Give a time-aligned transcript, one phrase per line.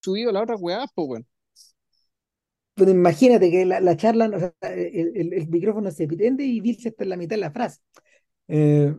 [0.00, 1.26] subido la otra weá, pues, weón.
[2.74, 6.60] Pero imagínate que la, la charla, o sea, el, el- el micrófono se prende y
[6.60, 7.80] Vilche está en la mitad de la frase.
[8.48, 8.94] Eh,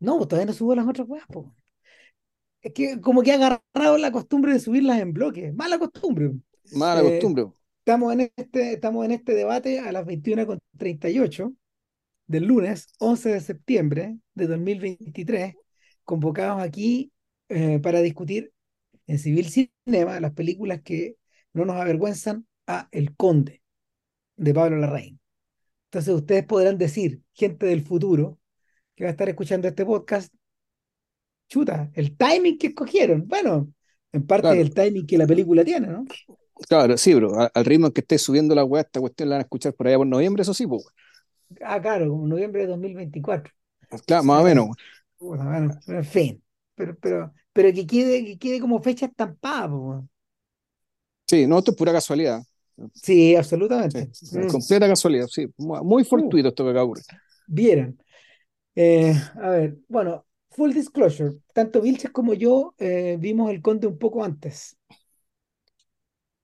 [0.00, 1.54] no, pues todavía no subo las otras weas, po.
[2.60, 5.52] Es que como que ha agarrado la costumbre de subirlas en bloques.
[5.54, 6.32] Mala costumbre.
[6.72, 7.46] Mala Eh, costumbre.
[7.80, 11.52] estamos en este, estamos en este debate a las 21.38
[12.26, 15.54] del lunes 11 de septiembre de 2023,
[16.04, 17.12] convocados aquí
[17.48, 18.52] eh, para discutir
[19.06, 21.16] en Civil Cinema las películas que
[21.52, 23.62] no nos avergüenzan a El Conde
[24.36, 25.20] de Pablo Larraín.
[25.86, 28.38] Entonces ustedes podrán decir, gente del futuro
[28.94, 30.32] que va a estar escuchando este podcast,
[31.48, 33.26] chuta, el timing que escogieron.
[33.28, 33.72] Bueno,
[34.12, 36.04] en parte Claro, el timing que la película tiene, ¿no?
[36.68, 37.32] claro, sí, bro.
[37.54, 39.86] Al ritmo en que esté subiendo la weá, esta cuestión la van a escuchar por
[39.86, 40.84] allá por noviembre, eso sí, pues,
[41.60, 43.52] Ah, claro, como noviembre de 2024.
[43.90, 44.02] weón.
[44.06, 44.68] Claro, más o menos,
[45.18, 50.08] bueno, pero en fin, pero, pero, pero que quede, que quede como fecha estampada, po.
[51.26, 52.42] Sí, no, esto es pura casualidad.
[52.94, 54.10] Sí, Sí, absolutamente.
[54.30, 54.50] Mm.
[54.50, 55.46] completa casualidad, sí.
[55.58, 57.04] Muy Uh, fortuito esto que acaba de ocurrir.
[57.46, 57.98] vieran.
[58.76, 63.98] Eh, a ver, bueno, full disclosure, tanto Vilches como yo eh, vimos El Conde un
[63.98, 64.78] poco antes,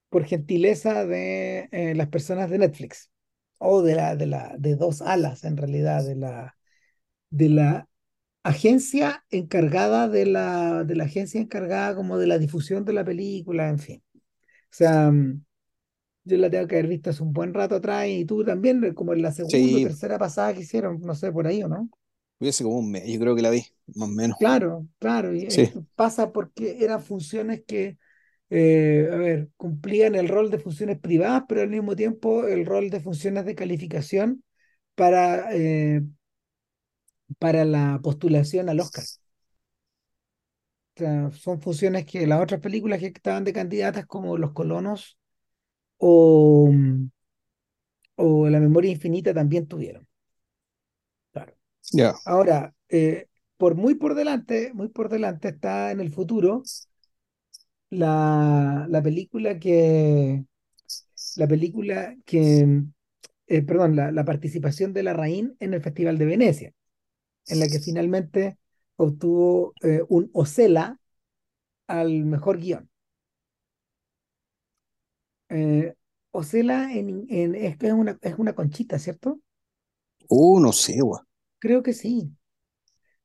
[0.08, 3.10] por gentileza de eh, las personas de Netflix,
[3.58, 6.56] o de la, de la, de dos alas en realidad, de la,
[7.30, 7.88] de la
[8.42, 13.68] agencia encargada de la, de la agencia encargada como de la difusión de la película,
[13.68, 14.02] en fin.
[14.16, 14.20] O
[14.70, 15.44] sea, mm,
[16.24, 18.94] yo la tengo que haber visto hace un buen rato atrás y tú también, eh,
[18.94, 21.90] como en la segunda o tercera pasada que hicieron, no sé, por ahí o no.
[22.40, 24.38] hubiese como un mes, yo creo que la vi, más o menos.
[24.38, 27.98] Claro, claro, y Sí, esto pasa porque eran funciones que,
[28.50, 32.88] eh, a ver, cumplían el rol de funciones privadas, pero al mismo tiempo el rol
[32.90, 34.44] de funciones de calificación
[34.96, 36.02] para, eh,
[37.38, 39.04] para la postulación al Oscar.
[40.96, 45.16] O sea, son funciones que las otras películas que estaban de candidatas como Los Colonos
[45.98, 46.70] o,
[48.16, 50.06] o La Memoria Infinita también tuvieron.
[51.32, 51.54] Claro.
[51.92, 52.14] ya.
[52.24, 56.62] Ahora, eh, por muy por delante, muy por delante está en el futuro
[57.90, 60.44] la, la película que,
[61.36, 62.82] la película que,
[63.46, 66.72] eh, perdón, la, la participación de Larraín en el Festival de Venecia,
[67.48, 68.58] en la que finalmente
[68.96, 70.98] obtuvo eh, un Osela
[71.88, 72.90] al mejor guion.
[75.50, 75.94] Eh,
[76.30, 79.40] Osela en, en- es, una, es una conchita, ¿cierto?
[80.30, 81.26] Uh, no sé, weón.
[81.58, 82.36] Creo que sí,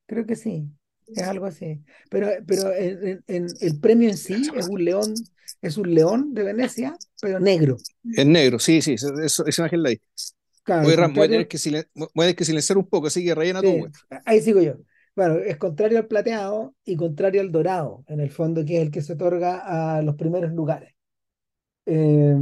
[0.07, 0.69] creo que sí,
[1.15, 1.83] es algo así.
[2.09, 5.29] Pero, pero en- el premio en sí es un león,
[5.61, 7.83] es un león de Venecia, pero negro.
[8.15, 10.01] Es negro, sí, sí, eso- esa imagen la vi.
[10.63, 12.87] Claro, Oye, Ram, voy a tener contrario, que, silen- voy a tener que silenciar un
[12.87, 13.93] poco, así que rellena tú, sí, weón.
[14.25, 14.75] ahí sigo yo.
[15.15, 18.91] Bueno, es contrario al plateado y contrario al dorado, en el fondo, que es el
[18.91, 20.93] que se otorga a los primeros lugares.
[21.87, 22.35] Eh,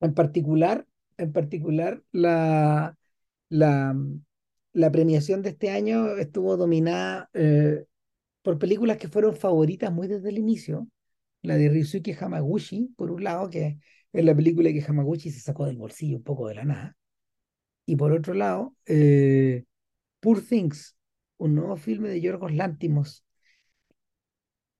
[0.00, 0.86] en particular,
[1.16, 2.96] en particular, la,
[3.48, 3.96] la,
[4.72, 7.84] la premiación de este año estuvo dominada eh,
[8.42, 10.88] por películas que fueron favoritas muy desde el inicio.
[11.42, 13.78] La de Ryusuke Hamaguchi, por un lado, que
[14.14, 16.96] es la película que Hamaguchi se sacó del bolsillo un poco de la nada.
[17.84, 19.64] Y por otro lado, eh,
[20.20, 20.96] Poor Things,
[21.36, 23.24] un nuevo filme de Yorgos Lanthimos.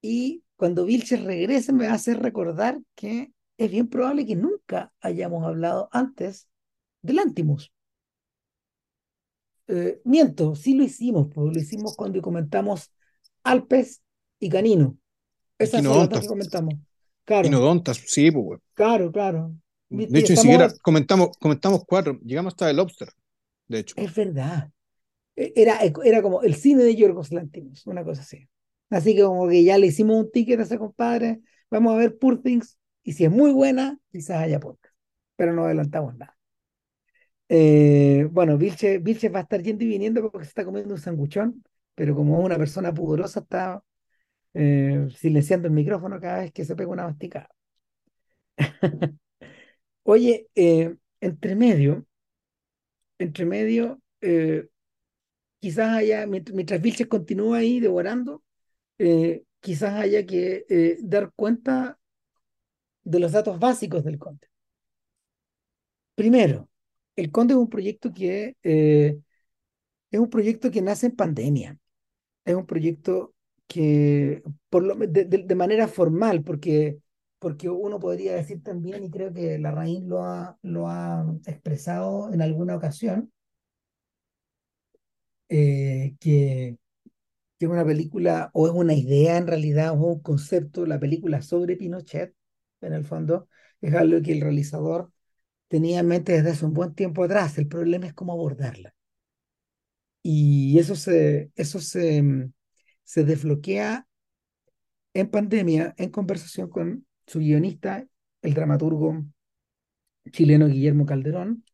[0.01, 4.93] Y cuando Vilches regrese me va a hacer recordar que es bien probable que nunca
[5.01, 6.49] hayamos hablado antes
[7.03, 7.73] de Lanthimos.
[9.67, 12.93] Eh, miento, sí lo hicimos, pues lo hicimos cuando comentamos
[13.43, 14.01] Alpes
[14.39, 14.97] y Canino.
[15.59, 16.75] Esas son las dos Quinodontas, que comentamos.
[17.25, 18.63] Claro, quinodontas, sí, pues, weón.
[18.75, 19.55] claro, claro.
[19.89, 23.09] De y hecho, ni siquiera comentamos, comentamos cuatro, llegamos hasta el Lobster,
[23.69, 23.97] de hecho.
[23.97, 24.71] es verdad.
[25.37, 28.49] E- Era, era como el cine de Yorgos Lanthimos, una cosa así.
[28.91, 31.41] Así que como que ya le hicimos un ticket a ese compadre,
[31.71, 34.95] vamos a ver Poor Things, y si es muy buena, quizás haya podcast,
[35.37, 36.37] pero no adelantamos nada.
[37.49, 41.01] Eh, bueno, Vilche, Vilche va a estar yendo y viniendo porque se está comiendo un
[41.01, 41.63] sanguchón,
[41.95, 43.83] pero como es una persona pudorosa, está
[44.55, 47.49] eh, silenciando el micrófono cada vez que se pega una masticada.
[50.05, 52.07] Oye, eh, entre medio,
[53.19, 54.69] entre medio, eh,
[55.61, 58.43] quizás haya, mientras, Vilches continúa ahí devorando,
[58.99, 61.99] eh, quizás haya que eh, dar cuenta
[63.05, 64.49] de los datos básicos del Conde.
[66.15, 66.69] Primero,
[67.17, 71.79] el Conde es un proyecto que es un proyecto que nace en pandemia.
[72.45, 73.34] Es un proyecto
[73.67, 76.99] que, por lo, de, de- manera formal, porque,
[77.39, 82.43] porque uno podría decir también, y creo que Larraín lo ha, lo ha expresado en
[82.43, 83.33] alguna ocasión,
[85.49, 86.79] eh, que
[87.59, 91.77] que una película, o es una idea en realidad, o un concepto, la película sobre
[91.77, 92.35] Pinochet,
[92.83, 93.49] en el fondo,
[93.83, 95.13] es algo que el realizador
[95.69, 97.59] tenía en mente desde hace un buen tiempo atrás.
[97.59, 98.95] El problema es cómo abordarla.
[100.23, 102.53] Y eso se, eso se, mm,
[103.05, 104.07] se desbloquea
[105.15, 108.07] en pandemia, en conversación con su guionista,
[108.43, 109.25] el dramaturgo
[110.31, 111.65] chileno Guillermo Calderón,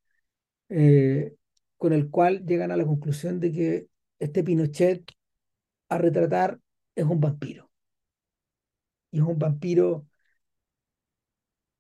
[0.69, 1.35] eh,
[1.77, 3.87] con el cual llegan a la conclusión de que
[4.19, 5.11] este Pinochet
[5.88, 6.61] a retratar
[6.94, 7.71] es un vampiro.
[9.11, 10.06] Y es un vampiro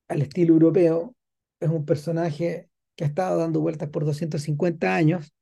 [0.08, 1.14] al estilo europeo,
[1.60, 5.32] es un personaje que ha estado dando vueltas por 250 años,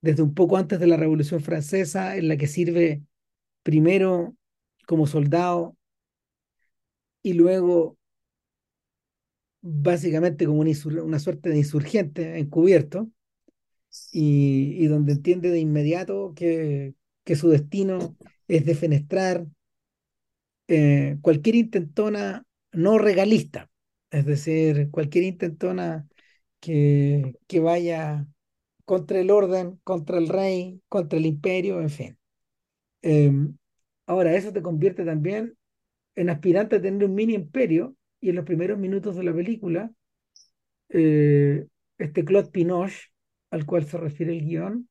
[0.00, 3.02] desde un poco antes de la Revolución Francesa, en la que sirve
[3.62, 4.36] primero
[4.86, 5.76] como soldado
[7.22, 7.96] y luego
[9.62, 13.10] básicamente como una, una suerte de insurgente encubierto,
[14.12, 16.94] y, y donde entiende de inmediato que,
[17.24, 18.16] que su destino
[18.48, 19.46] es defenestrar
[20.68, 23.70] eh, cualquier intentona no regalista,
[24.10, 26.08] es decir, cualquier intentona
[26.60, 28.26] que, que vaya
[28.90, 32.18] contra el orden, contra el rey, contra el imperio, en fin.
[33.02, 33.30] Eh,
[34.06, 35.56] ahora, eso te convierte también
[36.16, 39.92] en aspirante a tener un mini imperio y en los primeros minutos de la película,
[40.88, 43.12] eh, este Claude Pinoche,
[43.50, 44.88] al cual se refiere el guion,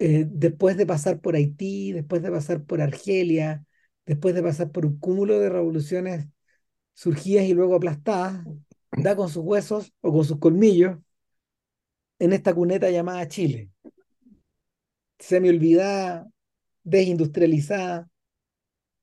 [0.00, 3.64] eh, después de pasar por Haití, después de pasar por Argelia,
[4.04, 6.26] después de pasar por un cúmulo de revoluciones
[6.94, 8.44] surgidas y luego aplastadas,
[8.90, 10.98] da con sus huesos o con sus colmillos
[12.18, 13.70] en esta cuneta llamada Chile.
[15.18, 16.28] Semi olvidada,
[16.84, 18.08] desindustrializada,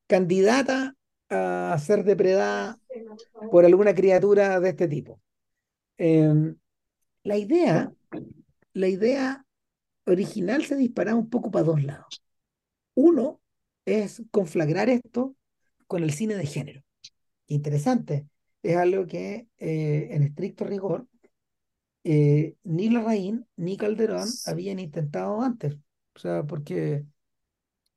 [0.08, 0.96] candidata
[1.30, 2.80] a ser depredada
[3.52, 5.20] por alguna criatura de este tipo.
[5.98, 6.56] Eh,
[7.24, 7.92] la idea,
[8.74, 9.46] la idea
[10.06, 12.22] original se disparaba un poco para dos lados.
[12.94, 13.42] Uno
[13.86, 15.36] es conflagrar esto
[15.88, 16.84] con el cine de género.
[17.48, 18.28] Interesante,
[18.64, 21.08] es algo que eh, en estricto rigor
[22.06, 25.74] eh, ni Larraín ni Calderón habían intentado antes.
[26.16, 27.04] O sea, porque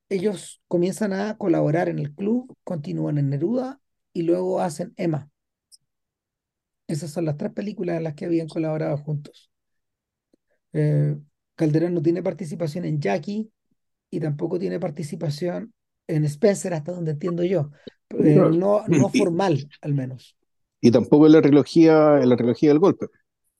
[0.08, 3.80] ellos comienzan a colaborar en el club, continúan en Neruda
[4.14, 5.28] y luego hacen Emma.
[6.86, 9.50] Esas son las tres películas en las que habían colaborado juntos.
[10.72, 11.14] Eh,
[11.54, 13.52] Calderón no tiene participación en Jackie
[14.10, 15.74] y tampoco tiene participación
[16.06, 17.70] en Spencer, hasta donde entiendo yo.
[18.18, 20.34] Eh, no, no formal, al menos.
[20.80, 23.08] Y tampoco en la trilogía, en la trilogía del golpe.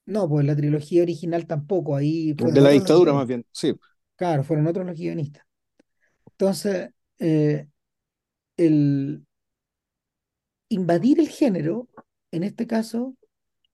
[0.08, 1.94] No, pues la trilogía original tampoco.
[1.94, 3.74] Ahí de la dictadura, más bien, sí.
[4.16, 5.44] Claro, fueron otros los guionistas.
[6.30, 6.88] Entonces,
[7.18, 7.68] eh,
[8.56, 9.26] el
[10.70, 11.88] invadir el género,
[12.30, 13.16] en este caso,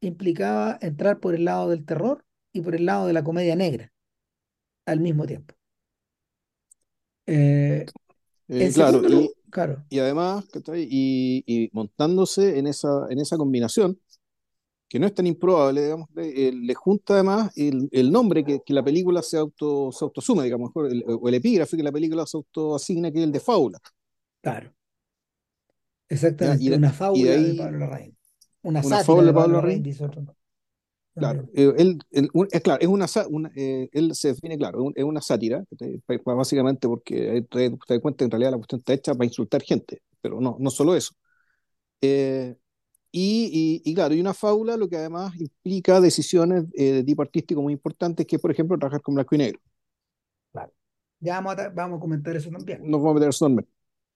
[0.01, 3.93] implicaba entrar por el lado del terror y por el lado de la comedia negra
[4.87, 5.55] al mismo tiempo.
[7.27, 7.87] Eh,
[8.49, 14.01] eh, claro, y, claro, y, además, y, y, montándose en esa, en esa combinación,
[14.89, 18.75] que no es tan improbable, digamos, le, le junta además el, el nombre que, que,
[18.75, 22.37] la película se, auto, se autosume, digamos, el, o el epígrafe que la película se
[22.37, 23.79] autoasigna, que es el de fábula.
[24.41, 24.73] Claro.
[26.09, 28.17] Exactamente, de, una fábula de, ahí, de, Pablo Larraín.
[28.63, 29.83] Una, una fábula de Pablo Larraín.
[29.83, 30.25] Dice otro.
[31.15, 35.05] Claro, eh, él, él, es claro, es una, una eh, él se define claro, es
[35.05, 35.65] una sátira,
[36.25, 39.63] básicamente porque te, te das cuenta que en realidad la cuestión está hecha para insultar
[39.63, 41.15] gente, pero no, no solo eso.
[42.01, 42.57] Eh,
[43.16, 47.23] y, y, y, claro, y una fábula lo que además implica decisiones eh, de tipo
[47.23, 49.61] artístico muy importantes, que es, por ejemplo, trabajar con blanco y negro.
[50.50, 50.73] Claro.
[51.21, 52.80] Ya vamos a, vamos a comentar eso también.
[52.83, 53.68] Nos vamos a meter eso también.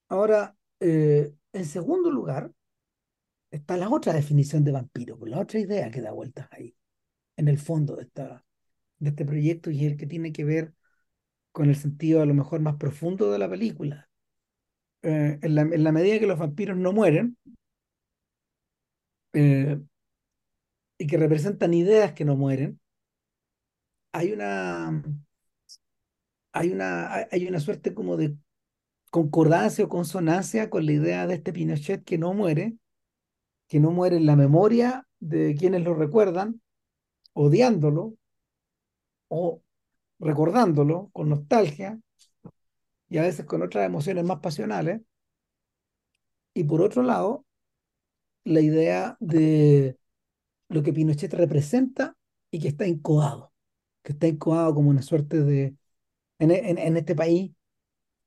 [0.09, 2.51] Ahora, eh, en segundo lugar,
[3.53, 6.75] está la otra definición de vampiro, la otra idea que da vueltas ahí
[7.37, 8.45] en el fondo de, esta,
[8.99, 10.75] de este proyecto y es el que tiene que ver
[11.53, 14.09] con el sentido a lo mejor más profundo de la película.
[15.03, 17.37] Eh, en, la, en, la, medida que los vampiros no mueren
[19.33, 19.79] eh,
[20.99, 22.81] y que representan ideas que no mueren,
[24.13, 25.03] hay una,
[26.53, 28.37] hay una, hay una suerte como de
[29.11, 32.77] concordancia o consonancia con la idea de este Pinochet que no muere,
[33.69, 36.61] que no muere en la memoria de quienes lo recuerdan,
[37.33, 38.15] odiándolo
[39.29, 39.63] o
[40.19, 42.01] recordándolo con nostalgia
[43.09, 45.01] y a veces con otras emociones más pasionales.
[46.55, 47.45] Y por otro lado,
[48.49, 49.99] la idea de
[50.69, 52.17] lo que Pinochet representa
[52.51, 53.53] y que está incoado,
[54.03, 55.77] que está incoado como una suerte de,
[56.41, 57.53] en, en, en este país,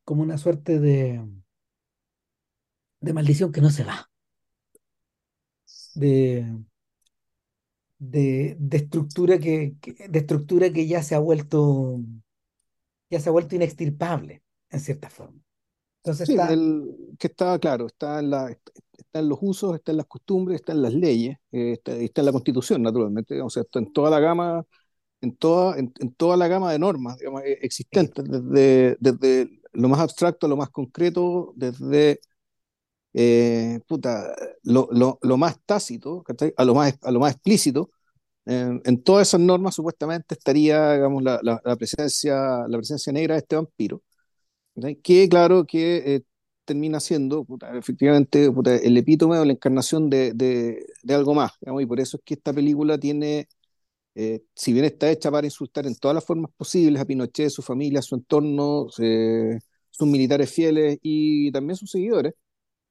[0.05, 1.21] como una suerte de,
[2.99, 4.09] de maldición que no se va,
[5.95, 6.45] de,
[7.99, 11.99] de, de, estructura que, que, de estructura que ya se ha vuelto
[13.11, 15.39] ya se ha vuelto inextirpable, en cierta forma.
[16.03, 19.91] Entonces Sí, está, el, que está claro, está en la, está en los usos, está
[19.91, 23.50] en las costumbres, está en las leyes, eh, está, está en la Constitución, naturalmente, o
[23.50, 24.63] sea, está en toda la gama,
[25.22, 29.89] en toda, en, en toda la gama de normas, digamos, eh, existentes, desde, desde lo
[29.89, 32.22] más abstracto a lo más concreto, desde
[33.13, 36.24] eh, puta, lo, lo, lo más tácito.
[36.58, 37.91] A lo más, a lo más explícito.
[38.46, 43.36] En, en todas esas normas supuestamente estaría, digamos, la, la, la presencia, la presencia negra
[43.36, 44.03] de este vampiro
[45.03, 46.21] que claro que eh,
[46.65, 51.51] termina siendo puta, efectivamente puta, el epítome o la encarnación de, de, de algo más,
[51.61, 53.47] digamos, y por eso es que esta película tiene,
[54.15, 57.61] eh, si bien está hecha para insultar en todas las formas posibles a Pinochet, su
[57.63, 59.59] familia, su entorno, eh,
[59.91, 62.33] sus militares fieles y también sus seguidores,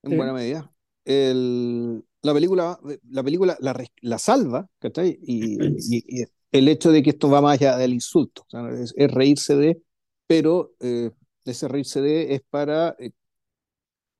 [0.03, 0.35] en buena sí.
[0.35, 0.73] medida,
[1.05, 2.79] el, la película,
[3.11, 5.19] la, película la, la salva, ¿cachai?
[5.23, 8.69] Y, y- y el hecho de que esto va más allá del insulto, o sea,
[8.71, 9.83] es, es reírse de,
[10.27, 11.11] pero eh,
[11.45, 13.13] ese reírse de es para, eh,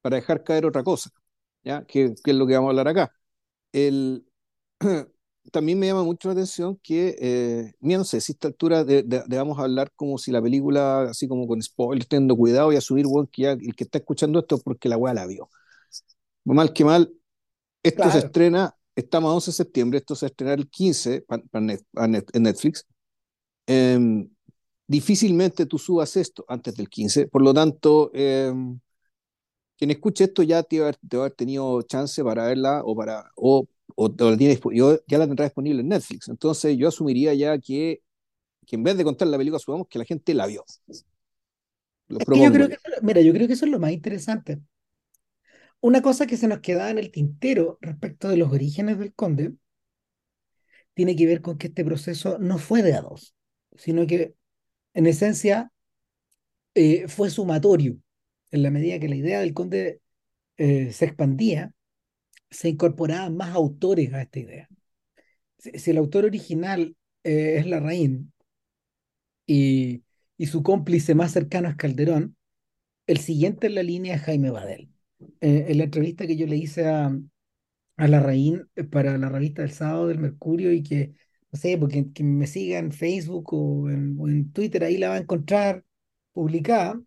[0.03, 1.11] para dejar caer otra cosa,
[1.65, 1.85] ¿ya?
[1.85, 3.13] Que, que es lo que vamos a hablar acá.
[3.73, 4.27] El,
[5.53, 8.85] también me llama mucho la atención que, eh, mira, no sé, si a esta altura
[8.85, 12.77] de, de- debamos hablar como si la película, así como con spoilers, teniendo cuidado y
[12.77, 15.51] asumir, bueno, que ya el que está escuchando esto es porque la weá la vio.
[16.45, 17.13] Mal que mal,
[17.83, 18.21] esto se Claro.
[18.21, 22.31] estrena, estamos a 11 de septiembre, esto se estrena el 15 pa- pa net- net-
[22.35, 22.87] en Netflix.
[23.67, 24.29] Em,
[24.91, 28.81] difícilmente tú subas esto antes del 15, por lo tanto, em,
[29.79, 32.47] quien escuche esto ya te va a haber, te va a haber tenido chance para
[32.47, 33.67] verla o para o,
[33.97, 36.29] o, o la tiene yo- ya la tendrá disponible en Netflix.
[36.29, 38.03] Entonces yo asumiría ya que,
[38.67, 40.65] que en vez de contar la película, asumamos que la gente la vio.
[42.09, 42.69] Lo Es que yo propongo creo yo.
[42.69, 44.61] que, mira, yo creo que eso es lo más interesante.
[45.83, 49.55] Una cosa que se nos quedaba en el tintero respecto de los orígenes del Conde
[50.95, 53.35] tiene que ver con que este proceso no fue de a dos,
[53.77, 54.35] sino que
[54.95, 55.71] en esencia
[56.75, 57.99] eh, fue sumatorio.
[58.51, 60.01] En la medida que la idea del Conde
[60.57, 61.73] eh, se expandía,
[62.51, 64.69] se incorporaban más autores a esta idea.
[65.59, 68.33] Si, el autor original eh, es Larraín
[69.47, 70.03] y,
[70.37, 72.37] y su cómplice más cercano es Calderón,
[73.07, 74.91] el siguiente en la línea es Jaime Badel.
[75.41, 77.15] En la entrevista que yo le hice a,
[77.97, 81.15] a Larraín para la revista del sábado del Mercurio y que,
[81.53, 85.19] no sé, porque que me siga en Facebook o en, Twitter, ahí la va a
[85.19, 85.85] encontrar
[86.33, 87.01] publicada.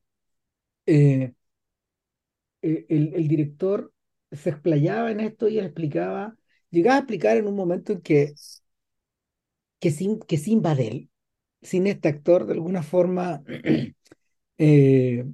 [0.86, 1.34] eh,
[2.62, 3.94] eh, el, el director
[4.32, 6.36] se explayaba en esto y él explicaba,
[6.70, 8.34] llegaba a explicar en un momento en que,
[9.80, 11.10] que sin, que sin Badel,
[11.62, 13.44] sin este actor de alguna forma
[14.58, 15.26] eh,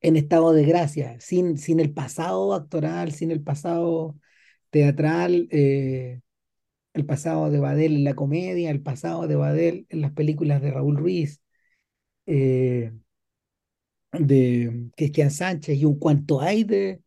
[0.00, 4.16] en estado de gracia, sin, sin el pasado actoral, sin el pasado
[4.70, 5.48] teatral,
[6.96, 10.72] el pasado de Badel en la comedia, el pasado de Badel en las películas de
[10.72, 11.42] Raúl Ruiz,
[12.26, 12.92] eh,
[14.12, 17.02] de Cristian Sánchez y un cuanto hay de,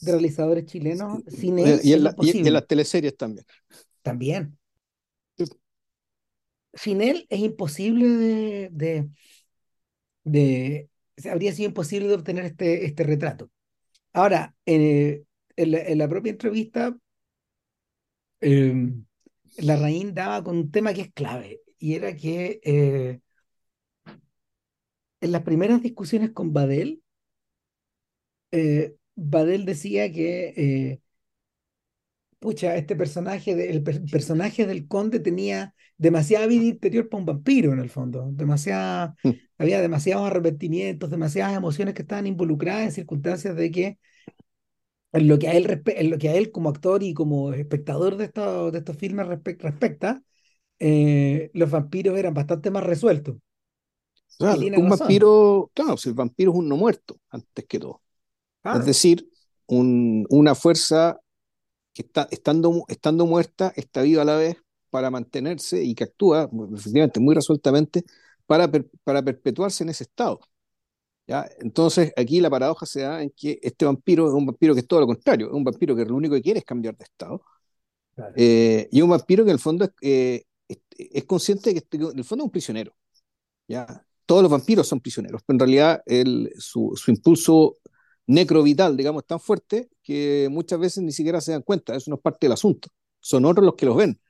[0.00, 3.46] de realizadores chilenos, sin él Y en, la- y- y en imposible las teleseries también.
[4.02, 4.56] también.
[6.74, 9.08] Sin él es imposible de, de,
[10.24, 10.88] de-
[11.30, 13.50] habría sido imposible de obtener este, este retrato.
[14.12, 15.24] Ahora, eh,
[15.56, 16.96] en la, en la propia entrevista,
[18.40, 18.92] eh,
[19.58, 23.20] Larraín daba con un tema que es clave, y era que eh,
[25.20, 27.02] en las primeras discusiones con Badel,
[28.52, 31.00] eh, Badel decía que, eh,
[32.38, 37.26] pucha, este personaje, de- el per- personaje del conde tenía demasiada vida interior para un
[37.26, 39.30] vampiro en el fondo, demasiada, Mm.
[39.58, 43.98] había demasiados arrepentimientos, demasiadas emociones que estaban involucradas en circunstancias de que
[45.14, 48.16] en lo que a él, en lo que a él como actor y como espectador
[48.18, 50.22] de estos, de estos filmes respe- respecta,
[50.80, 53.36] eh, los vampiros eran bastante más resueltos.
[54.38, 57.18] O sea, Y tiene un razón, vampiro, claro, si el vampiro es un no muerto,
[57.30, 58.02] antes que todo.
[58.72, 58.86] Es claro.
[58.86, 59.28] decir,
[59.66, 61.20] un- una fuerza
[61.94, 64.58] que está, estando, estando muerta, está viva a la vez
[64.90, 68.04] para mantenerse y que actúa, efectivamente, muy resueltamente
[68.46, 70.40] para, per- para perpetuarse en ese estado.
[71.26, 71.48] ¿Ya?
[71.60, 74.86] Entonces, aquí la paradoja se da en que este vampiro es un vampiro que es
[74.88, 77.42] todo lo contrario, es un vampiro que lo único que quiere es cambiar de estado.
[78.14, 78.32] Claro.
[78.36, 81.78] eh, y un vampiro que en el fondo es, eh, es, es consciente de que
[81.80, 82.94] este- en el fondo es un prisionero.
[83.68, 84.04] ¿ya?
[84.26, 87.76] Todos los vampiros son prisioneros, pero en realidad el, su, su impulso
[88.26, 92.16] necrovital, digamos, es tan fuerte que muchas veces ni siquiera se dan cuenta, eso no
[92.16, 92.88] es parte del asunto.
[93.20, 94.20] Son otros los que los ven,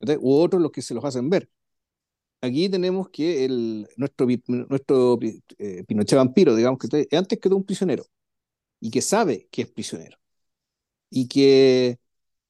[0.00, 0.18] ¿verdad?
[0.20, 1.48] u otros los que se los hacen ver.
[2.42, 5.18] Aquí tenemos que el, nuestro, nuestro
[5.58, 8.04] eh, Pinochet vampiro, digamos, que es antes que todo un prisionero
[8.80, 10.18] y que sabe que es prisionero
[11.10, 11.98] y que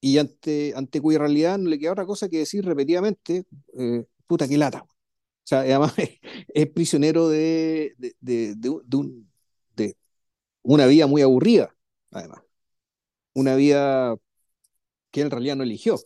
[0.01, 3.45] y ante, ante cuya realidad no le queda otra cosa que decir repetidamente,
[3.77, 4.83] eh, puta que lata.
[4.83, 4.87] O
[5.45, 5.93] sea, además
[6.53, 9.31] es, prisionero de, de, de, de, un,
[9.75, 9.97] de
[10.63, 11.75] una vida muy aburrida,
[12.11, 12.41] además.
[13.33, 14.15] Una vida
[15.11, 15.97] que en realidad no eligió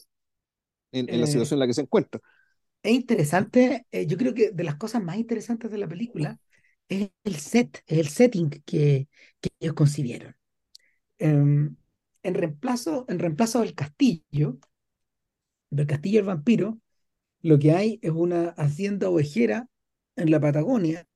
[0.92, 2.22] en, en la Eh, situación en la que se encuentra.
[2.86, 6.39] Es interesante, eh, yo creo que de las cosas más interesantes de la película
[6.89, 9.08] es el set, el setting que,
[9.42, 10.36] que ellos concibieron.
[11.18, 11.75] Em,
[12.24, 14.60] en reemplazo, en reemplazo del castillo,
[15.70, 16.80] del castillo del vampiro,
[17.42, 19.70] lo que hay es una hacienda ovejera
[20.15, 21.08] en la Patagonia,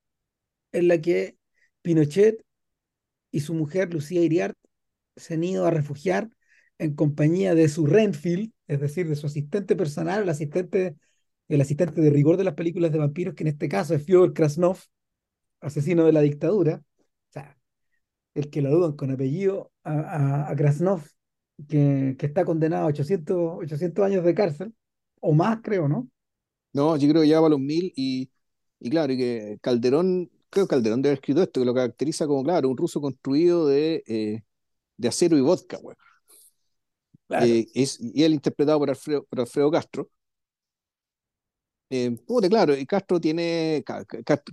[0.72, 1.36] en la que
[1.82, 2.44] Pinochet
[3.30, 4.56] y su mujer Lucía Iriart
[5.16, 6.30] se han ido a refugiar
[6.78, 10.96] en compañía de su Renfield, es decir, de su asistente personal, el asistente,
[11.50, 14.32] el asistente de rigor de las películas de vampiros, que en este caso es Fyodor
[14.32, 14.78] Krasnov,
[15.60, 16.80] asesino de la dictadura.
[16.98, 17.58] O sea,
[18.34, 21.02] el que lo dudan con apellido a, a, a Krasnov,
[21.68, 24.74] que, que, está condenado a 800, 800 años de cárcel,
[25.20, 26.08] o más, creo, ¿no?
[26.72, 28.30] No, yo creo que ya va a los mil y,
[28.78, 32.28] y claro, y que Calderón, creo que Calderón debe haber escrito esto, que lo caracteriza
[32.28, 34.42] como, claro, un ruso construido de, eh,
[34.96, 35.96] de acero y vodka, güey.
[37.26, 37.44] Claro.
[37.44, 40.08] Eh, es, y él interpretado por Alfredo, por Alfredo Castro.
[41.90, 42.16] Eh,
[42.48, 43.82] claro, y Castro tiene,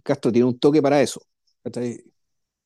[0.03, 1.22] Castro, tiene un toque para eso,
[1.63, 2.03] ¿cachai?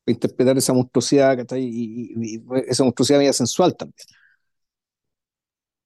[0.06, 1.46] Interpretar esa monstruosidad.
[1.56, 4.06] Y, esa monstruosidad media sensual también.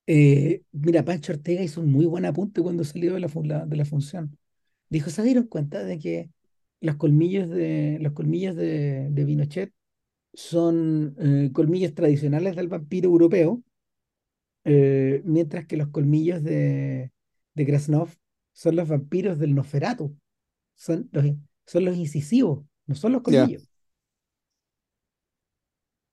[0.07, 3.85] Eh, mira, Pancho Ortega hizo un muy buen apunte cuando salió de la, de la
[3.85, 4.39] función.
[4.89, 6.31] Dijo, ¿se dieron cuenta de que
[6.81, 9.25] los colmillos de, los colmillos de, de
[10.35, 13.63] son eh, colmillos tradicionales del vampiro europeo,
[14.65, 17.11] eh, mientras que los colmillos de,
[17.55, 18.11] de Krasnov
[18.57, 20.17] son los vampiros del Nosferatu,
[20.75, 21.27] son los,
[21.67, 23.63] son los incisivos, no son los colmillos.
[23.63, 23.71] Yeah.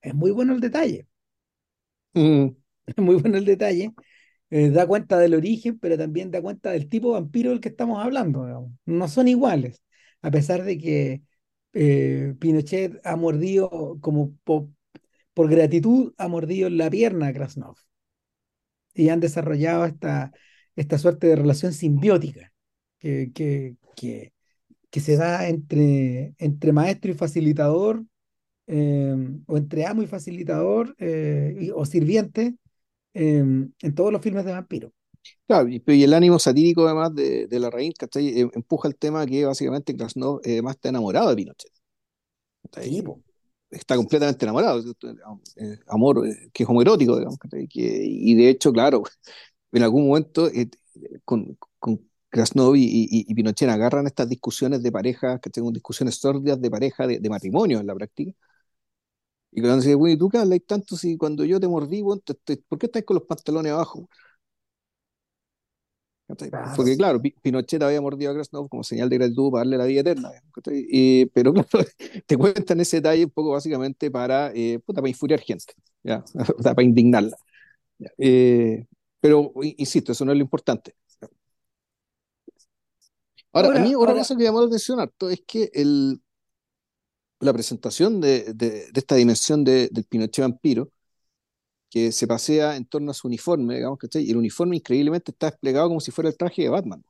[0.02, 1.08] Es muy bueno el detalle.
[2.14, 2.48] Mm.
[2.86, 3.94] Es muy bueno el detalle.
[4.50, 7.70] Eh, da cuenta del origen, pero también da cuenta del tipo de vampiro del que
[7.70, 8.46] estamos hablando.
[8.46, 8.74] Digamos.
[8.86, 9.82] No son iguales,
[10.22, 11.24] a pesar de que
[11.72, 14.70] eh, Pinochet ha mordido, como po,
[15.34, 17.78] por gratitud, ha mordido la pierna a Krasnov.
[18.94, 20.34] Y han desarrollado esta,
[20.76, 22.52] esta suerte de relación simbiótica
[23.00, 24.34] que, que, que,
[24.94, 28.04] que se da entre, entre maestro y facilitador,
[28.68, 29.16] eh,
[29.48, 32.56] o entre amo y facilitador, eh, y, o sirviente,
[33.16, 34.92] eh, en todos los filmes de vampiros.
[35.48, 38.40] Claro, y, y, el ánimo satírico además de, de la raíz, ¿cachai?
[38.40, 41.72] empuja el tema que básicamente Krasnov además está enamorado de Pinochet.
[42.82, 43.20] Tipo.
[43.72, 44.84] Está completamente enamorado,
[45.88, 49.02] amor que es homoerótico, digamos, que, y de hecho, claro,
[49.74, 50.70] en algún momento eh,
[51.26, 56.16] con, con Krasnov y, y, y, Pinochet agarran estas discusiones de pareja, que tengo discusiones
[56.16, 58.34] sordias de pareja, de, de matrimonio en la práctica,
[59.52, 62.22] y cuando dice, bueno, ¿y tú qué hablas tanto si cuando yo te mordí, bueno,
[62.26, 64.10] te, te, ¿por qué estás con los pantalones abajo?
[66.26, 66.74] Claro.
[66.76, 70.02] Porque claro, Pinochet había mordido a Krasnov como señal de gratitud para darle la vida
[70.02, 70.32] eterna.
[70.72, 71.86] Y, pero claro,
[72.26, 76.24] te cuentan ese detalle un poco básicamente para, eh, puta, para infuriar gente, ¿ya?
[76.64, 77.38] para indignarla.
[78.18, 78.86] Eh,
[79.24, 80.96] pero, insisto, eso no es lo importante.
[83.54, 86.22] Ahora, ahora a mí otra cosa que llamó la atención harto es que el,
[87.40, 90.92] la presentación de, de, de esta dimensión de, del Pinochet vampiro,
[91.90, 94.26] que se pasea en torno a su uniforme, digamos, ¿cachai?
[94.26, 97.02] Y el uniforme increíblemente está desplegado como si fuera el traje de Batman.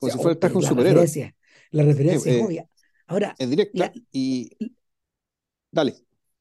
[0.00, 1.02] Como o sea, si fuera el traje de un superhéroe.
[1.02, 1.36] Referencia,
[1.70, 2.68] la referencia eh, es obvia.
[3.06, 3.36] Ahora.
[3.38, 4.50] Es directa la, y.
[5.70, 5.94] Dale.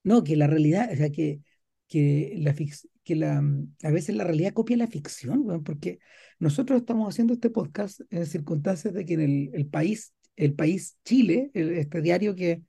[0.03, 1.41] No, que la realidad, o sea, que,
[1.87, 2.55] que, la,
[3.03, 3.43] que la,
[3.83, 5.99] a veces la realidad copia la ficción, porque
[6.39, 10.97] nosotros estamos haciendo este podcast en circunstancias de que en el, el país, el país
[11.03, 12.63] Chile, el, este diario que,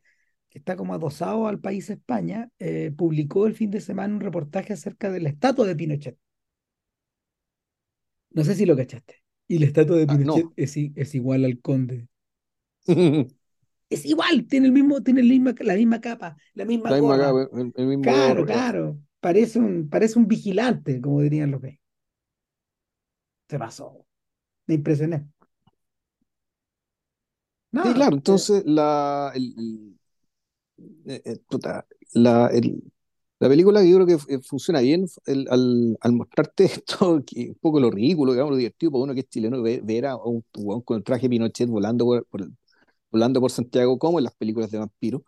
[0.50, 4.72] que está como adosado al país España, eh, publicó el fin de semana un reportaje
[4.72, 6.16] acerca de la estatua de Pinochet.
[8.30, 9.22] No sé si lo cachaste.
[9.46, 10.52] Y la estatua de Pinochet ah, no.
[10.56, 12.08] es, es, igual al conde.
[13.88, 17.32] es igual, tiene, el mismo, tiene la, misma, la misma capa, la misma la gorra.
[17.32, 18.98] Misma capa, el, el mismo claro, gorro, claro.
[19.24, 21.80] Parece un, parece un vigilante, como dirían los gays.
[23.48, 24.04] Se pasó.
[24.66, 25.26] Me impresioné.
[27.72, 29.98] No, sí, claro, entonces eh, la, el, el
[31.06, 31.38] eh, eh,
[32.12, 32.50] la,
[33.40, 37.90] la película yo creo que funciona bien al, al, mostrarte esto, que un poco lo
[37.90, 40.98] ridículo, digamos, lo divertido para uno que es chileno, ver, ver a un jugón con
[40.98, 42.46] el traje Pinochet volando por, por,
[43.10, 45.22] volando por Santiago, como en las películas de vampiros.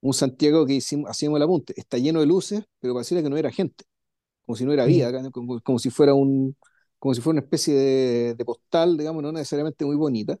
[0.00, 3.36] Un Santiago que hicimos, hacíamos el apunte, está lleno de luces, pero pareciera que no
[3.36, 3.84] era gente,
[4.46, 6.56] como si no era vida, como, como, si fuera un
[6.98, 10.38] como si fuera una especie de, de postal, digamos, no necesariamente muy bonita,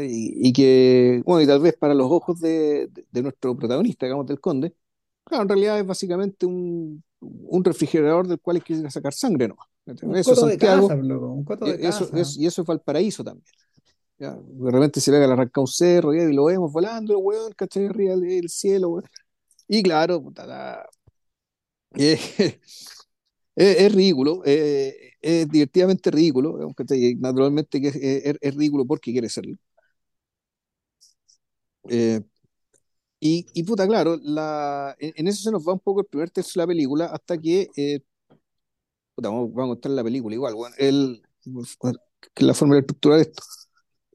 [0.00, 4.06] y, y, que, bueno, y tal vez para los ojos de, de, de, nuestro protagonista,
[4.06, 4.74] digamos, del conde,
[5.24, 9.56] claro, en realidad es básicamente un, un refrigerador del cual hay que sacar sangre, ¿no?
[9.86, 12.20] Un eso coto Santiago, de casa, un coto de eso, casa.
[12.20, 13.44] Eso, y eso es Valparaíso también.
[14.18, 14.32] ¿Ya?
[14.36, 16.22] De repente se que le arranca un cerro ¿ya?
[16.24, 17.86] y lo vemos volando, el weón, ¿cachai?
[17.86, 19.04] Arriba del cielo, weón.
[19.68, 20.86] Y claro, puta, la-
[21.98, 22.18] eh,
[23.56, 27.14] es, es ridículo, eh, es divertidamente ridículo, ¿cachai?
[27.16, 29.56] Naturalmente que es, es- es ridículo porque quiere serlo.
[31.88, 32.20] Eh,
[33.20, 36.30] y, y puta, claro, la, en, en eso se nos va un poco el primer
[36.30, 38.00] tercio de la película hasta que, eh,
[39.14, 41.22] puta, vamos, vamos a contar la película igual, weón, el,
[42.36, 43.42] la forma de estructurar esto.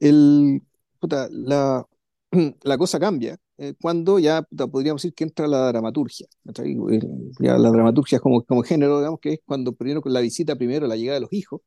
[0.00, 0.62] El,
[0.98, 1.86] puta, la,
[2.62, 6.26] la cosa cambia eh, cuando ya puta, podríamos decir que entra la dramaturgia.
[7.38, 10.86] ya la dramaturgia es como, como género, digamos, que es cuando primero la visita, primero
[10.86, 11.60] la llegada de los hijos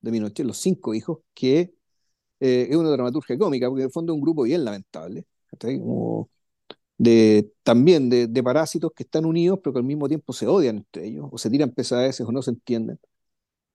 [0.00, 1.74] de Pinochet, los cinco hijos, que
[2.40, 5.26] eh, es una dramaturgia cómica, porque en el fondo es un grupo bien lamentable.
[5.60, 6.30] Como
[6.98, 10.78] de, también de, de parásitos que están unidos, pero que al mismo tiempo se odian
[10.78, 12.98] entre ellos, o se tiran pesadeces o no se entienden,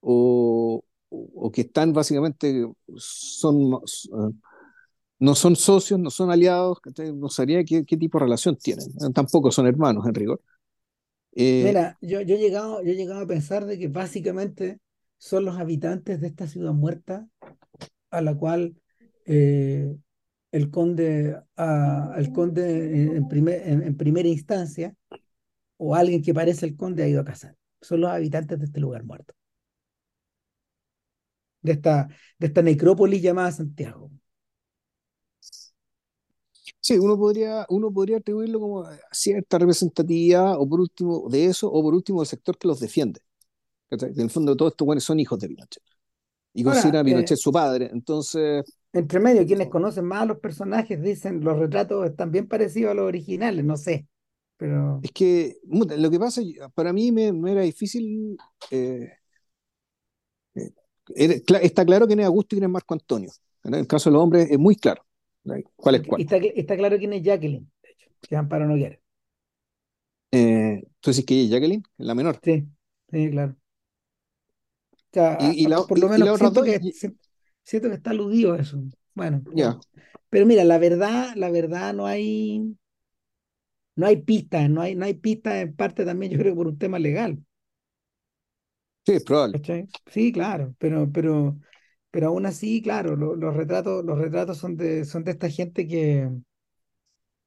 [0.01, 4.33] o, o, que están básicamente, son, eh,
[5.19, 6.79] no son socios, no son aliados,
[7.13, 10.41] no sabría qué, tipo de relación tienen, Eh, tampoco son hermanos en rigor.
[11.35, 14.79] Eh, Mira, yo, yo he llegado, yo he a pensar de que básicamente
[15.17, 17.27] son los habitantes de esta ciudad muerta
[18.11, 18.75] a la cual
[19.25, 19.95] eh,
[20.51, 24.95] el conde, a- conde en primer- en- en primera instancia
[25.77, 27.55] o alguien que parece el conde ha ido a cazar.
[27.81, 29.33] Son los habitantes de este lugar muerto,
[31.61, 32.07] de esta,
[32.39, 34.11] de esta necrópolis llamada Santiago.
[36.79, 41.71] sí, uno podría, uno podría atribuirlo como a cierta representatividad, o por último de eso,
[41.71, 43.21] o por último del sector que los defiende.
[43.91, 45.83] En el fondo todos estos buenos son hijos de Pinochet.
[46.53, 47.89] y Ahora, considera a eh, Pinochet su padre.
[47.93, 52.91] Entonces, entre medio, quienes conocen más a los personajes dicen los retratos están bien parecidos
[52.91, 54.07] a los originales, no sé,
[54.57, 56.41] pero es que lo que pasa,
[56.75, 58.37] para mí me, me era difícil.
[58.69, 59.11] eh, eh,
[61.15, 63.31] está claro quién es Augusto y quién es Marco Antonio.
[63.63, 65.03] En el caso de los hombres es muy claro
[65.43, 65.55] ¿no?
[65.75, 66.21] cuál es cuál.
[66.21, 68.97] está, está claro quién es Jacqueline, de hecho, que es Amparo Noguera.
[70.31, 72.39] Eh, entonces, que ella es Jacqueline, la menor.
[72.43, 72.67] Sí,
[73.11, 73.55] sí, claro.
[74.93, 76.79] O sea, a- Y, y, a- la, por lo menos otras siento que
[77.63, 78.83] siento que está aludido a eso.
[79.15, 79.79] Bueno, ya.
[80.29, 82.77] Pero mira, la verdad, la verdad no hay,
[83.95, 86.77] no hay pistas, no hay, no hay pistas en parte también, yo creo, por un
[86.77, 87.39] tema legal.
[89.05, 89.61] Sí, es probable.
[89.61, 89.89] ¿cachai?
[90.07, 91.59] Sí, claro, pero, pero,
[92.11, 95.87] pero aún así, claro, lo- los retratos, los retratos son de, son de esta gente
[95.87, 96.29] que,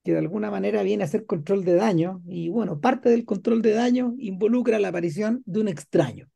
[0.05, 3.63] que de alguna manera viene a hacer control de daño, y bueno, parte del control
[3.63, 6.29] de daño involucra la aparición de un extraño,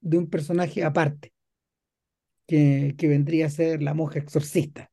[0.00, 1.32] de un personaje aparte,
[2.46, 4.90] que, que vendría a ser la monja exorcista.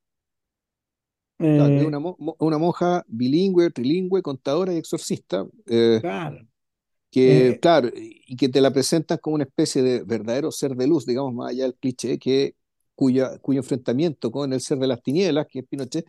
[1.53, 6.47] Claro, Eh, una, mo- una monja bilingüe, trilingüe, contadora y exorcista, eh, claro,
[7.11, 10.87] que, eh, claro, y que te la presentan como una especie de verdadero ser de
[10.87, 12.55] luz, digamos, más allá del cliché, que,
[12.95, 16.05] cuya, cuyo enfrentamiento con el ser de las tinieblas, que es Pinochet,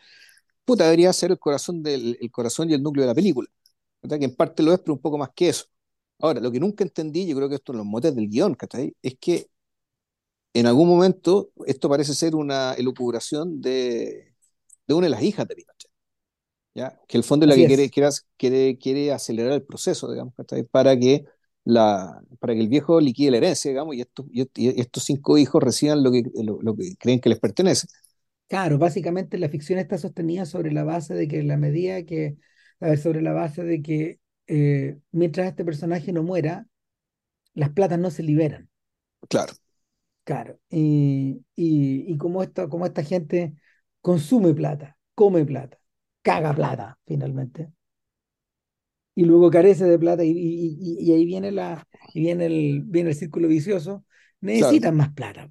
[0.65, 3.49] puta, debería ser el corazón, del, el corazón y el núcleo de la película,
[4.03, 4.19] ¿verdad?
[4.21, 5.67] Que en parte lo es, pero un poco más que eso.
[6.21, 8.95] Ahora, lo que nunca entendí, yo creo que esto en los motes del guion, ¿cachai?
[9.03, 9.49] Es que
[10.55, 14.35] en algún momento esto parece ser una elucubración de,
[14.89, 15.92] de una de las hijas de Pinochet,
[16.75, 16.99] ¿ya?
[17.09, 20.35] Que el fondo es la así que quiere, quiere, quiere, quiere acelerar el proceso, digamos.
[20.71, 21.25] Para que,
[21.65, 25.39] la, para que el viejo liquide la herencia, digamos, y estos, y y estos cinco
[25.39, 27.87] hijos reciban lo que, lo, lo que creen que les pertenece.
[28.49, 32.37] Claro, básicamente la ficción está sostenida sobre la base de que la medida que,
[32.81, 36.67] ver, sobre la base de que eh, mientras este personaje no muera,
[37.55, 38.71] las platas no se liberan.
[39.29, 39.55] Claro,
[40.25, 40.61] Claro.
[40.71, 43.55] Y, y, y como, esto, como esta gente
[44.01, 45.79] consume plata, come plata,
[46.23, 47.73] caga plata, finalmente,
[49.15, 52.83] y luego carece de plata, y, y- y- y ahí viene, la, y viene, el,
[52.85, 54.05] viene el círculo vicioso,
[54.55, 54.79] claro.
[54.79, 55.51] necesitan más plata.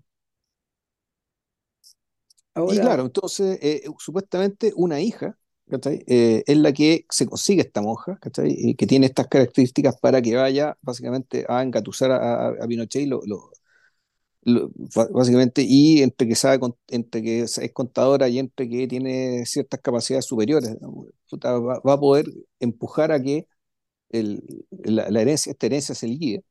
[2.65, 5.37] Y claro, entonces, eh, supuestamente una hija.
[5.85, 8.53] Eh, es la que se consigue esta monja, ¿cachai?
[8.57, 12.17] Y que tiene estas características para que vaya básicamente a engatusar a,
[12.49, 13.21] a- a Pinochet y lo,
[14.43, 20.25] básicamente, y entre que sabe, entre que es contadora y entre que tiene ciertas capacidades
[20.25, 20.75] superiores,
[21.33, 22.25] va, a poder
[22.59, 23.47] empujar a que
[24.11, 26.43] la, la herencia, esta herencia se liquide.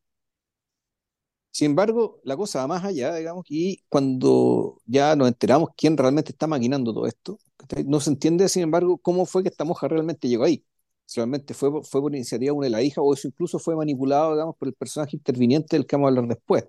[1.53, 6.31] Sin embargo, la cosa va más allá, digamos, y cuando ya nos enteramos quién realmente
[6.33, 7.39] está maquinando todo esto,
[7.87, 10.65] no se entiende, sin embargo, cómo fue que esta monja realmente llegó ahí.
[11.07, 13.75] Si realmente fue, fue por iniciativa de una de las hijas o eso incluso fue
[13.75, 16.65] manipulado, digamos, por el personaje interviniente del que vamos a hablar después.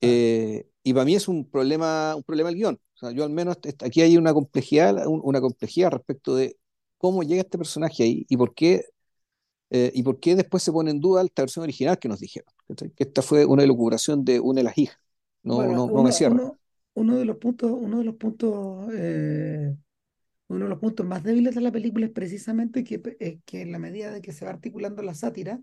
[0.00, 2.74] Eh, y para mí es un problema, un problema el guion.
[2.94, 6.56] O sea, yo al menos aquí hay una complejidad, un- una complejidad respecto de
[6.98, 8.84] cómo llega este personaje ahí y por qué
[9.70, 12.52] eh, ¿y por qué después se pone en duda esta versión original que nos dijeron?
[12.96, 14.98] Que esta fue una elucubración de una de las hijas.
[15.42, 16.42] No, bueno, no, no me uno, cierra.
[16.42, 16.58] uno,
[16.94, 19.74] uno de los puntos, uno de los puntos, eh,
[20.48, 23.72] uno de los puntos más débiles de la película es precisamente que, eh, que en
[23.72, 25.60] la medida de que se va articulando la sátira,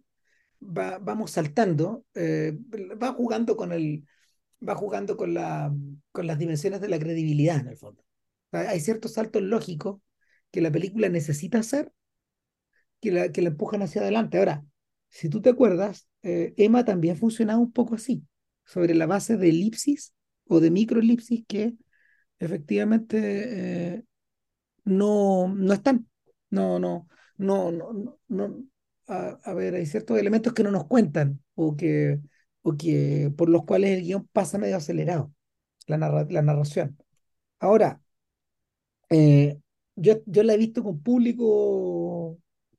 [0.61, 2.57] va, vamos saltando, eh,
[3.01, 4.05] va jugando con el,
[4.67, 5.73] va jugando con la,
[6.11, 8.01] con las dimensiones de la credibilidad en el fondo.
[8.51, 10.01] O sea, hay ciertos saltos lógicos
[10.51, 11.91] que la película necesita hacer
[13.01, 14.37] que la, que la empujan hacia adelante.
[14.37, 14.65] Ahora,
[15.09, 18.23] si tú te acuerdas, eh, Emma también funcionaba un poco así,
[18.65, 20.13] sobre la base de elipsis
[20.47, 21.75] o de microelipsis que
[22.39, 24.03] efectivamente eh,
[24.83, 26.07] no, no están.
[26.49, 28.63] No, no, no, no, no.
[29.07, 32.19] A, a, ver, hay ciertos elementos que no nos cuentan o que,
[32.65, 32.75] o
[33.37, 35.33] por los cuales el guion pasa medio acelerado,
[35.87, 36.97] la, narra, la narración.
[37.59, 38.01] Ahora,
[39.09, 39.59] eh,
[39.95, 42.37] yo, yo la he visto con público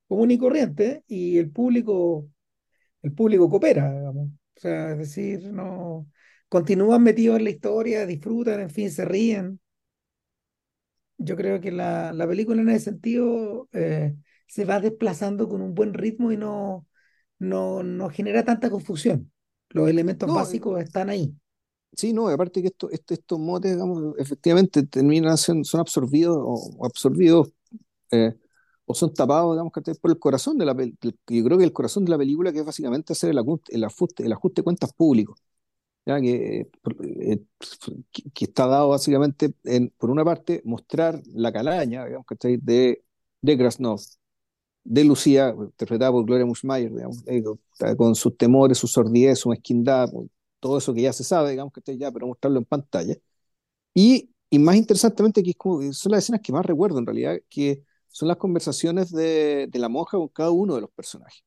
[0.08, 2.28] común y corriente y el público,
[3.02, 4.30] el público coopera, digamos.
[4.56, 6.08] O sea, es decir, no
[6.48, 9.60] continúan metidos en la historia, disfrutan, en fin, se ríen.
[11.18, 14.14] Yo creo que la, la película en ese sentido eh,
[14.46, 16.86] se va desplazando con un buen ritmo y no,
[17.38, 19.32] no, no genera tanta confusión.
[19.76, 21.34] Los elementos No, básicos están ahí.
[21.96, 27.52] sí, no, aparte que esto, esto- estos motes, digamos, efectivamente terminan son absorbidos o, absorbidos
[28.12, 28.34] eh,
[28.86, 31.12] o son tapados, digamos, por el corazón de la película.
[31.28, 33.84] Yo creo que el corazón de la película que es básicamente hacer el ajuste, el
[33.84, 35.38] ajuste, el ajuste de cuentas públicos,
[36.06, 36.20] ¿ya?
[36.20, 36.70] Que, eh,
[37.02, 37.40] eh,
[38.12, 42.58] que, que está dado básicamente, en, por una parte, mostrar la calaña, digamos, ¿cachai?
[42.58, 43.04] de,
[43.42, 44.00] de Krasnov,
[44.86, 47.42] de Lucía, interpretada por Gloria Muschmayer, digamos, eh,
[47.96, 50.28] con, sus temores, su sordidez, su mezquindad, pues,
[50.60, 53.14] todo eso que ya se sabe, digamos, que ya, pero mostrarlo en pantalla.
[53.94, 57.36] Y, y más interesantemente, que es como, son las escenas que más recuerdo en realidad,
[57.48, 61.44] que son las conversaciones de, de la monja con cada uno de los personajes.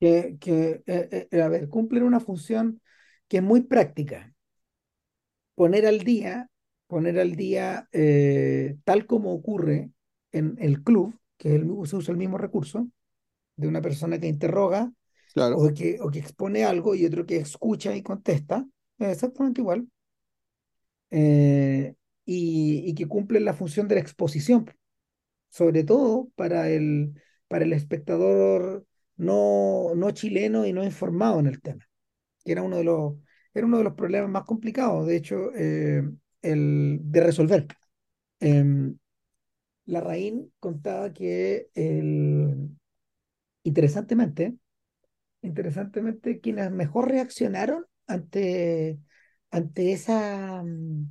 [0.00, 2.80] Que, que eh, eh, a ver, cumplen una función
[3.28, 4.34] que es muy práctica.
[5.54, 6.50] Poner al día,
[6.86, 9.90] poner al día eh, tal como ocurre
[10.32, 12.88] en el club, que el, se usa el mismo recurso,
[13.56, 14.92] de una persona que interroga
[15.34, 15.56] Claro.
[15.58, 18.66] o que, o que expone algo y otro que escucha y contesta,
[18.98, 19.88] es exactamente igual,
[21.10, 21.94] eh,
[22.24, 24.66] y, y que cumplen la función de la exposición,
[25.50, 27.14] sobre todo para el,
[27.48, 31.88] para el espectador no, no chileno y no informado en el tema,
[32.44, 33.14] que era uno de los,
[33.54, 36.02] era uno de los problemas más complicados, de hecho, eh,
[36.42, 37.66] el, de resolver.
[38.40, 38.96] Em,
[39.86, 42.70] Larraín contaba que el,
[43.64, 44.56] interesantemente,
[45.42, 49.00] interesantemente, quienes mejor reaccionaron ante,
[49.50, 51.06] ante esa, mm,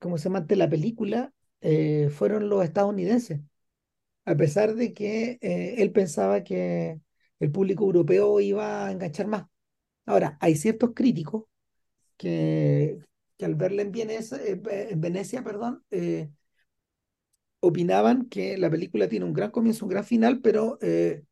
[0.00, 0.38] ¿cómo se llama?
[0.40, 3.40] Ante la película, eh, fueron los estadounidenses,
[4.24, 7.00] a pesar de que eh, él pensaba que
[7.40, 9.46] el público europeo iba a enganchar más.
[10.06, 11.44] Ahora, hay ciertos críticos
[12.16, 12.98] que,
[13.38, 16.30] que al verla en Venecia, en Venecia, perdón, eh,
[17.66, 21.24] opinaban que la película tiene un gran comienzo, un gran final, pero eh,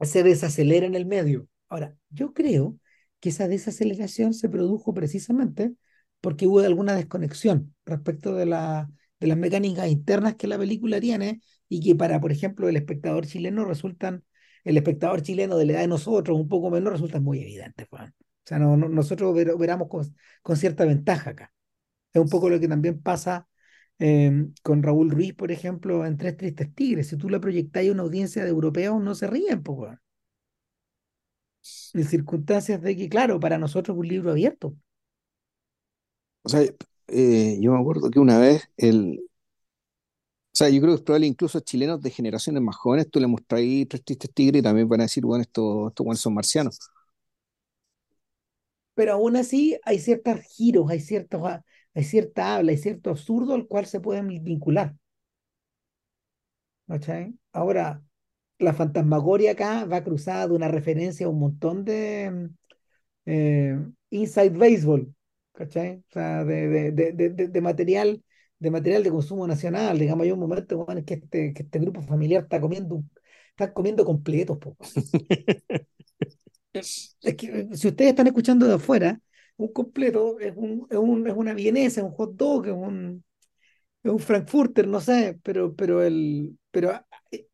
[0.00, 1.48] se desacelera en el medio.
[1.68, 2.78] Ahora, yo creo
[3.20, 5.74] que esa desaceleración se produjo precisamente
[6.20, 11.40] porque hubo alguna desconexión respecto de, la, de las mecánicas internas que la película tiene
[11.68, 14.24] y que para, por ejemplo, el espectador chileno resultan,
[14.64, 18.08] el espectador chileno de la edad de nosotros, un poco menor, resultan muy evidentes, Juan.
[18.18, 20.04] O sea, no, no- nosotros veramos con,
[20.42, 21.52] con cierta ventaja acá.
[22.12, 23.48] Es un poco lo que también pasa
[23.98, 27.08] eh, con Raúl Ruiz, por ejemplo, en Tres Tristes Tigres.
[27.08, 30.00] Si tú la proyectáis a una audiencia de europeos, no se ríen, weón.
[31.94, 34.76] En circunstancias de que, claro, para nosotros es un libro abierto.
[36.42, 36.62] O sea,
[37.08, 39.20] eh, yo me acuerdo que una vez, el,
[40.56, 43.20] o sea, yo creo que es probable incluso a chilenos de generaciones más jóvenes, tú
[43.20, 46.34] le mostras ahí Tres Tristes Tigres y también van a decir, bueno, estos, estos son
[46.34, 46.78] marcianos.
[48.94, 51.62] Pero aún así hay ciertos giros, hay, ciertos, ah,
[51.96, 54.94] hay cierta habla, hay cierto absurdo al cual se pueden vincular.
[56.88, 57.34] ¿cachai?
[57.52, 58.02] Ahora,
[58.58, 62.50] la fantasmagoria acá va cruzada de una referencia a un montón de
[63.26, 63.78] eh,
[64.10, 65.14] inside baseball,
[65.52, 65.98] ¿cachai?
[66.08, 68.22] O sea, de, de, de, de, material,
[68.58, 69.98] de material de consumo nacional.
[69.98, 73.04] Digamos, hay un momento, en que este, que este grupo familiar está comiendo,
[73.50, 75.12] está comiendo completos, po, weón.
[76.72, 79.18] Es que eh, si ustedes están escuchando de afuera,
[79.56, 83.24] un completo es, un, es, un- es una vienesa, un hot dog, es un,
[84.04, 86.92] es un frankfurter, no sé, pero, pero, el, pero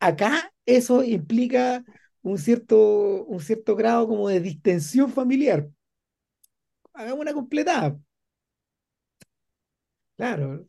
[0.00, 1.84] acá eso implica
[2.22, 5.68] un cierto, un cierto grado como de distensión familiar.
[6.94, 7.98] Hagamos una completada.
[10.16, 10.66] Claro,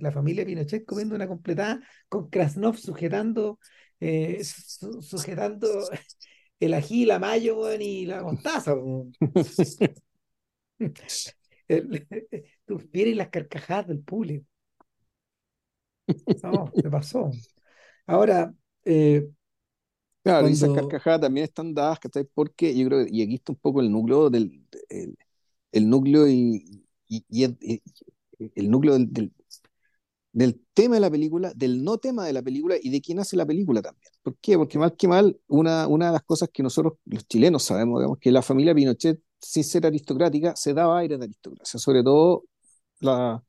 [0.00, 3.58] la familia Pinochet comiendo una completada con Krasnov sujetando,
[4.00, 5.90] eh, su- sujetando
[6.60, 8.74] el ají, la mayo, y la mostaza.
[12.66, 14.46] tú vieres las carcajadas del público.
[16.42, 17.30] No, te pasó.
[18.06, 19.28] Ahora, eh,
[20.22, 22.24] Claro, y esas cuando, carcajadas también están dadas, ¿cachai?
[22.34, 25.16] Porque yo creo, y aquí está un poco el núcleo del, el,
[25.72, 27.82] el núcleo y, y- y el, y-
[28.56, 29.32] el núcleo del, del-
[30.32, 33.36] del tema de la película, del no tema de la película y de quién hace
[33.36, 34.12] la película también.
[34.22, 34.56] ¿Por qué?
[34.58, 38.18] Porque mal que mal, una, una de las cosas que nosotros los chilenos sabemos, digamos,
[38.18, 42.44] que la familia Pinochet, sin ser aristocrática, se daba aire de aristocracia, sobre todo
[43.00, 43.42] la,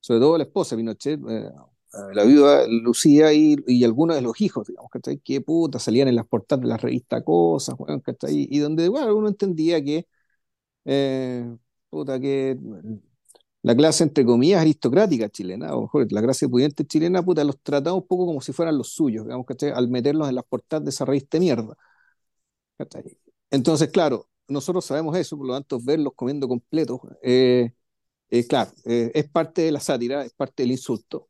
[0.00, 1.50] sobre todo la esposa Pinochet, eh,
[1.94, 5.18] eh, la viuda Lucía y, y algunos de los hijos, digamos, ¿cachai?
[5.20, 8.48] Que puta, salían en las portadas de la revista Cosas, weón, ¿cachai?
[8.50, 10.06] Y donde, bueno, uno entendía que,
[10.86, 11.46] eh,
[11.90, 12.58] puta, que
[13.62, 17.96] la clase, entre comillas, aristocrática chilena, o mejor, la clase pudiente chilena, puta, los trataba
[17.96, 19.70] un poco como si fueran los suyos, digamos, ¿cachai?
[19.72, 21.76] Al meterlos en las portadas de esa revista de mierda,
[22.78, 23.18] ¿cachai?
[23.50, 27.72] Entonces, claro, nosotros sabemos eso, por lo tanto, verlos comiendo completos, eh,
[28.30, 31.28] eh, claro, eh, es parte de la sátira, es parte del insulto.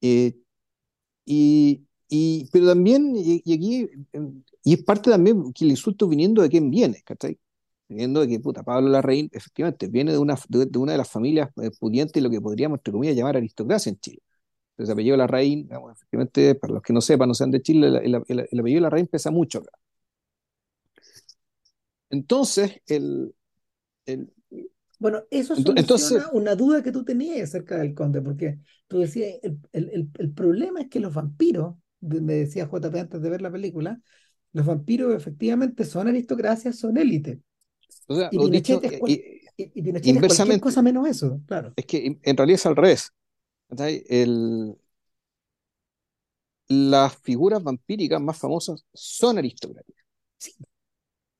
[0.00, 0.34] Eh,
[1.26, 4.20] y, y, pero también, y, y aquí, eh,
[4.64, 7.38] y es parte también que el insulto viniendo de quién viene, ¿cachai?
[7.88, 11.10] Viniendo de que, puta, Pablo Larraín, efectivamente, viene de una, de, de una de las
[11.10, 14.22] familias eh, pudientes, lo que podríamos, entre comillas, llamar aristocracia en Chile.
[14.72, 17.88] Entonces, el apellido Larraín, digamos, efectivamente, para los que no sepan, no sean de Chile,
[17.88, 19.72] el, el, el apellido Larraín pesa mucho acá.
[22.12, 23.34] Entonces, el,
[24.06, 24.32] el,
[24.98, 29.34] bueno, eso entonces, soluciona una duda que tú tenías acerca del conde, porque tú decías,
[29.42, 33.42] el, el- el- el problema es que los vampiros, me decía JP antes de ver
[33.42, 34.00] la película,
[34.52, 37.40] los vampiros efectivamente son aristocracias, son élite.
[38.06, 39.18] o sea, Y dicho Pinochet es, cual-
[39.56, 41.76] y, y Pinochet es cualquier inversamente, cosa menos eso, claro.
[41.76, 43.12] es que en realidad es al revés.
[44.08, 44.76] El,
[46.68, 49.94] las figuras vampíricas más famosas son aristócratas,
[50.38, 50.52] Sí,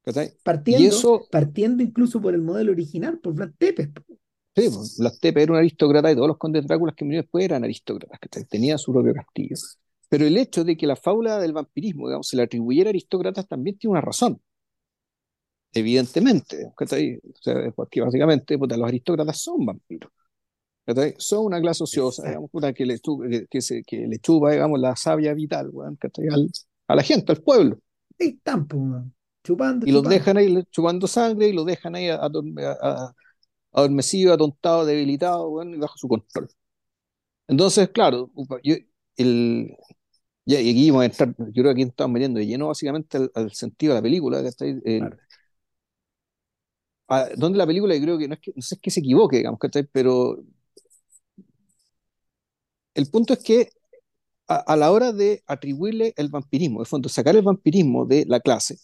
[0.04, 0.32] ¿cachai?
[0.68, 3.90] Y partiendo, eso, partiendo incluso por el modelo original, por Vlad Tepes.
[4.54, 7.44] sí, pues, las Tepe eran un aristócrata y todos los condes Dráculas que vinieron después
[7.44, 8.44] eran aristócratas, ¿cachai?
[8.44, 9.56] Tenían su propio castillo.
[10.08, 13.48] Pero el hecho de que la fábula del vampirismo, digamos, se le atribuyera a aristócratas
[13.48, 14.40] también tiene una razón,
[15.72, 17.16] evidentemente, ¿cachai?
[17.18, 20.10] O sea, porque básicamente puta, los aristócratas son vampiros.
[20.86, 21.14] ¿cachai?
[21.18, 24.96] Son una clase ociosa, digamos, que, le, que, que se, que le chupa, digamos, la
[24.96, 26.28] savia vital, ¿cachai?
[26.28, 26.50] Al-
[26.88, 27.78] a la gente, al pueblo.
[28.18, 28.66] Ahí están,
[29.44, 32.08] chupando, y los dejan ahí chupando sangre y los dejan ahí
[33.72, 36.48] adormecidos, atontados, debilitados, bueno, y bajo su control.
[37.48, 38.30] Entonces, claro,
[38.64, 38.74] yo,
[39.16, 39.76] el,
[40.46, 43.32] y aquí vamos a entrar, yo creo que aquí estamos metiendo de lleno básicamente al,
[43.34, 44.80] al sentido de la película, ¿cachai?
[44.84, 45.18] El- Claro.
[47.08, 49.00] a- donde la película yo creo que no es que, no sé, es que se
[49.00, 49.84] equivoque, digamos, ¿cachai?
[49.92, 50.38] Pero
[52.94, 53.68] el punto es que
[54.48, 58.40] a, a la hora de atribuirle el vampirismo, de fondo, sacar el vampirismo de la
[58.40, 58.78] clase.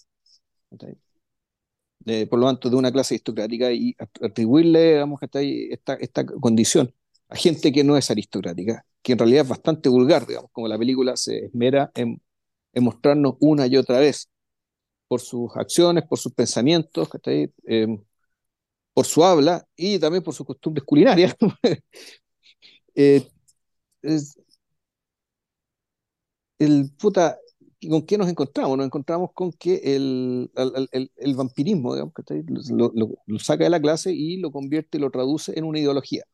[0.70, 6.92] Por lo tanto, de una clase aristocrática y atribuirle, digamos, esta, esta condición
[7.28, 10.78] a gente que no es aristocrática, que en realidad es bastante vulgar, digamos, como la
[10.78, 12.20] película se esmera en,
[12.74, 14.30] mostrarnos una y otra vez,
[15.08, 17.08] por sus acciones, por sus pensamientos.
[17.24, 17.48] Eh,
[18.98, 21.36] por su habla y también por sus costumbres culinarias.
[22.96, 23.24] eh,
[26.58, 27.38] el puta,
[27.88, 28.76] ¿con qué nos encontramos?
[28.76, 32.42] Nos encontramos con que el, el, el, el vampirismo, digamos, ¿cachai?
[32.46, 35.78] Lo, lo, lo, saca de la clase y lo convierte y lo traduce en una
[35.80, 36.24] ideología.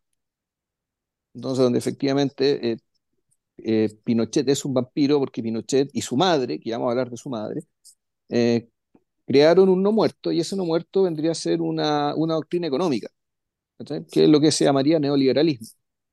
[1.34, 2.76] Entonces, donde efectivamente eh,
[3.58, 7.10] eh, Pinochet es un vampiro porque Pinochet y su madre, que ya vamos a hablar
[7.10, 7.62] de su madre,
[8.30, 8.68] eh,
[9.26, 13.08] crearon un no muerto y ese no muerto vendría a ser una, una doctrina económica,
[14.10, 15.66] que es lo que se llamaría neoliberalismo,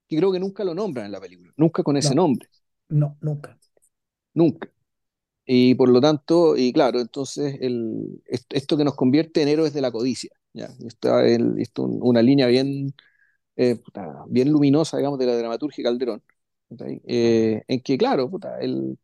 [0.07, 2.49] que creo que nunca lo nombran en la película, nunca con ese No, nombre,
[2.89, 3.57] no, nunca.
[4.33, 4.69] nunca.
[5.53, 9.81] Y por lo tanto, y claro, entonces el, esto que nos convierte en héroes de
[9.81, 10.69] la codicia, ¿ya?
[10.87, 12.93] Está el, esto una línea bien,
[13.57, 16.23] eh, puta, bien luminosa, digamos, de la dramaturgia Calderón,
[17.07, 18.97] eh, en que, claro, puta, el,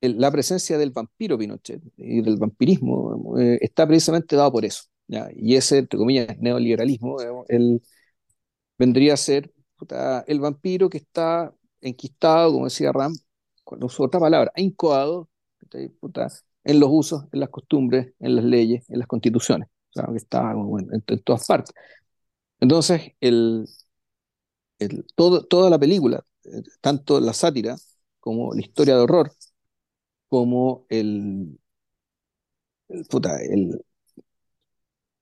[0.00, 4.84] el, la presencia del vampiro Pinochet y del vampirismo eh, está precisamente dado por eso,
[5.08, 5.28] ¿ya?
[5.36, 7.82] Y ese, entre comillas, neoliberalismo, digamos, el,
[8.78, 13.14] vendría a ser puta, el vampiro que está enquistado, como decía Ram,
[13.64, 15.28] cuando usó otra palabra, incoado
[16.00, 16.28] Puta,
[16.64, 20.16] en los usos, en las costumbres, en las leyes, en las constituciones, o sea, que
[20.16, 21.74] está bueno, en, en, todas partes.
[22.60, 23.66] Entonces, el,
[24.78, 26.24] el, todo, toda la película,
[26.80, 27.76] tanto la sátira
[28.20, 29.32] como la historia de horror,
[30.28, 31.58] como el,
[32.88, 33.80] el, puta, el,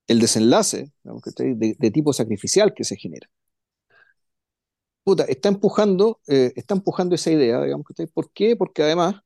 [0.07, 3.29] el desenlace de, de, tipo sacrificial que se genera.
[5.03, 8.57] Puta, está empujando, eh, está empujando esa idea, digamos, ¿por qué?
[8.57, 9.17] Porque además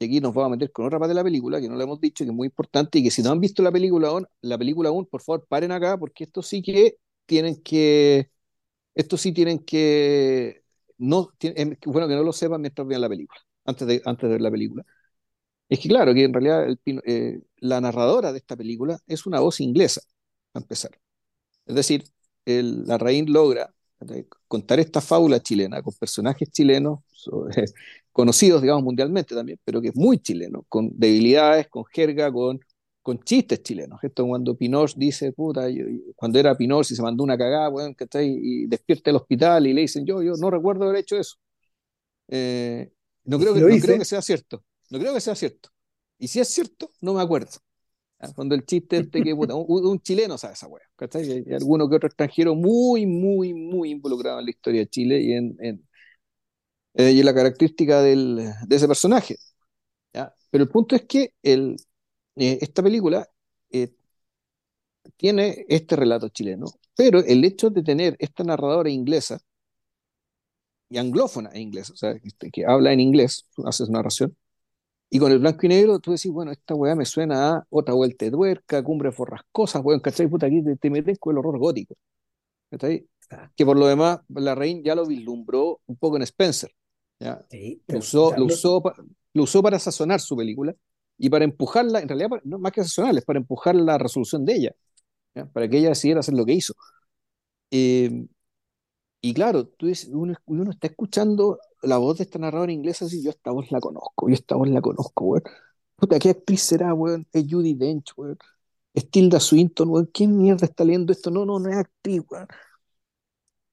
[0.00, 1.82] y aquí nos vamos a meter con otra parte de la película que no lo
[1.84, 4.26] hemos dicho, que es muy importante y que si no han visto la película aún,
[4.42, 6.96] la película aún, por favor, paren acá porque esto sí que
[7.26, 8.30] tienen que,
[8.94, 10.64] estos sí tienen que,
[10.98, 14.34] no, tienen, bueno, que no lo sepan mientras vean la película, antes de, antes de
[14.34, 14.84] ver la película.
[15.68, 19.40] Es que claro, que en realidad el, eh, la narradora de esta película es una
[19.40, 20.00] voz inglesa,
[20.54, 20.92] a empezar.
[21.66, 22.04] Es decir,
[22.46, 23.74] el, la Rain logra
[24.48, 27.00] contar esta fábula chilena con personajes chilenos
[28.12, 32.60] conocidos, digamos, mundialmente también, pero que es muy chileno, con debilidades, con jerga, con,
[33.02, 33.98] con chistes chilenos.
[34.02, 35.66] Esto cuando Pinochet dice, puta,
[36.16, 39.82] cuando era Pinochet y se mandó una cagada, bueno, Y despierta el hospital y le
[39.82, 41.36] dicen, yo, yo no recuerdo haber hecho eso.
[42.28, 42.92] Eh,
[43.24, 44.64] no, creo que, no creo que sea cierto.
[44.90, 45.70] No creo que sea cierto.
[46.18, 47.52] Y si es cierto, no me acuerdo.
[48.18, 48.30] ¿Ah?
[48.34, 51.30] Cuando el chiste este que puta, un, chileno sabe esa wea, ¿cachai?
[51.30, 55.32] Hay, alguno que otro extranjero muy, muy, muy involucrado en la historia de Chile y
[55.32, 55.88] en, en,
[56.94, 59.36] eh, y la característica del, de ese personaje.
[60.12, 60.34] ¿ya?
[60.50, 61.76] Pero el punto es que el,
[62.36, 63.28] eh, esta película
[63.70, 63.94] eh,
[65.16, 66.66] tiene este relato chileno,
[66.96, 69.40] pero el hecho de tener esta narradora inglesa
[70.88, 74.36] y anglófona e inglesa, o sea, este, que habla en inglés, hace su narración,
[75.10, 77.94] y con el blanco y negro tú decís, bueno, esta weá me suena a otra
[77.94, 80.28] vuelta de tuerca, cumbre forrascosas, weón, ¿cachai?
[80.28, 81.96] Puta, aquí te, metes con el horror gótico.
[83.56, 86.70] Que por lo demás, la reina ya lo vislumbró un poco en Spencer.
[87.20, 87.46] ¿Ya?
[87.88, 88.82] lo, usó, lo, usó,
[89.34, 90.74] lo usó para sazonar su película
[91.18, 94.54] y para empujarla, en realidad, no más que sazonar, es para empujar la resolución de
[94.54, 94.76] ella,
[95.34, 95.46] ¿ya?
[95.46, 96.74] para que ella decidiera hacer lo que hizo.
[97.70, 98.26] Eh,
[99.22, 103.30] y claro, tú uno, uno, está escuchando la voz de esta narradora inglesa y yo
[103.30, 105.42] esta voz la conozco, yo esta voz la conozco, weón.
[105.96, 107.26] Puta, ¿qué actriz será, weón?
[107.32, 108.38] Es Judy Dench, weón.
[108.94, 110.10] Es Tilda Swinton, weón.
[110.12, 111.30] ¿Quién mierda está leyendo esto?
[111.30, 112.48] No, no, no es actriz, weón.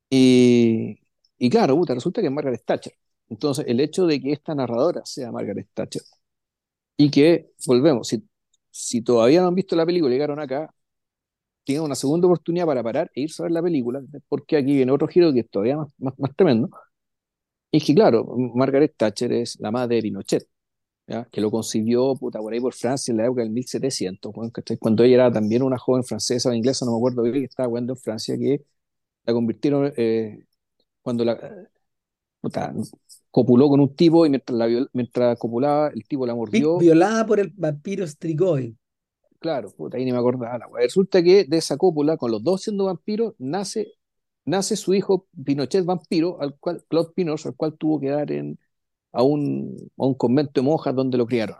[0.09, 0.99] Y,
[1.37, 2.93] y claro, puta, resulta que es Margaret Thatcher.
[3.29, 6.01] Entonces, el hecho de que esta narradora sea Margaret Thatcher
[6.97, 8.23] y que, volvemos, si,
[8.71, 10.73] si todavía no han visto la película y llegaron acá,
[11.63, 14.91] tienen una segunda oportunidad para parar e irse a ver la película, porque aquí viene
[14.91, 16.69] otro giro que es todavía más, más, más tremendo,
[17.71, 18.25] y que claro,
[18.55, 20.47] Margaret Thatcher es la madre de Pinochet,
[21.07, 21.25] ¿ya?
[21.31, 24.33] que lo concibió puta, por ahí por Francia en la época del 1700,
[24.79, 27.69] cuando ella era también una joven francesa o inglesa, no me acuerdo bien, que estaba
[27.69, 28.63] jugando en Francia, que
[29.25, 30.45] la convirtieron, eh,
[31.01, 31.39] cuando la
[32.41, 32.73] puta,
[33.37, 36.79] copuló con un tipo y mientras, la mientras copulaba, el tipo la mordió.
[36.79, 38.75] Violada por el vampiro Strigoi.
[39.37, 40.67] Claro, puta, ahí ni me acordaba.
[40.73, 43.93] Resulta que de esa cópula, con los dos siendo vampiros, nace
[44.43, 48.57] nace su hijo Pinochet vampiro, al cual, Claude Pinochet, al cual tuvo que dar en,
[49.11, 51.57] a, un, a un convento de monjas donde lo criaron.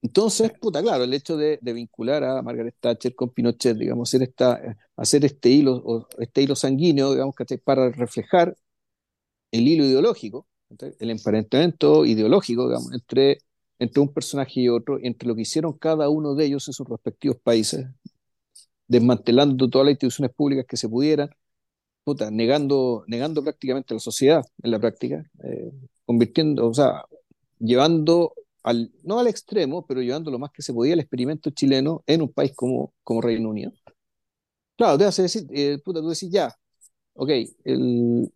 [0.00, 4.22] Entonces, puta, claro, el hecho de, de, vincular a Margaret Thatcher con Pinochet, digamos, hacer,
[4.22, 8.56] esta, hacer este hilo, este hilo sanguíneo, digamos, para reflejar
[9.54, 10.48] el hilo ideológico,
[10.98, 13.38] el emparentamiento ideológico, digamos, entre,
[13.78, 16.88] entre un personaje y otro, entre lo que hicieron cada uno de ellos en sus
[16.88, 17.86] respectivos países,
[18.88, 21.30] desmantelando todas las instituciones públicas que se pudieran,
[22.32, 25.70] negando, negando prácticamente la sociedad en la práctica, eh,
[26.04, 27.04] convirtiendo, o sea,
[27.60, 28.34] llevando
[28.64, 32.22] al, no al extremo, pero llevando lo más que se podía el experimento chileno en
[32.22, 33.72] un país como, como Reino Unido.
[34.76, 36.52] Claro, te hace decir, eh, puta, tú decís ya,
[37.14, 37.30] ok,
[37.64, 38.32] el,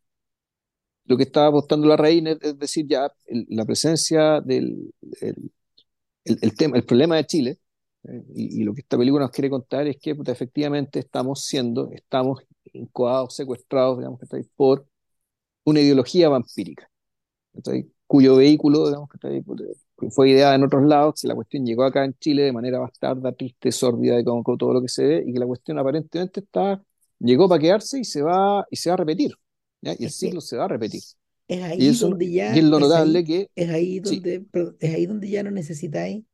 [1.09, 3.11] lo que estaba apostando la reina es, decir, ya,
[3.49, 4.93] la presencia del
[6.25, 7.59] el, tema, el problema de Chile
[8.35, 12.41] y, lo que esta película nos quiere contar es que efectivamente estamos siendo, estamos
[12.73, 14.21] incoados, secuestrados, digamos,
[14.55, 14.87] por
[15.65, 16.89] una ideología vampírica,
[18.07, 19.09] cuyo vehículo, digamos,
[20.11, 23.33] fue ideada en otros lados, que la cuestión llegó acá en Chile de manera bastarda,
[23.33, 26.83] triste, sórdida, como, todo lo que se ve, y que la cuestión aparentemente está,
[27.19, 29.33] llegó para quedarse y se va, y se va a repetir,
[29.83, 31.03] y el ciclo se va a repetir.
[31.47, 32.55] Es ahí donde ya...
[32.55, 33.49] Y es lo notable que...
[33.55, 34.45] Es ahí donde,
[34.81, 36.25] es ahí donde ya no necesitáis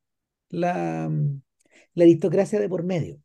[0.49, 1.09] la,
[1.93, 3.19] la aristocracia de por medio.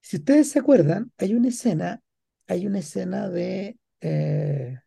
[0.00, 2.02] Si ustedes se acuerdan, hay una escena,
[2.46, 4.78] hay una escena de, eh,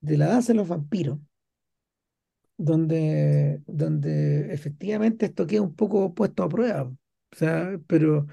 [0.00, 1.20] de la danza de los vampiros,
[2.56, 6.82] donde, donde efectivamente esto queda un poco puesto a prueba.
[6.82, 8.26] O sea, pero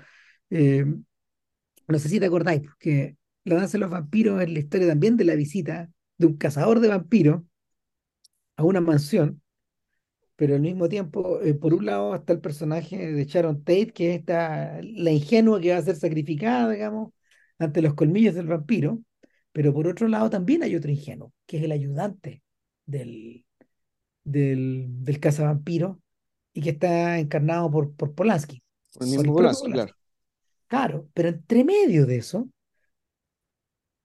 [0.50, 0.86] eh,
[1.88, 3.17] no sé si te acordáis, porque
[3.48, 6.80] la danza de los vampiros es la historia también de la visita de un cazador
[6.80, 7.44] de vampiros
[8.56, 9.42] a una mansión
[10.38, 14.14] pero al mismo tiempo, eh, por un lado está el personaje de Sharon Tate, que
[14.14, 17.12] es esta, la ingenua que va a ser sacrificada, digamos,
[17.58, 19.02] ante los colmillos del vampiro,
[19.52, 22.44] pero por otro lado también hay otro ingenuo, que es el ayudante
[22.86, 23.46] del,
[24.24, 26.00] del, del cazavampiro
[26.54, 28.62] y que está encarnado por, por Polanski.
[28.94, 29.94] Por el mismo Polanski, claro.
[30.68, 32.48] Claro, pero entre medio de eso,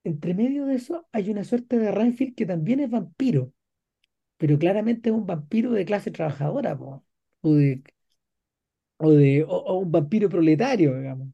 [0.04, 3.52] entre medio de eso hay una suerte de Renfield que también es vampiro
[4.38, 6.78] pero claramente es un vampiro de clase trabajadora,
[7.42, 7.82] o de,
[8.98, 11.28] o de un vampiro proletario, digamos,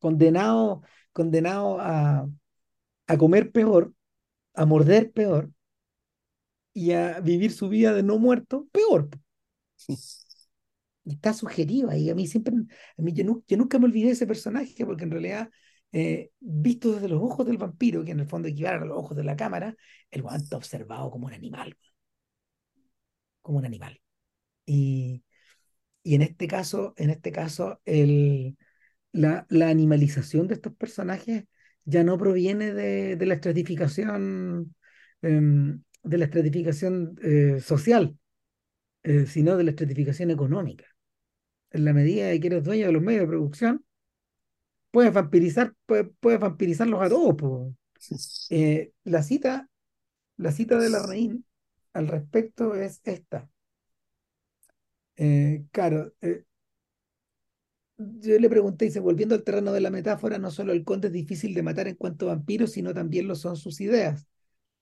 [0.00, 0.82] condenado,
[1.12, 2.28] condenado a,
[3.08, 3.94] a comer peor,
[4.54, 5.50] a morder peor
[6.72, 9.08] y a vivir su vida de no muerto peor.
[11.04, 12.10] Está sugerido ahí.
[12.10, 12.54] A mí siempre,
[12.98, 15.50] a mí yo nunca me olvidé de ese personaje porque en realidad,
[15.98, 19.16] eh, visto desde los ojos del vampiro, que en el fondo equivale a los ojos
[19.16, 19.74] de la cámara,
[20.10, 21.74] el guante está observado como un animal.
[23.40, 23.98] Como un animal.
[24.66, 25.24] Y,
[26.02, 28.58] y en este caso, en este caso, el,
[29.12, 31.44] la, la animalización de estos personajes
[31.84, 34.74] ya no proviene de, de la estratificación,
[35.22, 38.18] em, de la estratificación eh, social,
[39.02, 40.84] eh, sino de la estratificación económica.
[41.70, 43.86] En la medida de que eres dueño de los medios de producción,
[44.96, 47.36] puedes vampirizar, puedes, vampirizarlos a todos.
[48.50, 49.68] Eh, la cita,
[50.38, 51.38] la cita de la reina
[51.92, 53.50] al respecto es esta.
[55.70, 56.12] claro,
[57.98, 61.12] yo le pregunté, dice, volviendo al terreno de la metáfora, no solo el conde es
[61.12, 64.26] difícil de matar en cuanto a vampiros, sino también lo son sus ideas.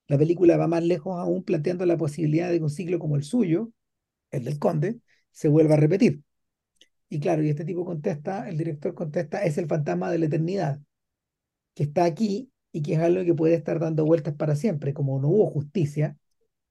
[0.07, 3.25] La película va más lejos aún planteando la posibilidad de que un ciclo como el
[3.25, 3.73] suyo,
[4.31, 5.01] el del conde,
[5.33, 6.23] se vuelva a repetir.
[7.15, 10.81] Y claro, y este tipo contesta, el director contesta, es el fantasma de la eternidad,
[11.75, 14.95] que está aquí y que es algo que puede estar dando vueltas para siempre.
[14.95, 16.17] Como no hubo justicia,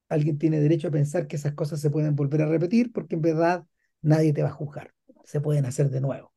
[0.09, 3.21] alguien tiene derecho a pensar que esas cosas se pueden volver a repetir porque en
[3.21, 3.65] verdad
[4.01, 4.93] nadie te va a juzgar.
[5.25, 6.33] Se pueden hacer de nuevo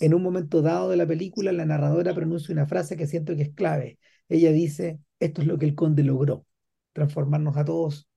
[0.00, 3.42] en un momento dado de la película, la narradora pronuncia una frase que siento que
[3.42, 3.98] es clave.
[4.28, 6.46] Ella dice, esto es lo que el conde logró,
[6.92, 8.08] transformarnos a todos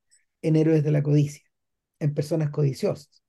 [0.41, 1.43] en héroes de la codicia,
[1.99, 3.22] en personas codiciosas.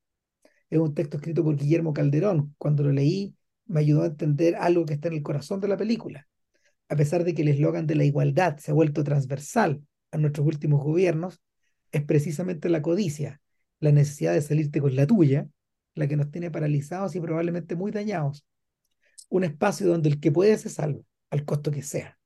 [0.75, 2.57] Es un texto escrito por Guillermo Calderón.
[2.59, 5.77] Cuando lo leí, me ayudó a entender algo que está en el corazón de la
[5.77, 6.27] película.
[6.89, 10.45] A pesar de que el eslogan de la igualdad se ha vuelto transversal a nuestros
[10.45, 11.41] últimos gobiernos,
[11.93, 13.41] es precisamente la codicia,
[13.79, 15.49] la necesidad de salirte con la tuya,
[15.95, 18.45] la que nos tiene paralizados y probablemente muy dañados.
[19.29, 22.18] Un espacio donde el que puede se salva, al costo que sea.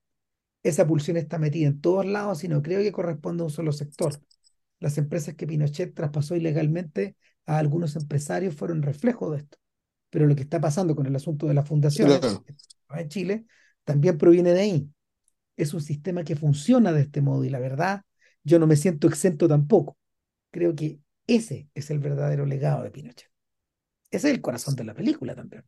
[0.63, 3.73] Esa pulsión está metida en todos lados y no creo que corresponda a un solo
[3.73, 4.19] sector.
[4.81, 7.15] Las empresas que Pinochet traspasó ilegalmente
[7.49, 9.59] a algunos empresarios fueron reflejo de esto.
[10.11, 12.11] Pero lo que está pasando con el asunto de la fundación
[12.91, 13.47] en Chile
[13.85, 14.91] también proviene de ahí.
[15.57, 18.03] Es un sistema que funciona de este modo y la verdad,
[18.45, 19.97] yo no me siento exento tampoco.
[20.51, 23.31] Creo que ese es el verdadero legado de Pinochet.
[24.11, 25.65] Ese es el corazón de la película también.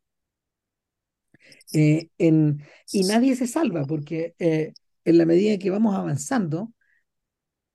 [1.73, 2.63] Eh, en,
[2.93, 4.75] y nadie se salva porque eh,
[5.07, 6.75] en la medida que vamos avanzando,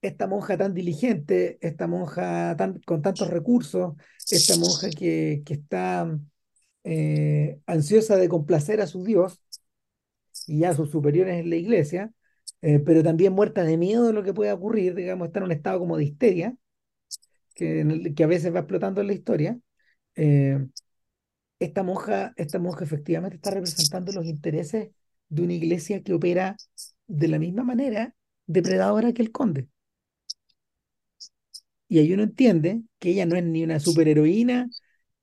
[0.08, 3.96] esta monja tan diligente, esta monja tan, con tantos recursos,
[4.30, 6.18] esta monja que, que está
[6.84, 9.42] eh, ansiosa de complacer a su Dios
[10.48, 12.12] y a sus superiores en la iglesia,
[12.62, 15.80] pero también muerta de miedo de lo que pueda ocurrir, digamos, está en un estado
[15.80, 16.56] como de histeria,
[17.54, 19.60] que, que a veces va explotando en la historia,
[20.16, 20.66] eh,
[21.60, 24.90] esta monja, esta monja efectivamente está representando los intereses
[25.30, 26.56] de una iglesia que opera
[27.08, 29.68] de la misma manera depredadora que el conde.
[31.88, 34.70] Y ahí uno entiende que ella no es ni una superheroína,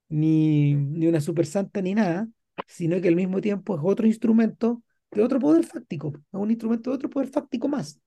[0.09, 2.27] ni, ni una super santa, ni nada,
[2.67, 6.89] sino que al mismo tiempo es otro instrumento de otro poder fáctico, es un instrumento
[6.89, 7.99] de otro poder fáctico más,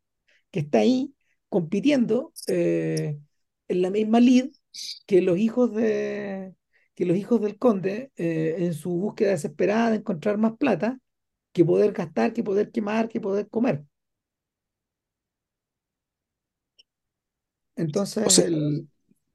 [0.51, 1.15] que está ahí
[1.49, 3.19] compitiendo eh,
[3.69, 4.51] en la misma lid
[5.07, 6.55] que los hijos de,
[6.95, 10.99] que los hijos del conde, eh, en su búsqueda desesperada de encontrar más plata,
[11.53, 13.85] que poder gastar, que poder quemar, que poder comer.
[17.77, 18.89] Entonces, o sea, el...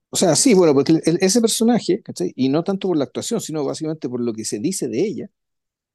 [0.09, 2.33] o sea sí, bueno, porque ese personaje, ¿cachai?
[2.35, 5.29] y no tanto por la actuación, sino básicamente por lo que se dice de ella,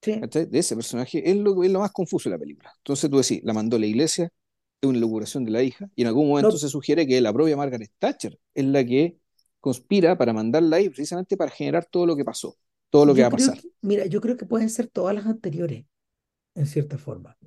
[0.01, 0.45] ¿cachai?
[0.45, 2.71] de ese personaje, es lo, es lo más confuso de la película.
[2.77, 4.31] Entonces tú decís, la mandó a la iglesia,
[4.81, 7.57] es una locuración de la hija, y en algún momento se sugiere que la propia
[7.57, 9.17] Margaret Thatcher es la que
[9.59, 12.57] conspira para mandarla ahí precisamente para generar todo lo que pasó,
[12.89, 13.59] todo lo que va a pasar.
[13.81, 15.85] mira, yo creo que pueden ser todas las anteriores,
[16.55, 17.37] en cierta forma.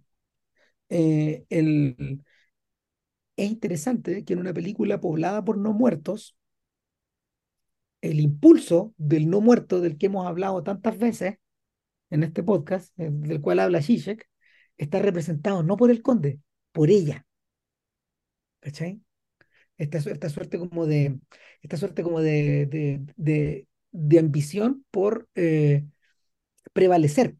[0.88, 2.22] Eh, el,
[3.44, 6.36] es interesante que en una película poblada por no muertos,
[8.00, 11.36] el impulso del no muerto del que hemos hablado tantas veces
[12.10, 14.28] en este podcast, eh, del cual habla Zizek,
[14.76, 16.40] está representado no por el conde,
[16.72, 17.26] por ella.
[18.60, 19.00] ¿Cachai?
[19.80, 21.18] esta, suerte como de,
[21.62, 25.86] esta suerte como de, de, ambición por eh,
[26.72, 27.36] prevalecer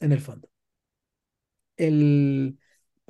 [0.00, 0.50] en el fondo.
[1.76, 2.58] El,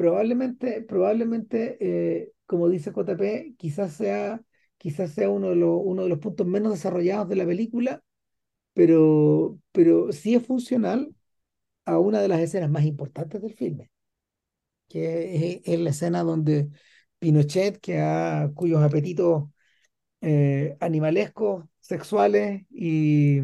[0.00, 4.40] probablemente, probablemente eh, como dice JP, quizás sea,
[4.78, 8.02] quizás sea uno, de los, uno de los puntos menos desarrollados de la película,
[8.74, 11.14] pero, pero sí es funcional
[11.86, 13.90] a una de las escenas más importantes del filme,
[14.88, 16.70] que es la escena donde
[17.18, 19.50] Pinochet, que ha, cuyos apetitos
[20.22, 23.40] eh, animalescos, sexuales y,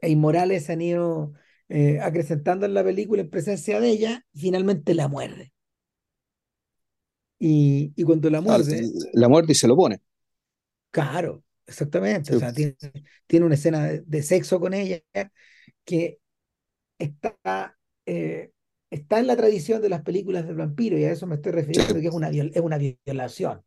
[0.00, 1.32] e inmorales han ido,
[1.68, 5.52] eh, acrecentando en la película en presencia de ella, finalmente la muerde.
[7.38, 10.00] Y, y cuando la Ah, muerde, la muerte y se lo pone.
[10.90, 12.76] claro, exactamente, o Sí, sea, tiene,
[13.26, 15.00] tiene una escena de, de sexo con ella
[15.84, 16.20] que
[16.98, 18.52] está, eh,
[18.90, 21.82] está en la tradición de las películas del vampiro, y a eso me estoy sí,
[21.82, 23.64] refiriendo, que es una, es una violación.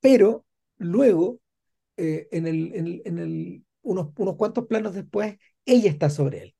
[0.00, 0.44] Pero
[0.78, 1.40] luego,
[1.96, 6.42] eh, en el, en el- en el- unos, unos cuantos planos después, ella está sobre
[6.44, 6.56] él,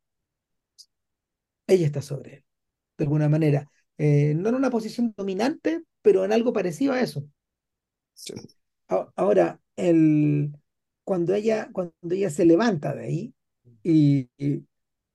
[1.67, 2.45] ella está sobre él,
[2.99, 3.71] de alguna manera.
[3.99, 7.25] Eh, no en una posición dominante, pero en algo parecido a eso.
[8.15, 8.35] sí.
[9.17, 10.53] Ahora, el,
[11.05, 13.35] cuando ella, cuando ella se levanta de ahí
[13.83, 14.67] y, y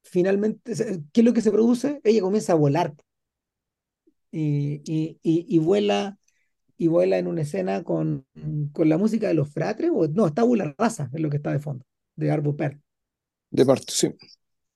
[0.03, 0.73] finalmente,
[1.13, 2.01] ¿qué es lo que se produce?
[2.03, 2.95] Ella comienza a volar
[4.31, 6.17] y, y, y, vuela
[6.77, 8.25] y vuela en una escena con,
[8.73, 11.51] con la música de los Fratres, o no, está Bula Raza, es lo que está
[11.51, 11.85] de fondo,
[12.15, 12.79] de Arvo Pärt.
[13.51, 14.07] De parte, sí.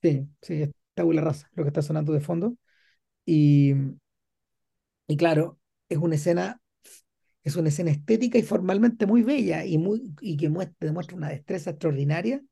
[0.02, 0.72] Sí, sí,
[1.02, 2.56] está Bula Raza, lo que está sonando de fondo.
[3.26, 3.74] Y,
[5.08, 6.62] y claro, es una escena,
[7.44, 11.30] es una escena estética y formalmente muy bella y, muy, y que muestra, demuestra una
[11.30, 12.44] destreza extraordinaria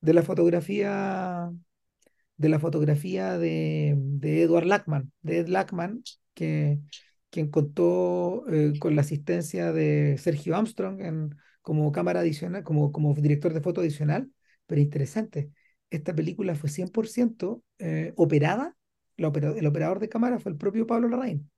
[0.00, 1.52] de la fotografía,
[2.36, 6.02] de la fotografía de, de Edward Lackman, de Ed Lackman,
[6.34, 6.80] que,
[7.30, 13.54] quien contó eh, con la asistencia de Sergio Armstrong como cámara adicional, como, como director
[13.54, 14.30] de foto adicional,
[14.66, 15.50] pero interesante.
[15.94, 18.76] Esta película fue 100% eh, operada,
[19.16, 21.50] la opera- el operador de cámara fue el propio Pablo Larraín.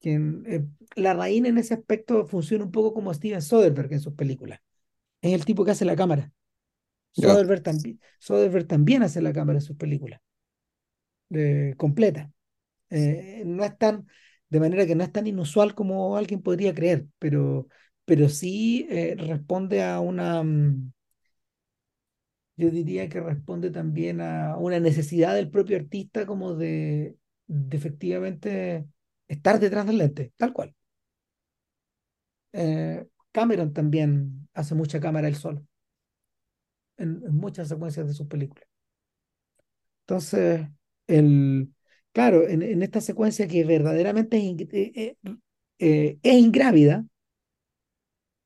[0.00, 0.64] Quien, eh,
[0.96, 4.60] Larraín en ese aspecto funciona un poco como Steven Soderbergh en sus películas.
[5.22, 6.32] Es el tipo que hace la cámara.
[7.12, 10.20] Soderbergh también, Soderbergh también hace la cámara en sus películas,
[11.30, 12.30] eh, completa.
[12.90, 14.08] Eh, no es tan,
[14.50, 17.68] de manera que no es tan inusual como alguien podría creer, pero,
[18.06, 20.92] pero sí eh, responde a una, mm,
[22.56, 27.16] yo diría que responde también a una necesidad del propio artista como de,
[27.70, 28.86] efectivamente
[29.28, 30.74] estar detrás del lente, tal cual.
[32.52, 35.66] Eh, Cameron también hace mucha cámara él solo,
[36.96, 38.66] en, muchas secuencias de sus películas.
[40.00, 40.66] Entonces,
[41.06, 41.68] el,
[42.12, 45.16] claro, en, esta secuencia que verdaderamente es, eh,
[45.78, 47.04] eh, es ingrávida,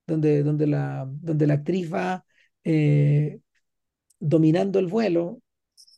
[0.06, 2.24] donde, donde, la, donde la actriz va
[4.20, 5.40] dominando el vuelo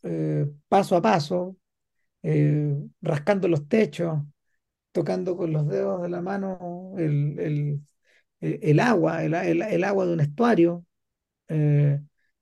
[0.05, 1.57] eh, paso a paso,
[2.23, 4.20] eh, rascando los techos,
[4.93, 7.81] tocando con los dedos de la mano el, el,
[8.41, 10.85] el- el agua, el, el- agua de un estuario,
[11.49, 12.01] eh,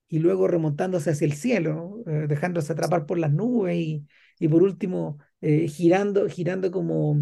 [0.09, 4.07] y luego remontándose hacia el cielo, eh, dejándose atrapar por las nubes y,
[4.39, 7.17] y por último eh, girando, girando como,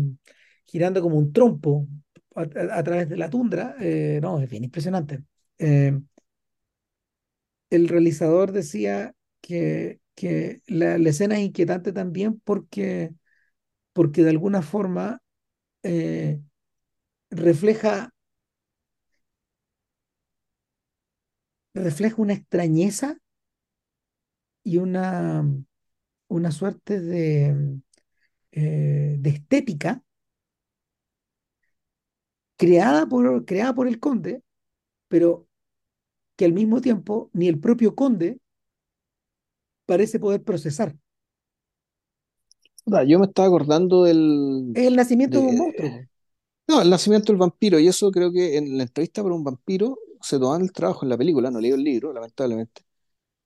[0.67, 1.87] girando como un trompo
[2.35, 3.77] a, a- través de la tundra.
[3.81, 5.25] eh, no, es bien impresionante.
[7.71, 13.13] El realizador decía que, que la, la escena es inquietante también porque,
[13.95, 15.23] porque de alguna forma
[15.85, 16.41] eh,
[17.31, 18.13] refleja,
[21.75, 23.17] refleja una extrañeza
[24.65, 25.45] y una,
[26.29, 27.81] una suerte de,
[28.53, 30.03] eh, de estética
[32.57, 34.43] creada por, creada por el conde,
[35.09, 35.48] pero
[36.39, 38.41] que al mismo tiempo ni el propio conde
[39.87, 40.95] parece poder procesar.
[43.07, 46.07] Yo me estaba acordando del, Es el nacimiento de un monstruo.
[46.67, 49.99] no, el nacimiento del vampiro, y eso creo que en la entrevista para un vampiro
[50.21, 52.83] se toman el trabajo en la película, no leí el libro, lamentablemente,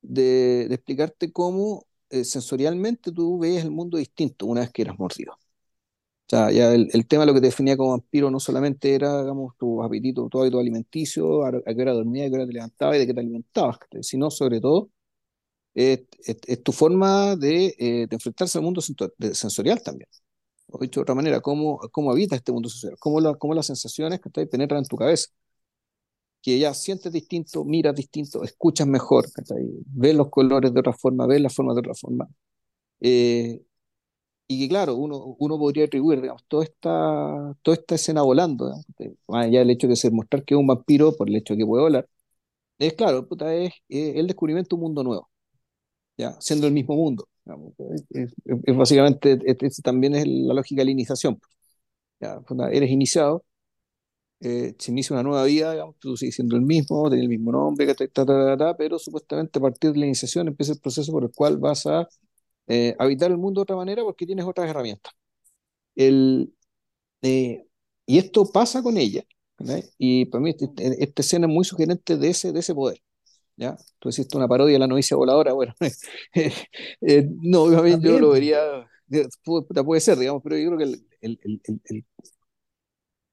[0.02, 4.98] de, de explicarte cómo eh, sensorialmente tú veías el mundo distinto una vez que eras
[4.98, 5.38] mordido.
[6.32, 9.20] Sea, ya el, el tema de lo que te definía como vampiro no solamente era,
[9.20, 12.52] digamos, tu apetito, tu hábito alimenticio, a, a qué hora dormías, a qué hora te
[12.54, 14.90] levantabas y de qué te alimentabas, sino sobre todo
[15.74, 20.08] es, es- es tu forma de, eh, de enfrentarse al mundo sensorial también.
[20.68, 23.66] O dicho de otra manera, cómo, cómo habitas este mundo sensorial, cómo, la- cómo las
[23.66, 25.28] sensaciones que penetran en tu cabeza,
[26.42, 29.26] que ya sientes distinto, miras distinto, escuchas mejor,
[29.86, 32.28] ves los colores de otra forma, ves las formas de otra forma.
[33.00, 33.62] Eh,
[34.56, 38.66] y que claro, uno, uno podría atribuir, digamos, toda esta, toda esta escena volando,
[38.98, 41.54] digamos, más allá del hecho de ser mostrar que es un vampiro por el hecho
[41.54, 42.08] de que puede volar,
[42.78, 45.30] es claro, puta, es, eh, el descubrimiento de un mundo nuevo,
[46.18, 47.28] ya, siendo el mismo mundo.
[47.44, 48.34] digamos, es, es-
[48.64, 51.40] es básicamente, es- es- también es la lógica de la iniciación.
[52.20, 52.40] Ya,
[52.72, 53.44] eres iniciado,
[54.40, 57.52] eh, se inicia una nueva vida, digamos, tú sigues siendo el mismo, tienes el mismo
[57.52, 61.24] nombre, ta, ta, ta, pero supuestamente a partir de la iniciación empieza el proceso por
[61.24, 62.08] el cual vas a
[62.68, 65.12] eh, habitar el mundo de otra manera porque tienes otras herramientas.
[65.96, 66.54] El,
[67.22, 67.66] eh,
[68.06, 69.24] y esto pasa con ella,
[69.58, 69.82] ¿verdad?
[69.98, 73.02] Y para mí este- este- esta escena es muy sugerente de ese, de ese poder.
[73.56, 73.76] ¿ya?
[74.00, 75.74] Tú hiciste una parodia de la novicia voladora, bueno,
[77.02, 78.60] eh, no, obviamente yo lo vería,
[79.06, 81.82] de- pu- puta, puede ser, digamos, pero yo creo que el, el, el,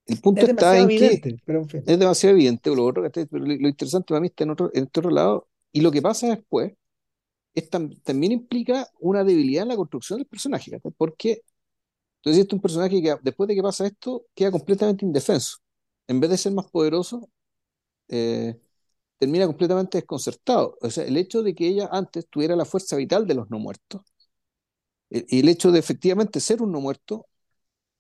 [0.08, 1.84] el, punto Es está en que evidente, pero en fin.
[1.86, 3.10] es demasiado evidente, lo otro, lo,
[3.46, 6.28] lo interesante para mí está en otro, en este otro lado, y lo que pasa
[6.30, 6.74] después
[8.04, 10.91] también implica una debilidad en la construcción del personaje, ¿cachai?
[10.97, 11.41] Porque
[12.20, 15.58] entonces este es un personaje que después de que pasa esto queda completamente indefenso.
[16.08, 17.30] En vez de ser más poderoso,
[18.10, 18.60] eh,
[19.18, 20.78] termina completamente desconcertado.
[20.82, 23.60] O sea, el hecho de que ella antes tuviera la fuerza vital de los no
[23.60, 24.02] muertos,
[25.10, 27.28] eh, y el hecho de efectivamente ser un no muerto,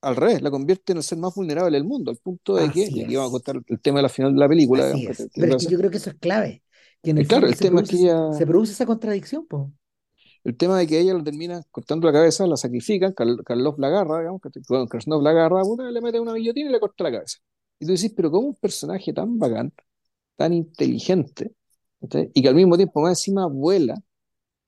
[0.01, 2.83] al revés, la convierte en el ser más vulnerable del mundo, al punto de que,
[2.83, 5.05] Así y aquí vamos a contar el tema de la final de la película, digamos,
[5.05, 5.29] que, es.
[5.29, 6.63] que Pero es que yo creo que eso es clave,
[7.01, 9.71] que en Eh, el claro, el se tema que produce, se produce esa contradicción, po.
[10.43, 13.87] el tema de que ella lo termina cortando la cabeza, la sacrifican, Karl- Karloff la
[13.87, 17.11] agarra, digamos, bueno, Krasnov la agarra, puta, le mete una guillotina y le corta la
[17.11, 17.37] cabeza.
[17.79, 19.71] Y tú dices, pero ¿cómo un personaje tan bacán,
[20.35, 21.53] tan inteligente,
[22.33, 23.95] y que al mismo tiempo más encima vuela,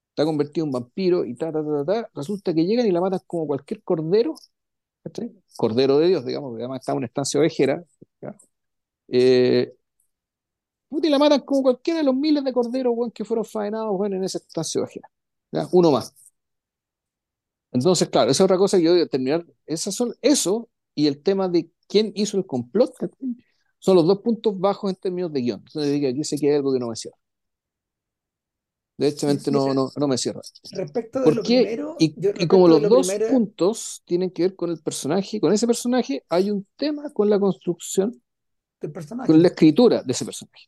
[0.09, 3.01] está convertido en vampiro y ta, ta, ta, ta, ta, resulta que llegan y la
[3.01, 4.35] matan como cualquier cordero.
[5.57, 7.83] Cordero de Dios, digamos, porque además está en una estancia ovejera.
[9.07, 9.73] Eh,
[10.91, 13.91] puta, y la matan como cualquiera de los miles de corderos, weón, que fueron faenados,
[13.93, 14.83] weón, en esa estancia.
[15.51, 15.67] ¿ya?
[15.71, 16.13] Uno más.
[17.71, 19.45] Entonces, claro, esa es otra cosa que yo voy a terminar.
[19.65, 22.93] Esas son, eso y el tema de quién hizo el complot,
[23.79, 25.63] son los dos puntos bajos en términos de guion.
[25.65, 27.17] Entonces, aquí sé que hay algo que no me cierra.
[28.97, 30.41] Y Derechamente no, no, no me cierra.
[30.73, 31.63] respecto de ¿Por lo qué?
[31.63, 34.69] primero, Y, yo y como de los lo dos primero puntos tienen que ver con
[34.69, 38.11] el personaje, con ese personaje, hay un tema con la construcción,
[38.81, 38.91] del
[39.25, 40.67] con la personaje, escritura de ese personaje.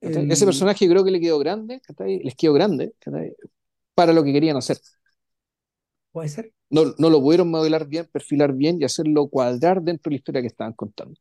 [0.00, 1.80] Ese personaje creo que le quedó grande.
[2.22, 2.92] Les quedó grande.
[3.94, 4.78] Para lo que querían hacer.
[6.12, 6.52] puede ser.
[6.70, 10.40] No, no lo pudieron modelar bien, perfilar bien y hacerlo cuadrar dentro de la historia
[10.42, 11.18] que estaban contando.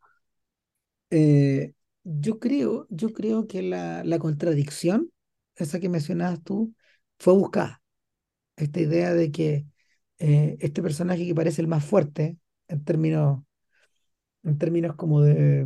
[1.09, 1.73] Eh,
[2.03, 5.11] yo creo, yo creo que la, la contradicción,
[5.55, 6.73] esa que mencionabas tú,
[7.17, 7.81] fue buscada.
[8.57, 9.67] Esta idea de que
[10.19, 13.43] eh, este personaje que parece el más fuerte en términos,
[14.43, 15.65] en términos como de,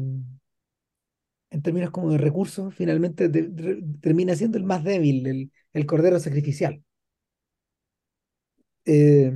[1.51, 5.85] en términos como de recursos, finalmente de- de- termina siendo el más débil, el, el
[5.85, 6.83] cordero sacrificial.
[8.85, 9.31] Eh,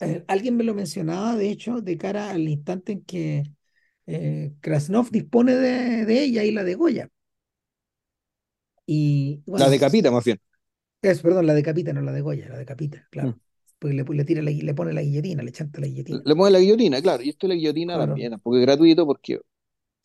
[0.00, 3.44] eh, alguien me lo mencionaba, de hecho, de cara al instante en que
[4.06, 7.10] eh, Krasnov dispone de, de ella y la degolla.
[8.86, 10.40] Y La decapita más bien.
[11.02, 13.32] es, perdón, la decapita, no la degolla, la decapita, Mm.
[13.32, 13.38] claro.
[13.78, 16.24] Porque le, le tira la, le pone la guillotina, le chanta la guillotina.
[16.24, 19.06] Le mueve la guillotina, claro, y esto de la guillotina Claro, también, tampoco es gratuito
[19.06, 19.40] porque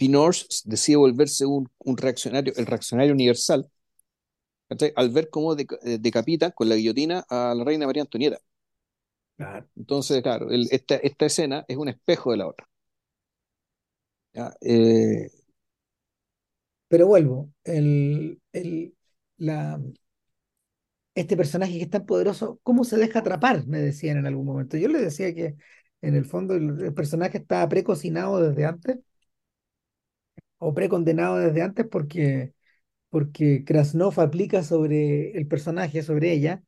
[0.02, 3.70] Pinochet decide volverse un, un reaccionario, el reaccionario universal,
[4.70, 4.94] ¿cachai?
[4.96, 8.40] Al ver cómo deca- eh, decapita con la guillotina a la reina María Antonieta.
[9.38, 9.68] claro.
[9.76, 12.68] Entonces, claro, el- esta, esta escena es un espejo de la otra.
[14.34, 14.54] ¿ya?
[14.62, 15.30] Eh,
[16.88, 18.96] Pero vuelvo, el, el,
[19.38, 19.80] la,
[21.16, 23.68] este personaje que es tan poderoso, ¿cómo se deja atrapar?
[23.68, 24.78] Me decían en algún momento.
[24.78, 25.56] Yo les decía que
[26.02, 28.98] en el fondo el, el personaje estaba precocinado desde antes
[30.64, 32.54] o precondenado desde antes porque,
[33.10, 36.64] porque Krasnov aplica sobre el personaje, sobre ella,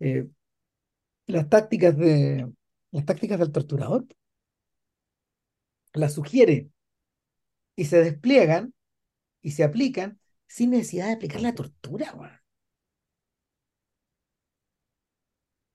[0.00, 0.28] eh,
[1.26, 2.50] las tácticas de,
[2.90, 4.06] las tácticas del torturador.
[5.94, 6.70] Las sugiere
[7.76, 8.74] y se despliegan
[9.42, 12.42] y se aplican sin necesidad de aplicar la tortura.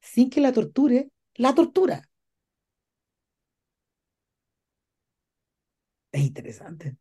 [0.02, 2.04] Sin que la torture, la tortura.
[6.12, 6.96] Es interesante,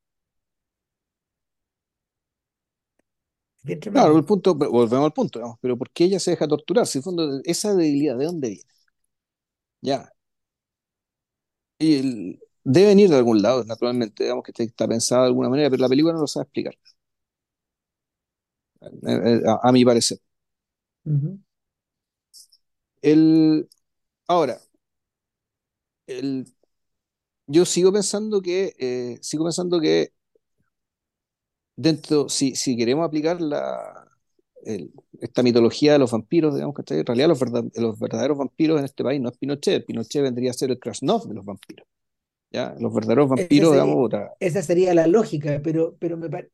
[3.63, 6.87] bien claro, el punto, volvemos al punto, digamos, pero ¿por qué ella se deja torturar?
[6.87, 8.65] Si fondo, esa debilidad, ¿de dónde viene?
[9.83, 10.13] Ya,
[11.79, 15.71] y el- debe venir de algún lado, naturalmente, digamos que está pensada de alguna manera,
[15.71, 16.75] pero la película no lo sabe explicar,
[18.81, 20.19] eh, eh, a, a mi parecer.
[23.03, 23.69] El,
[24.29, 24.61] ahora,
[26.07, 26.47] el,
[27.47, 30.13] yo sigo pensando que, eh, sigo pensando que
[31.77, 34.09] dentro, si, si queremos aplicar la,
[34.65, 38.79] el- esta mitología de los vampiros, digamos que en realidad los, verdad- los verdaderos vampiros
[38.81, 41.87] en este país no es Pinochet, Pinochet vendría a ser el Krasnov de los vampiros,
[42.53, 42.75] ¿ya?
[42.81, 46.51] Los verdaderos vampiros, digamos, sería, puta, esa sería la lógica, pero, pero, me, par-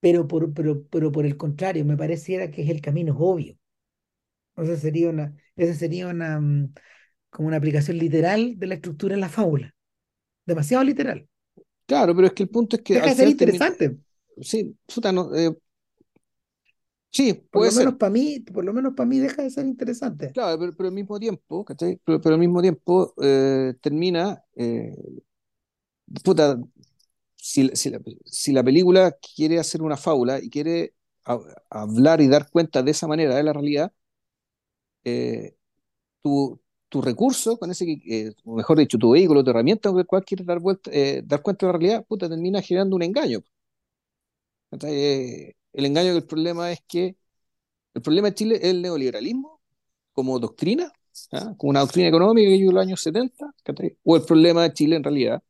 [0.00, 3.58] pero, por, pero, pero por el contrario, me pareciera que es el camino obvio.
[4.56, 6.74] O sea, sería una, esa sería una, mm,
[7.30, 9.74] como una aplicación literal de la estructura en la fábula.
[10.46, 11.28] Demasiado literal.
[11.86, 13.98] claro, pero es que el punto es que Deja de ser termina, interesante.
[14.42, 15.56] Sí, puta, no, eh,
[17.10, 19.66] sí, Por puede lo menos para mí, por lo menos para mí deja de ser
[19.66, 20.34] interesante.
[20.34, 22.00] claro, pero, pero al mismo tiempo, ¿cachai?
[22.04, 24.94] Pero, pero al mismo tiempo eh, termina, eh,
[26.24, 26.56] puta,
[27.36, 30.94] si, si la, si la película quiere hacer una fábula y quiere
[31.26, 33.92] a- hablar y dar cuenta de esa manera de la realidad,
[36.22, 40.24] tu, tu recurso con ese, eh, mejor dicho, tu vehículo, tu herramienta con el cual
[40.24, 43.40] quieres dar, vuelta, eh, dar cuenta de la realidad, puta, termina generando un engaño.
[44.82, 47.16] Eh, el engaño que el problema es que
[47.94, 49.60] el problema de Chile es el neoliberalismo
[50.12, 50.92] como doctrina,
[51.58, 53.96] como una doctrina económica que llegó en los años 70, ¿cachai?
[54.04, 55.42] o el problema de Chile en realidad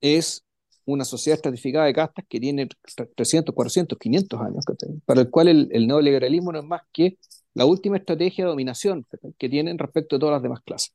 [0.00, 0.44] es
[0.86, 2.68] una sociedad estratificada de castas que tiene
[3.16, 4.64] 300, 400, 500 años,
[5.06, 7.18] para el cual el, el neoliberalismo no es más que
[7.54, 9.06] la última estrategia de dominación
[9.38, 10.94] que tienen respecto de todas las demás clases,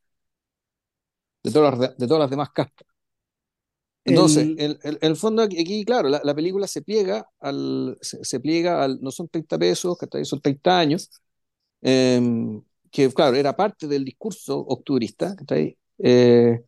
[1.42, 2.86] de todas las, de todas las demás castas.
[4.10, 8.40] Entonces, El, el, el, fondo aquí, claro, la, la, película se pliega al, se, se,
[8.40, 11.10] pliega al, no son 30 pesos, son 30 años,
[11.82, 12.20] eh,
[12.90, 15.76] que claro, era parte del discurso octubrista, ¿cachai?
[15.98, 16.60] Eh,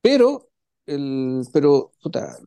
[0.00, 0.50] pero,
[0.86, 2.38] el, pero puta,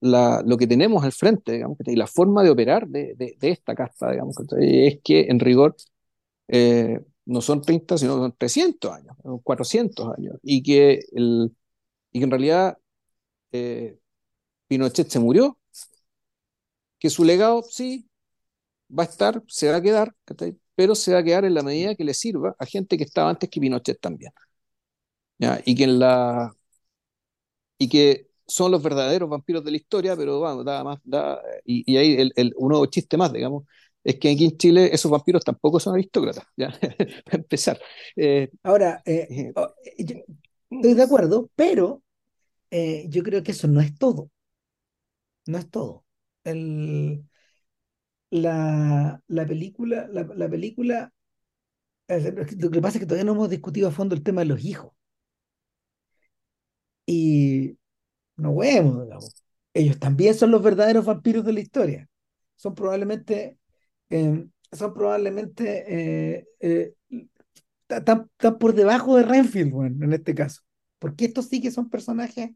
[0.00, 3.50] la, lo que tenemos al frente, digamos, y la forma de operar de, de, de
[3.50, 5.76] esta casta, digamos, es que en rigor
[6.48, 11.52] eh, no son 30, sino son 300 años, 400 años, y que, el,
[12.12, 12.78] y que en realidad
[13.54, 13.98] eh,
[14.68, 15.58] Pinochet se murió,
[16.98, 18.08] que su legado sí
[18.90, 20.14] va a estar, se va a quedar,
[20.76, 23.30] pero se va a quedar en la medida que le sirva a gente que estaba
[23.30, 24.32] antes que Pinochet también.
[25.38, 25.60] ¿ya?
[25.64, 26.54] Y que en la
[27.78, 31.90] y que son los verdaderos vampiros de la historia, pero vamos, da más, da, y,
[31.90, 33.64] y ahí el, el, un nuevo chiste más, digamos,
[34.02, 36.68] es que aquí en Chile esos vampiros tampoco son aristócratas, ¿ya?
[37.24, 37.80] para empezar.
[38.16, 39.52] Eh, ahora, eh,
[39.98, 40.16] yo
[40.70, 42.02] estoy de acuerdo, pero
[42.74, 44.30] eh, yo creo que eso no es todo.
[45.46, 46.04] No es todo.
[46.44, 47.24] El,
[48.30, 51.12] la, la película, la, la película,
[52.58, 54.64] lo que pasa es que todavía no hemos discutido a fondo el tema de los
[54.64, 54.92] hijos.
[57.06, 57.78] Y
[58.36, 59.44] no huevos, digamos.
[59.74, 62.08] Ellos también son los verdaderos vampiros de la historia.
[62.56, 63.58] Son probablemente,
[64.10, 65.84] eh, son probablemente,
[66.38, 66.94] eh, eh,
[67.88, 70.62] están, por debajo de Renfield, en este caso.
[70.98, 72.50] Porque estos sí que son personajes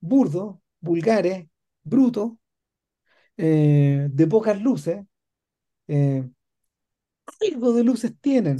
[0.00, 1.48] burdos, vulgares,
[1.82, 2.32] brutos,
[3.36, 5.04] eh, de pocas luces.
[5.88, 6.24] Eh,
[7.40, 8.58] algo de luces tienen,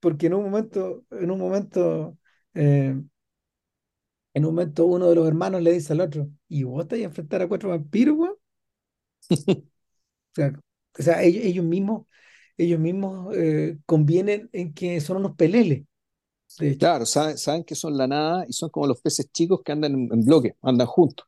[0.00, 2.18] porque en un momento, en un momento,
[2.54, 2.96] eh,
[4.34, 7.02] en un momento uno de los hermanos le dice al otro, ¿y vos te vas
[7.02, 8.34] a enfrentar a cuatro vampiros, weón?
[9.30, 9.64] o
[10.34, 10.52] sea,
[10.98, 12.06] o sea ellos, ellos, mismos,
[12.58, 13.34] ellos mismos
[13.86, 15.84] convienen en que son unos peleles.
[16.58, 16.76] De.
[16.76, 19.94] Claro, saben, saben, que son la nada y son como los peces chicos que andan
[19.94, 21.26] en, en bloque, andan juntos.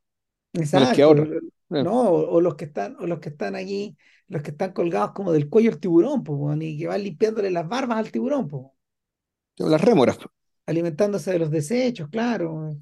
[0.53, 1.15] Exacto.
[1.15, 1.83] Que.
[1.83, 3.97] No, o, o, los que están, o los que están allí,
[4.27, 7.67] los que están colgados como del cuello del tiburón, pues, y que van limpiándole las
[7.67, 8.65] barbas al tiburón, pues.
[9.57, 10.17] Las rémoras.
[10.65, 12.75] Alimentándose de los desechos, claro.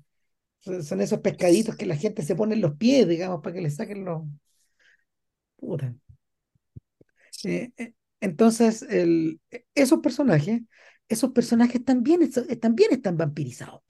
[0.60, 3.70] Son esos pescaditos que la gente se pone en los pies, digamos, para que le
[3.70, 4.24] saquen los.
[5.58, 5.94] Puta.
[7.44, 9.42] Eh, eh, entonces, el,
[9.76, 10.62] esos personajes,
[11.10, 12.30] esos personajes también,
[12.60, 13.82] también están vampirizados.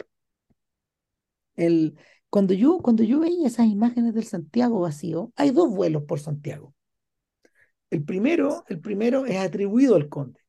[1.56, 1.98] El,
[2.30, 6.74] cuando yo, cuando yo veía esas imágenes del Santiago vacío, hay dos vuelos por Santiago.
[7.90, 10.40] El primero, el primero es atribuido al conde.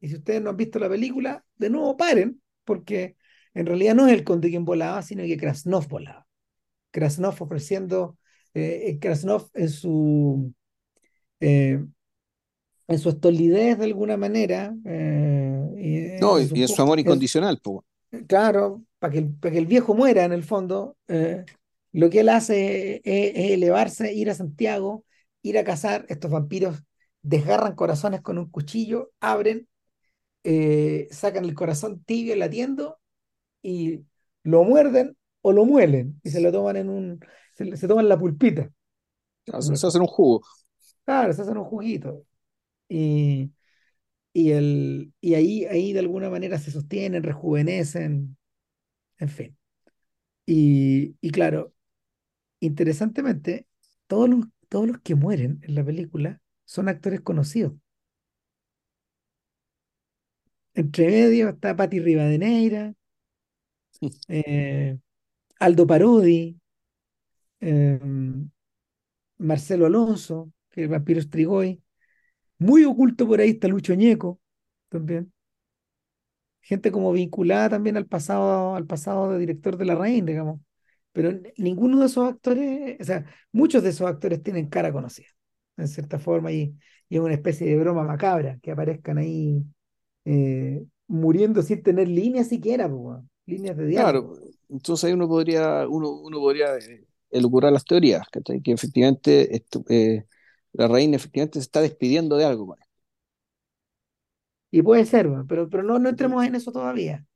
[0.00, 3.16] Y si ustedes no han visto la película, de nuevo paren, porque
[3.52, 6.26] en realidad no es el conde quien volaba, sino que Krasnov volaba.
[6.90, 8.18] Krasnov ofreciendo,
[8.54, 10.54] eh, Krasnov en su,
[11.40, 11.84] eh,
[12.88, 14.74] en su estolidez de alguna manera.
[14.84, 17.60] Eh, no, y, en su, y en su amor incondicional.
[18.26, 21.44] Claro, para que, para que el viejo muera en el fondo, eh,
[21.92, 25.04] lo que él hace es, es, elevarse, ir a Santiago,
[25.42, 26.06] ir a cazar.
[26.08, 26.82] Estos vampiros
[27.22, 29.68] desgarran corazones con un cuchillo, abren,
[30.44, 32.98] eh, sacan el corazón tibio latiendo
[33.62, 34.04] y
[34.42, 37.20] lo muerden o lo muelen y se lo toman en un.
[37.54, 38.70] se, se toman la pulpita.
[39.44, 40.42] Claro, se hacen un jugo.
[41.04, 42.24] Claro, se hacen un juguito.
[42.88, 43.52] Y,
[44.34, 48.36] y, el, y ahí, ahí de alguna manera se sostienen, rejuvenecen,
[49.18, 49.58] en fin.
[50.46, 51.74] Y, y claro,
[52.60, 53.68] interesantemente,
[54.08, 57.74] todos los, todos los que mueren en la película son actores conocidos.
[60.80, 62.94] Entre medio está Patti Rivadeneira,
[64.28, 64.98] eh,
[65.60, 66.58] Aldo Parodi,
[67.60, 67.98] eh,
[69.38, 71.82] Marcelo Alonso, que es el vampiro Strigoi.
[72.58, 74.40] Muy oculto por ahí está Lucho Ñeco,
[74.88, 75.32] también.
[76.60, 80.60] Gente como vinculada también al pasado, al pasado de director de la Reina, digamos.
[81.12, 85.28] Pero ninguno de esos actores, o sea, muchos de esos actores tienen cara conocida,
[85.76, 86.74] en cierta forma, y,
[87.08, 89.62] y es una especie de broma macabra que aparezcan ahí
[90.24, 94.34] eh, muriendo sin tener líneas siquiera, pues, líneas de diálogo.
[94.34, 98.60] Claro, entonces ahí uno podría, uno, uno podría eh, elucubrar las teorías, ¿cachai?
[98.60, 100.24] Que efectivamente eh,
[100.74, 102.76] la reina efectivamente se está despidiendo de algo.
[104.70, 107.26] Y puede ser, pero, pero no, no entremos en eso todavía.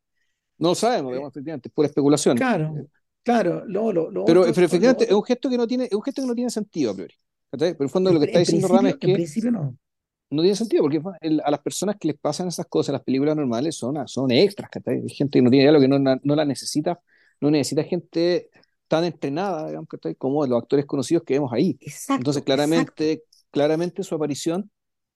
[0.58, 2.38] No lo sabemos, digamos, efectivamente, es pura especulación.
[2.38, 2.74] Claro,
[3.22, 3.64] claro.
[3.66, 6.02] Lo, lo, lo pero, otro- pero efectivamente es un gesto que no tiene, es un
[6.02, 7.14] gesto que no tiene sentido a priori.
[7.50, 9.50] Pero en el fondo en, lo que está en diciendo Rama es en que principio
[9.52, 9.76] no.
[10.30, 13.34] no tiene sentido, porque el- a las personas que les pasan esas cosas, las películas
[13.36, 15.00] normales, son, son extras, ¿cachai?
[15.02, 17.00] Hay gente que no tiene idea de lo que no, no la necesita,
[17.40, 18.50] no necesita gente
[18.88, 20.14] tan entrenada, digamos, ¿cachai?
[20.16, 21.80] Como los actores conocidos que vemos ahí.
[21.80, 23.04] Exacto, Entonces, exacto.
[23.50, 24.70] Claramente, su aparición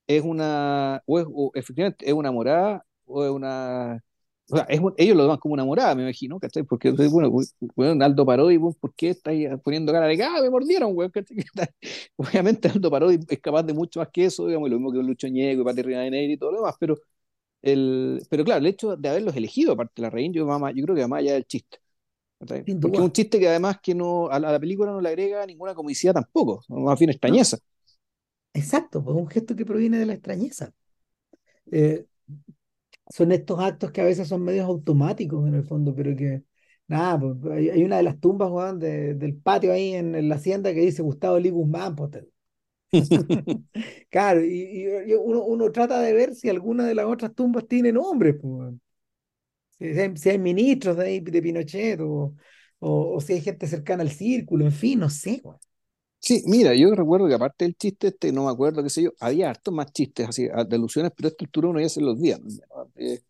[0.06, 4.02] es una, o, es, o efectivamente es una morada, o es una,
[4.50, 6.64] o sea, es ellos lo toman como una morada, me imagino, ¿cachai?
[6.64, 7.32] Porque, bueno,
[7.74, 11.12] bueno Aldo Parodi, weón, ¿por qué estáis poniendo cara de que, ah, me mordieron, weón?
[12.16, 15.28] Obviamente Aldo Parodi es capaz de mucho más que eso, digamos, lo mismo que Lucho
[15.28, 16.98] Ñeco y Pati Rivadeneira y todo lo demás, pero,
[17.62, 20.84] el, pero claro, el hecho de haberlos elegido, aparte de la reina, yo, mamá, yo
[20.84, 21.78] creo que más allá del chiste.
[22.38, 25.74] Porque es un chiste que además que no, a la, película no le agrega ninguna
[25.74, 27.58] comicidad tampoco, más bien extrañeza.
[28.54, 30.72] Exacto, pues un gesto que proviene de la extrañeza.
[31.72, 32.06] Eh,
[33.10, 36.42] son estos actos que a veces son medios automáticos en el fondo, pero que,
[36.88, 40.36] nada, pues, hay, hay una de las tumbas, de- del patio ahí en, en la
[40.36, 42.10] hacienda que dice Gustavo Lee Guzmán, pues,
[44.10, 47.92] claro, y, y- uno, uno trata de ver si alguna de las otras tumbas tiene
[47.92, 48.74] nombres, pues,
[49.78, 52.34] si hay, si hay ministros de, ahí, de Pinochet o,
[52.80, 55.58] o, o si hay gente cercana al círculo, en fin, no sé, weón.
[56.22, 59.10] Sí, mira, yo recuerdo que aparte del chiste este, no me acuerdo, qué sé yo,
[59.18, 62.16] había hartos más chistes así, de alusiones, pero a esta altura uno ya se los
[62.16, 62.38] olvida.
[62.94, 63.20] Eh,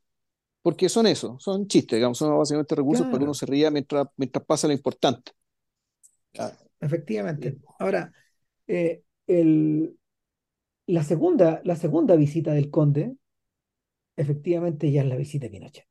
[0.63, 4.07] porque son eso, son chistes, digamos, son básicamente recursos para que uno se ría mientras,
[4.17, 5.33] mientras pasa lo importante.
[6.39, 7.59] Ah, efectivamente.
[7.79, 8.13] Ahora,
[8.67, 9.99] eh, el,
[10.87, 13.17] la segunda, la segunda visita del conde,
[14.17, 15.85] efectivamente ya es la visita de Pinochet.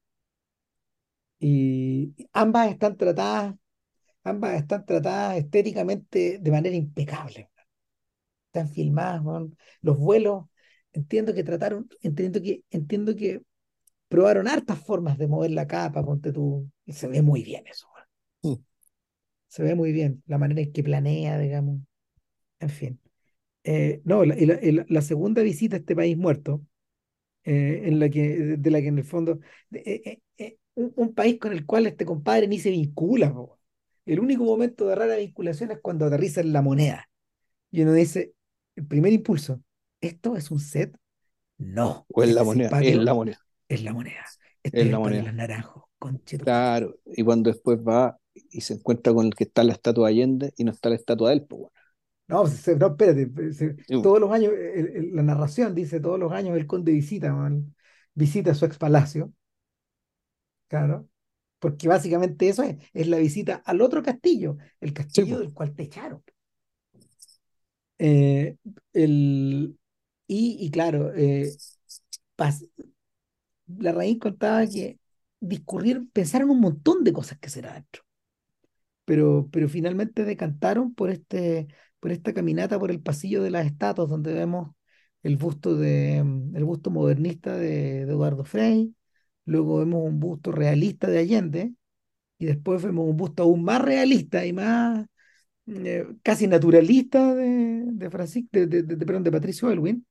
[1.39, 3.55] Y ambas están tratadas,
[4.23, 7.49] ambas están tratadas estéticamente de manera impecable.
[8.47, 9.21] Están filmadas.
[9.81, 10.45] Los vuelos,
[10.93, 13.41] entiendo que trataron, entiendo que, entiendo que
[14.09, 17.87] probaron hartas formas de mover la capa, ponte tú, y se ve muy bien eso,
[19.47, 21.81] Se ve muy bien, la manera en que planea, digamos,
[22.59, 23.01] en fin.
[23.65, 26.61] Eh, no, la, la- la- segunda visita a este país muerto,
[27.45, 29.39] eh, en la que, de la que en el fondo,
[29.71, 33.60] de- eh, un, un país con el cual este compadre ni se vincula, po.
[34.11, 37.09] El único momento de rara vinculación es cuando aterriza en la moneda.
[37.71, 38.33] Y uno dice,
[38.75, 39.61] el primer impulso,
[40.01, 40.97] ¿esto es un set?
[41.57, 43.37] No, O es la moneda, es la moneda,
[43.69, 44.25] es la moneda.
[44.63, 45.23] Este es la moneda.
[45.23, 46.21] los naranjos, madre.
[46.37, 50.13] Claro, y cuando después va y se encuentra con el que está la estatua de
[50.13, 51.73] Allende y no está la estatua de él, pues bueno.
[52.27, 56.17] No, se- no, espérate, se- Y, todos los años, el- el- la narración dice, todos
[56.19, 57.75] los años el conde visita, man,
[58.13, 59.33] visita su ex palacio,
[60.67, 61.07] claro,
[61.61, 65.53] porque básicamente eso es, es la visita al otro castillo, el sí, castillo pues, del
[65.53, 66.23] cual te echaron.
[67.99, 68.57] Eh,
[68.93, 69.77] el,
[70.27, 71.57] y, y claro, eh,
[72.37, 72.63] pas-
[73.67, 74.99] la raíz contaba que
[75.39, 78.03] discurrieron, pensaron un montón de cosas que será adentro,
[79.05, 81.67] pero, pero finalmente decantaron por, este,
[81.99, 84.71] por esta caminata por el pasillo de las estatuas, donde vemos
[85.23, 88.95] el busto, de, el busto modernista de, de Eduardo Frei,
[89.45, 91.73] luego vemos un busto realista de Allende,
[92.39, 95.05] y después vemos un busto aún más realista y más
[95.67, 100.05] eh, casi naturalista de, de, Francis- de, de- de- perdón, de Patricio Elwin,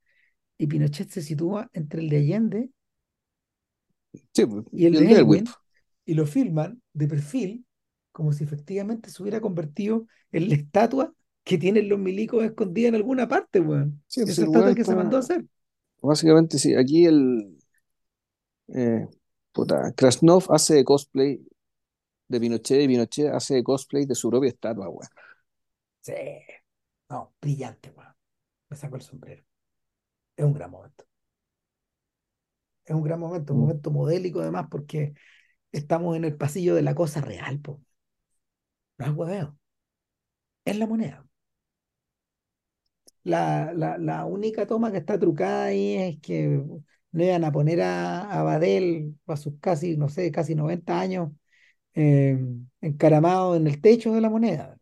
[0.58, 2.70] y Pinochet se sitúa entre el de Allende
[4.34, 5.56] sí, y el de Elwin,
[6.04, 7.66] y lo filman de perfil,
[8.12, 11.14] como si efectivamente se hubiera convertido en la estatua
[11.44, 14.02] que tienen los milicos escondida en alguna parte, weón.
[14.08, 15.44] Sí, Esa estatua que se mandó a hacer.
[16.02, 17.56] básicamente, sí, aquí el,
[18.68, 19.06] eh,
[19.52, 21.40] puta, Krasnov hace de cosplay
[22.28, 25.08] de Pinochet y Pinochet hace de cosplay de su propia estatua, weón.
[26.02, 26.12] Sí,
[27.08, 28.14] no, brillante, weón.
[28.70, 29.44] Me saco el sombrero.
[30.36, 31.06] Es un gran momento.
[32.84, 33.62] Es un gran momento, un Mm.
[33.62, 35.14] momento modélico además, porque
[35.72, 37.82] estamos en el pasillo de la cosa real, po.
[38.98, 39.58] No es hueveo,
[40.64, 41.26] es la moneda.
[43.24, 46.62] La, la, la única toma que está trucada ahí es que
[47.12, 51.32] no iban a poner a, a Badel a sus casi, no sé, casi 90 años
[51.94, 52.38] eh,
[52.80, 54.76] encaramado en el techo de la moneda.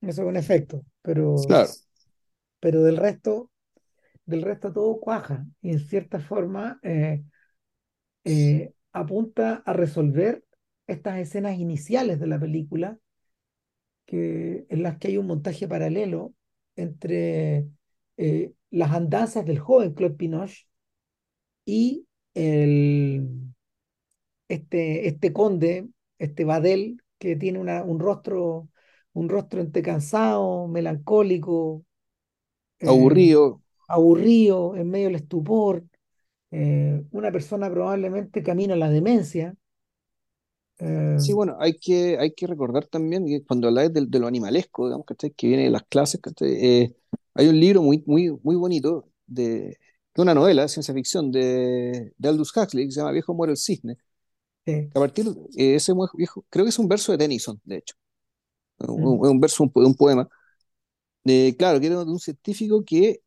[0.00, 1.70] Eso es un efecto, pero, Claro,
[2.60, 3.50] pero del resto,
[4.26, 7.22] del resto todo cuaja y en cierta forma eh,
[8.24, 10.44] eh, apunta a resolver
[10.86, 12.98] estas escenas iniciales de la película
[14.06, 16.34] que, en las que hay un montaje paralelo
[16.76, 17.68] entre
[18.16, 20.66] eh, las andanzas del joven Claude Pinoche
[21.64, 23.28] y el,
[24.48, 28.68] este, este conde, este Badel, que tiene una, un rostro,
[29.12, 31.84] un rostro entre cansado, melancólico,
[32.80, 33.60] eh, Aburrido.
[33.88, 35.84] aburrido, en medio del estupor,
[36.52, 39.54] eh, una persona probablemente camino a la demencia.
[40.78, 44.26] eh, Sí, bueno, hay que, hay que recordar también que cuando habláis de, de lo
[44.26, 45.30] animalesco, digamos, ¿cachai?
[45.32, 46.94] Que viene de las clases, ¿cachai?
[47.32, 49.78] Eh, hay un libro muy, muy, muy bonito de,
[50.14, 53.52] de una novela de ciencia ficción de, de Aldous Huxley que se llama Viejo muere
[53.52, 57.60] el cisne, eh, a partir de ese viejo, creo que es un verso de Tennyson,
[57.64, 57.96] de hecho,
[58.80, 60.28] un, mm, un verso, un, un poema,
[61.24, 63.22] de, claro, que era de un científico que,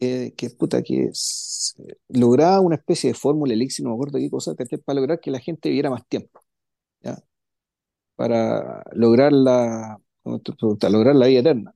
[0.00, 1.74] eh, que, puta, que s-
[2.08, 4.54] lograba una especie de fórmula, elixir, no me acuerdo qué cosa.
[4.84, 6.42] Para lograr que la gente viviera más tiempo,
[7.02, 7.18] ¿ya?
[8.16, 9.98] Para lograr la,
[10.58, 11.75] preguntas, lograr la vida eterna.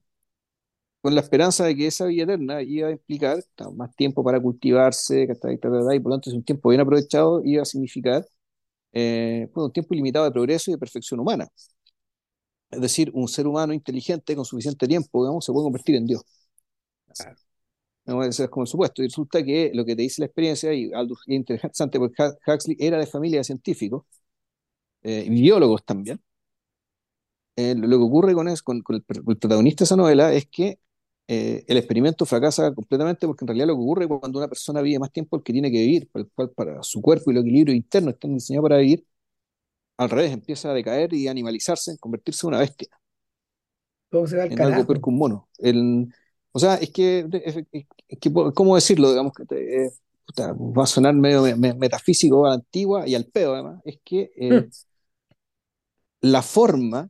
[1.01, 3.43] Con la esperanza de que esa vida eterna iba a implicar
[3.75, 7.65] más tiempo para cultivarse, y por lo tanto, si un tiempo bien aprovechado iba a
[7.65, 8.27] significar
[8.93, 11.49] eh, bueno, un tiempo ilimitado de progreso y de perfección humana.
[12.71, 16.23] Es decir, un ser humano inteligente con suficiente tiempo, digamos, se puede convertir en Dios.
[17.15, 17.37] claro,
[18.07, 18.25] ¿no?
[18.25, 19.03] Ese es como el supuesto.
[19.03, 22.99] Y resulta que lo que te dice la experiencia, y algo interesante porque Huxley era
[22.99, 24.05] de familia de científicos,
[25.03, 26.21] eh, y biólogos también,
[27.57, 30.47] eh, lo que ocurre con, es, con, con el, el, protagonista de esa novela es
[30.47, 30.79] que
[31.33, 34.99] eh, el experimento fracasa completamente porque en realidad lo que ocurre cuando una persona vive
[34.99, 37.43] más tiempo el que tiene que vivir, para, el cual, para su cuerpo y el
[37.43, 39.07] equilibrio interno están diseñados para vivir,
[39.97, 42.89] al revés, empieza a decaer y animalizarse, convertirse en una bestia,
[44.09, 45.49] todo se va al en algo peor que un mono.
[45.59, 46.13] El,
[46.51, 49.11] o sea, es que, es, es, es que, ¿cómo decirlo?
[49.11, 49.91] Digamos que eh,
[50.27, 53.81] puta, va a sonar medio me, me, metafísico a la antigua y al pedo, además,
[53.85, 54.69] es que eh,
[56.23, 57.09] la forma.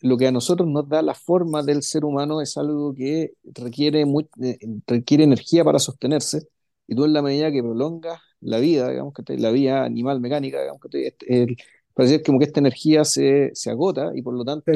[0.00, 4.04] Lo que a nosotros nos da la forma del ser humano es algo que requiere,
[4.06, 6.48] muy, eh, requiere energía para sostenerse,
[6.86, 10.60] y tú en la medida que prolongas la vida, digamos, que la vida animal mecánica,
[10.60, 11.56] digamos, que el,
[11.94, 14.72] parece como que esta energía se, se agota y por lo tanto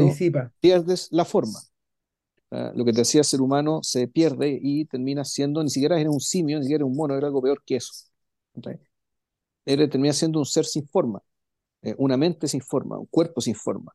[0.61, 1.59] pierdes la forma.
[2.51, 2.72] ¿ah?
[2.75, 6.20] Lo que te hacía ser humano se pierde y termina siendo, ni siquiera eres un
[6.20, 7.93] simio, ni siquiera eres un mono, era algo peor que eso.
[8.55, 8.77] ¿okay?
[9.64, 11.22] Eres, termina siendo un ser sin forma,
[11.83, 13.93] eh, una mente sin forma, un cuerpo sin forma.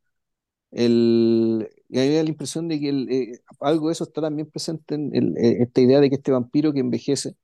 [0.72, 4.03] El, y a mí me da la impresión de que el, eh, algo de eso
[4.03, 7.36] está también presente en el, eh, esta idea de que este vampiro que envejece,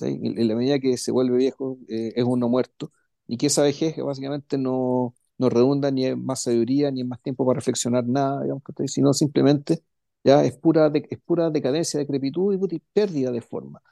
[0.00, 2.92] en, en, la medida que se vuelve viejo, eh, es uno muerto,
[3.26, 7.22] y que esa vejez básicamente no, no redunda ni en más sabiduría, ni en más
[7.22, 9.82] tiempo para reflexionar nada, digamos, sino simplemente
[10.24, 13.82] ya es pura, de, es pura decadencia, decrepitud y, y pérdida de forma.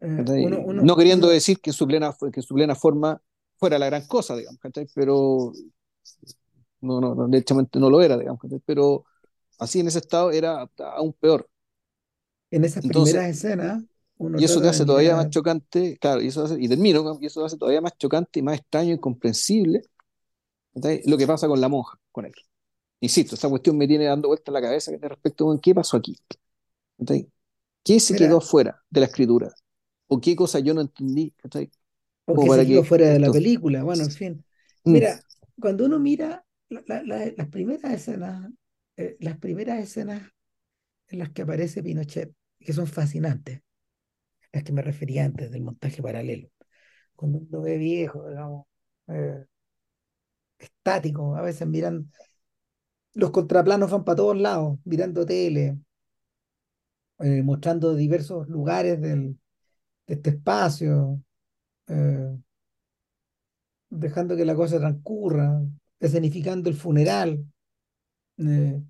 [0.00, 3.20] Eh, uno, uno, no queriendo decir que su, plena, que su plena forma
[3.56, 4.60] fuera la gran cosa, digamos,
[4.94, 5.52] pero
[6.84, 9.04] no, no, no, derechamente no lo era, digamos, pero
[9.58, 11.48] así en ese estado era aún peor.
[12.50, 13.82] En esas Entonces, primeras escenas,
[14.18, 17.26] uno y eso te hace todavía más chocante, claro, y, eso hace, y termino, y
[17.26, 19.82] eso hace todavía más chocante y más extraño, incomprensible,
[21.06, 22.32] lo que pasa con la monja, con él.
[23.00, 26.16] Insisto, esta cuestión me tiene dando vuelta la cabeza respecto a qué pasó aquí.
[27.84, 29.52] ¿Qué se Mira, quedó fuera de la escritura?
[30.08, 31.34] ¿O qué cosa yo no entendí?
[32.26, 34.44] o que se quedó que fuera de la película, bueno, en fin.
[34.84, 34.92] Mm.
[34.92, 35.20] Mira,
[35.60, 36.44] cuando uno mira
[36.74, 38.50] la, la, la, las primeras escenas,
[38.96, 40.30] eh, las primeras escenas
[41.08, 43.62] en las que aparece Pinochet, que son fascinantes,
[44.52, 46.48] las que me refería antes del montaje paralelo,
[47.16, 48.66] cuando uno ve viejo, digamos,
[49.08, 49.44] eh,
[50.58, 52.10] estático, a veces miran,
[53.14, 55.78] los contraplanos van para todos lados, mirando tele,
[57.20, 59.38] eh, mostrando diversos lugares del,
[60.06, 61.20] de este espacio,
[63.90, 65.62] dejando que la cosa transcurra,
[66.00, 67.44] escenificando el funeral,
[68.38, 68.82] eh,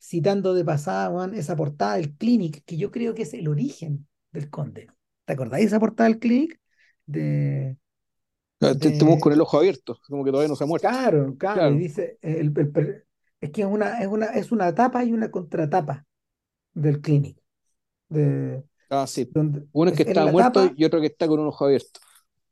[0.00, 4.08] citando de pasada Juan, esa portada del Clinic, que yo creo que es el origen
[4.32, 4.88] del Conde.
[5.24, 6.60] ¿Te acordáis de esa portada del Clinic?
[7.06, 7.76] De,
[8.60, 10.88] Estamos con el ojo abierto, como que todavía no se ha muerto.
[10.88, 13.04] Claro, claro, y dice, el, el, el,
[13.40, 16.06] es que es una, es, una, es una tapa y una contratapa
[16.74, 17.38] del Clinic.
[18.08, 19.30] De, Ah, sí.
[19.32, 22.00] donde Uno es que está muerto tapa, y otro que está con un ojo abierto.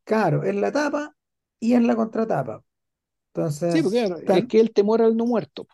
[0.05, 1.14] claro, en la tapa
[1.60, 2.62] y en la contratapa.
[3.69, 5.66] Sí, Entonces, porque claro, es que el temor al no muerto.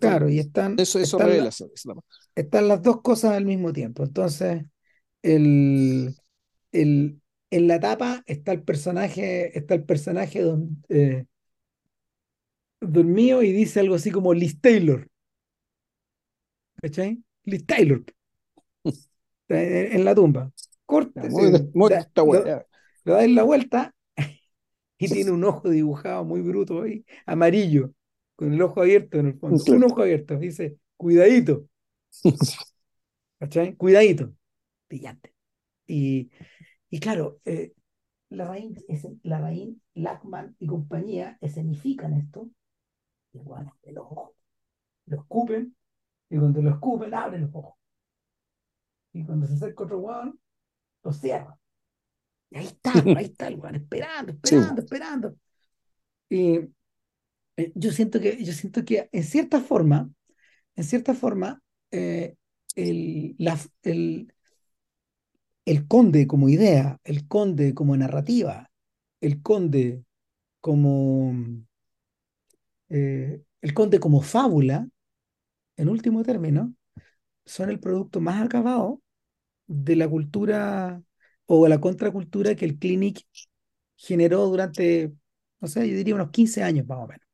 [0.00, 1.50] claro, y están, Eso, eso están, revela.
[1.84, 1.94] la,
[2.34, 4.04] están las dos cosas al mismo tiempo.
[4.04, 4.64] Entonces,
[5.22, 6.14] el,
[6.72, 7.20] el,
[7.50, 11.26] en la tapa está el personaje, está el personaje don, eh,
[12.80, 15.08] dormido y dice algo así como Liz Taylor.
[16.80, 17.22] ¿Cachai?
[17.46, 18.04] Liz Taylor.
[19.48, 20.50] En, en la tumba.
[21.86, 22.66] Da, lo, weá.
[23.04, 23.93] lo dais la vuelta
[24.98, 27.92] y tiene un ojo dibujado muy bruto ahí, amarillo,
[28.36, 29.62] con el ojo abierto en el fondo.
[29.68, 30.36] Un ojo abierto.
[30.36, 31.66] Dice, cuidadito.
[33.38, 33.74] ¿Cachai?
[33.76, 34.32] Cuidadito.
[34.88, 35.34] Brillante.
[35.86, 36.30] Y,
[36.90, 37.72] y claro, eh,
[38.30, 38.76] Larraín,
[39.22, 42.48] Larraín, Lachman y compañía escenifican esto
[43.32, 44.30] y bueno, los ojos.
[45.06, 45.76] Lo escupen,
[46.30, 47.74] y cuando lo escupen, abren los ojos.
[49.12, 50.40] Y cuando se acerca otro weón,
[51.02, 51.58] lo cierra.
[52.54, 55.36] Y ahí está, ahí está el weón, esperando, esperando, esperando.
[56.28, 56.60] Y
[57.56, 60.08] eh, yo siento que, yo siento que en cierta forma,
[60.76, 61.60] en cierta forma,
[61.90, 62.36] eh,
[62.76, 64.32] el, la, el,
[65.64, 68.70] el conde como idea, el conde como narrativa,
[69.20, 70.04] el conde
[70.60, 71.34] como
[72.88, 74.88] eh, el conde como fábula,
[75.76, 76.72] en último término,
[77.44, 79.02] son el producto más acabado
[79.66, 81.02] de la cultura
[81.46, 83.26] o la contracultura que el Clinic
[83.96, 85.12] generó durante,
[85.60, 87.26] no sé, yo diría unos 15 años más o menos.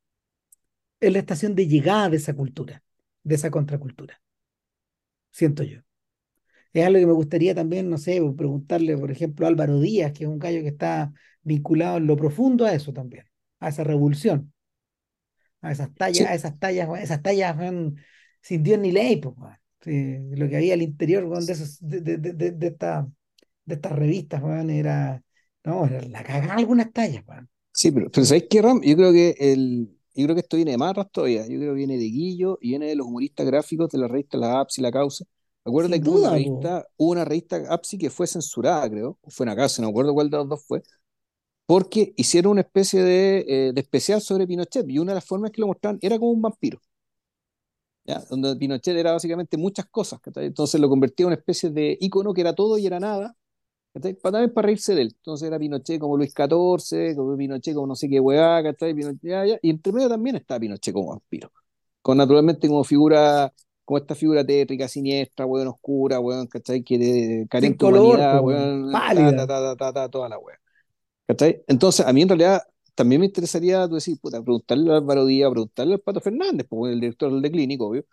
[1.00, 2.82] Es la estación de llegada de esa cultura,
[3.22, 4.20] de esa contracultura.
[5.30, 5.80] Siento yo.
[6.72, 10.24] Es algo que me gustaría también, no sé, preguntarle, por ejemplo, a Álvaro Díaz, que
[10.24, 11.12] es un gallo que está
[11.42, 13.24] vinculado en lo profundo a eso también,
[13.58, 14.52] a esa revolución,
[15.62, 17.56] a esas tallas, a esas tallas, esas tallas
[18.40, 19.36] sin Dios ni ley, pues,
[19.84, 23.08] lo que había al interior de, esos, de, de, de, de, esta,
[23.70, 25.22] de estas revistas, era,
[25.64, 27.24] no, era la cagada algunas tallas,
[27.72, 28.80] Sí, pero, pero ¿sabéis qué, Ram?
[28.82, 31.42] Yo creo que el, yo creo que esto viene de más todavía.
[31.46, 34.36] Yo creo que viene de Guillo y viene de los humoristas gráficos de la revista
[34.38, 35.24] La Apps y La Causa.
[35.64, 39.54] Acuérdate que hubo una revista, una revista APSI que fue censurada, creo, o fue en
[39.54, 40.82] casa, no me acuerdo cuál de los dos fue,
[41.66, 45.50] porque hicieron una especie de, eh, de especial sobre Pinochet y una de las formas
[45.52, 46.80] que lo mostraban era como un vampiro.
[48.04, 48.20] ¿ya?
[48.30, 52.40] Donde Pinochet era básicamente muchas cosas, entonces lo convertía en una especie de ícono que
[52.42, 53.36] era todo y era nada,
[53.92, 55.14] para, también para reírse de él.
[55.16, 58.62] Entonces era Pinochet como Luis XIV, como Pinochet como no sé qué hueá,
[59.62, 61.52] y entre medio también está Pinochet como vampiro,
[62.02, 63.52] con naturalmente como figura
[63.90, 66.84] como esta figura tétrica, siniestra, weón, oscura, weón, ¿cachai?
[66.84, 70.58] Que de carente de humanidad, weón, ta, ta, ta, ta, toda la weón.
[71.26, 71.64] ¿Cachai?
[71.66, 72.62] Entonces, a mí en realidad
[72.94, 76.92] también me interesaría, tú decir, puta, preguntarle a Álvaro Díaz, preguntarle al Pato Fernández, pues,
[76.92, 78.04] el director del de Clínico, obvio.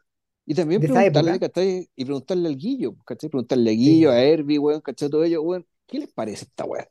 [0.49, 1.90] Y también preguntarle, ¿cachai?
[1.94, 3.30] Y preguntarle al Guillo, ¿cachai?
[3.30, 5.10] Preguntarle a Guillo, a Herbie, weón, ¿cachai?
[5.10, 6.86] Todo ello, weón, ¿qué les parece esta weón?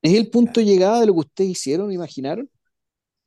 [0.00, 2.48] ¿Es el punto de llegada de lo que ustedes hicieron, imaginaron?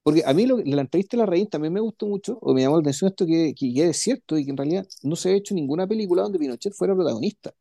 [0.01, 2.61] Porque a mí lo, la entrevista de la Reina también me gustó mucho, o me
[2.61, 5.34] llamó la atención esto que, que, es cierto y que en realidad no se ha
[5.34, 7.53] hecho ninguna película donde Pinochet fuera protagonista.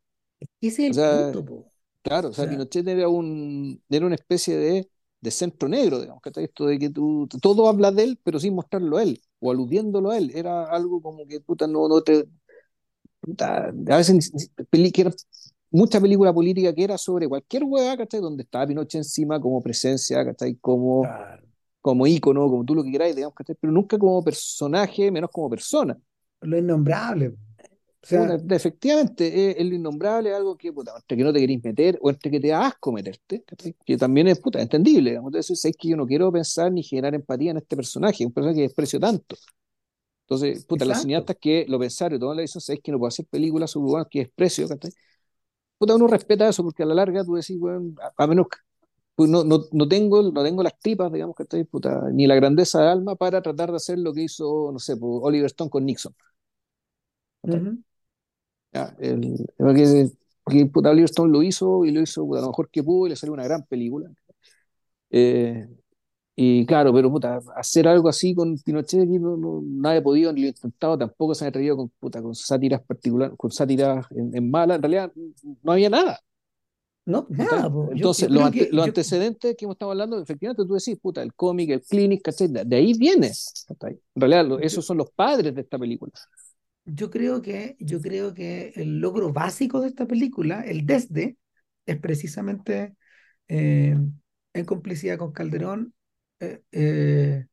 [0.59, 1.67] Ese es el punto,
[2.01, 4.89] Claro, o sea, Pinochet era, un, era una especie de,
[5.23, 8.53] de centro negro, digamos, que esto de que tú, todo habla de él, pero sin
[8.55, 10.31] mostrarlo a él, o aludiéndolo a él.
[10.35, 12.25] Era algo como que, puta, no, no te...
[13.21, 14.31] Puta, a veces
[15.71, 18.19] mucha película política que era sobre cualquier hueá, ¿cachai?
[18.19, 20.55] Donde estaba Pinochet encima como presencia, ¿cachai?
[20.55, 21.07] Como
[21.83, 25.97] como ícono, como tú lo que queráis, digamos, pero nunca como personaje, menos como persona.
[26.39, 27.35] Lo innombrable.
[28.03, 31.63] O sea, efectivamente, es, lo innombrable es algo que, puta, entre que no te querís
[31.63, 33.45] meter o entre que te da asco meterte,
[33.85, 35.11] que también es puta, entendible.
[35.11, 35.29] Digamos.
[35.29, 38.57] Entonces, es que yo no quiero pensar ni generar empatía en este personaje, un personaje
[38.57, 39.37] que desprecio tanto.
[40.25, 43.07] Entonces, puta, las cineastas que lo pensaron y toman la decisión, es que no puedo
[43.07, 44.67] hacer películas sobre lugares que desprecio,
[45.77, 48.47] Puta, uno respeta eso porque a la larga tú decís, bueno, a, a menos
[49.15, 52.81] pues no, no, no, tengo, no tengo las tripas, digamos, que puta, ni la grandeza
[52.81, 55.85] de alma para tratar de hacer lo que hizo, no sé, pues, Oliver Stone con
[55.85, 56.15] Nixon.
[58.73, 59.37] Ya, el,
[60.49, 63.09] que, puta, Oliver Stone lo hizo y lo hizo a lo mejor que pudo y
[63.11, 64.09] le salió una gran película.
[65.09, 65.67] Eh,
[66.35, 70.41] y claro, pero puta, hacer algo así con Pinochet no, no, nadie ha podido ni
[70.41, 74.49] lo intentado, tampoco se han atrevido con, puta, con sátiras particulares, con sátiras en, en
[74.49, 75.11] mala, en realidad
[75.61, 76.19] no había nada.
[77.05, 77.69] No, nada.
[77.91, 82.21] Entonces, los, antecedentes que hemos estado hablando, efectivamente tú decís, puta, el cómic, el clinic,
[82.21, 82.47] ¿cachai?
[82.47, 83.31] De, ahí viene.
[83.67, 86.13] En realidad, esos son los padres de esta película.
[86.85, 91.37] Yo creo que, yo creo que el logro básico de esta película, el desde,
[91.85, 92.95] es precisamente
[93.47, 93.97] eh,
[94.53, 95.93] en complicidad con Calderón
[96.39, 97.45] eh, eh,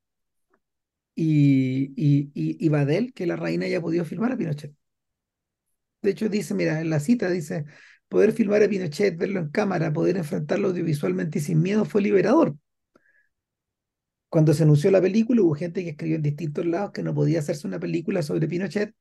[1.15, 4.73] y, y, y, Badel, que la reina haya podido filmar a Pinochet.
[6.02, 7.66] De hecho, dice, mira, en la cita dice,
[8.09, 12.57] Poder filmar a Pinochet, verlo en cámara, poder enfrentarlo audiovisualmente y sin miedo fue liberador.
[14.28, 17.40] Cuando se anunció la película hubo gente que escribió en distintos lados que no podía
[17.40, 18.94] hacerse una película sobre Pinochet,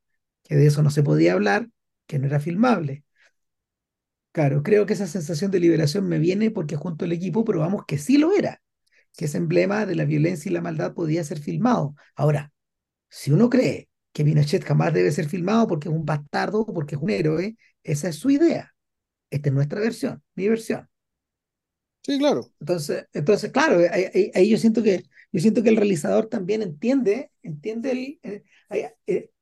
[0.44, 1.70] que de eso no se podía hablar,
[2.08, 3.04] que no era filmable.
[4.32, 7.98] Claro, creo que esa sensación de liberación me viene porque junto al equipo probamos que
[7.98, 8.62] sí lo era,
[9.18, 11.96] que ese emblema de la violencia y la maldad podía ser filmado.
[12.16, 12.52] Ahora,
[13.10, 17.02] si uno cree que Pinochet jamás debe ser filmado porque es un bastardo, porque es
[17.02, 18.74] un héroe, esa es su idea.
[19.32, 20.90] Esta es nuestra versión, mi versión.
[22.02, 22.42] Sí, claro.
[22.60, 28.20] Entonces, entonces claro, ahí, yo siento que yo siento que el realizador también entiende, entiende
[28.22, 28.44] el,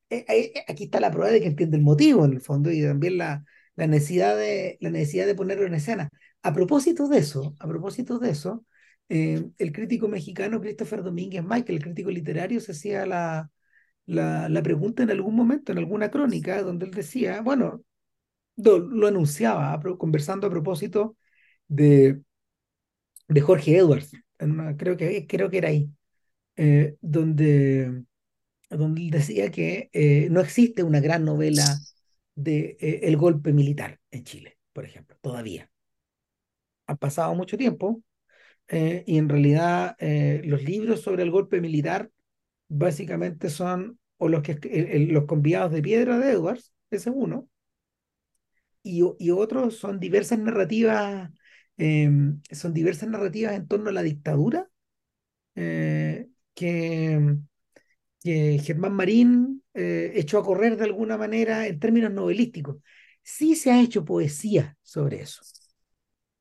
[0.10, 2.82] eh, eh, aquí está la prueba de que entiende el motivo en el fondo y
[2.84, 6.10] también la, la necesidad de la necesidad de ponerlo en escena.
[6.44, 8.66] A propósito de eso, a propósito de eso,
[9.10, 13.50] eh, el crítico mexicano Christopher Domínguez Michael, el crítico literario, se hacía la,
[14.06, 17.84] la, la pregunta en algún momento, en alguna crónica, donde él decía, bueno,
[18.58, 21.18] lo, lo anunciaba, conversando a propósito
[21.68, 22.22] de,
[23.28, 24.12] de Jorge Edwards,
[24.78, 25.90] creo, que, creo que era ahí,
[26.58, 28.04] eh, donde,
[28.70, 31.80] donde decía que eh, no existe una gran novela
[32.36, 35.70] de eh, el golpe militar en Chile, por ejemplo, todavía.
[36.88, 38.02] Ha pasado mucho tiempo
[38.70, 39.96] y en realidad
[40.44, 42.12] los libros sobre el golpe militar
[42.68, 47.48] básicamente son o los, que, los convidados de piedra de Edwards, ese es uno,
[48.84, 51.30] y, y otros son diversas narrativas
[51.78, 54.68] Em, son diversas narrativas en torno a la dictadura
[55.56, 57.38] eh, que,
[58.24, 62.78] que, Germán Marín eh, echó a correr de alguna manera en términos novelísticos.
[63.22, 65.42] Sí se ha hecho poesía sobre eso.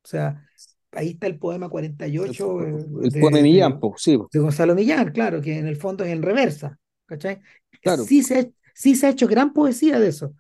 [0.03, 0.47] O sea,
[0.93, 2.61] ahí está el poema 48.
[2.61, 4.17] El, el de, poema de Millán, sí.
[4.33, 6.79] De Gonzalo Millán, claro, que en el fondo es en reversa.
[7.07, 7.41] ¿cachai?
[7.81, 8.05] Claro.
[8.05, 10.35] Sí, se ha, sí se ha hecho gran poesía de eso.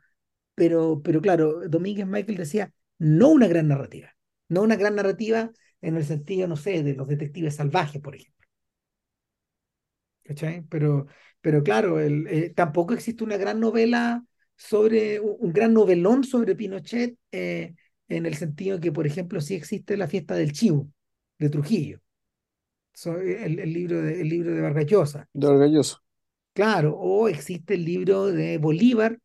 [0.55, 4.11] Pero, pero claro, Domínguez Michael decía, no una gran narrativa.
[4.49, 5.51] No una gran narrativa
[5.81, 8.36] en el sentido, no sé, de los detectives salvajes, por ejemplo.
[10.27, 10.63] ¿Cachai?
[10.69, 11.07] Pero,
[11.41, 14.25] pero claro, el, eh, tampoco existe una gran novela
[14.57, 17.75] sobre, un gran novelón sobre Pinochet, eh,
[18.09, 20.89] en el sentido que, por ejemplo, sí existe la fiesta del Chivo,
[21.39, 22.01] de Trujillo.
[23.05, 25.29] el, el, libro de, el libro de Vargallosa.
[25.33, 25.99] De Vargallosa.
[26.53, 29.19] Claro, o existe el libro de Bolívar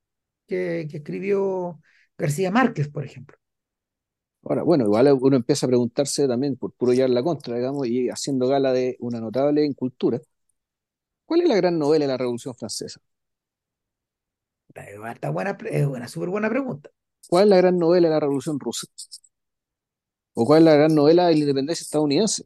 [0.47, 1.79] que, que escribió
[2.17, 3.37] García Márquez, por ejemplo.
[4.43, 8.09] Ahora, bueno, igual uno empieza a preguntarse también, por puro llevar la contra, digamos, y
[8.09, 10.19] haciendo gala de una notable incultura,
[11.31, 12.99] ¿cuál es la gran novela de la Revolución Francesa?
[14.75, 16.89] Está buena, es una súper buena pregunta.
[17.29, 18.87] ¿Cuál es la gran novela de la Revolución Rusa?
[20.33, 22.43] ¿O cuál es la gran novela de la independencia estadounidense?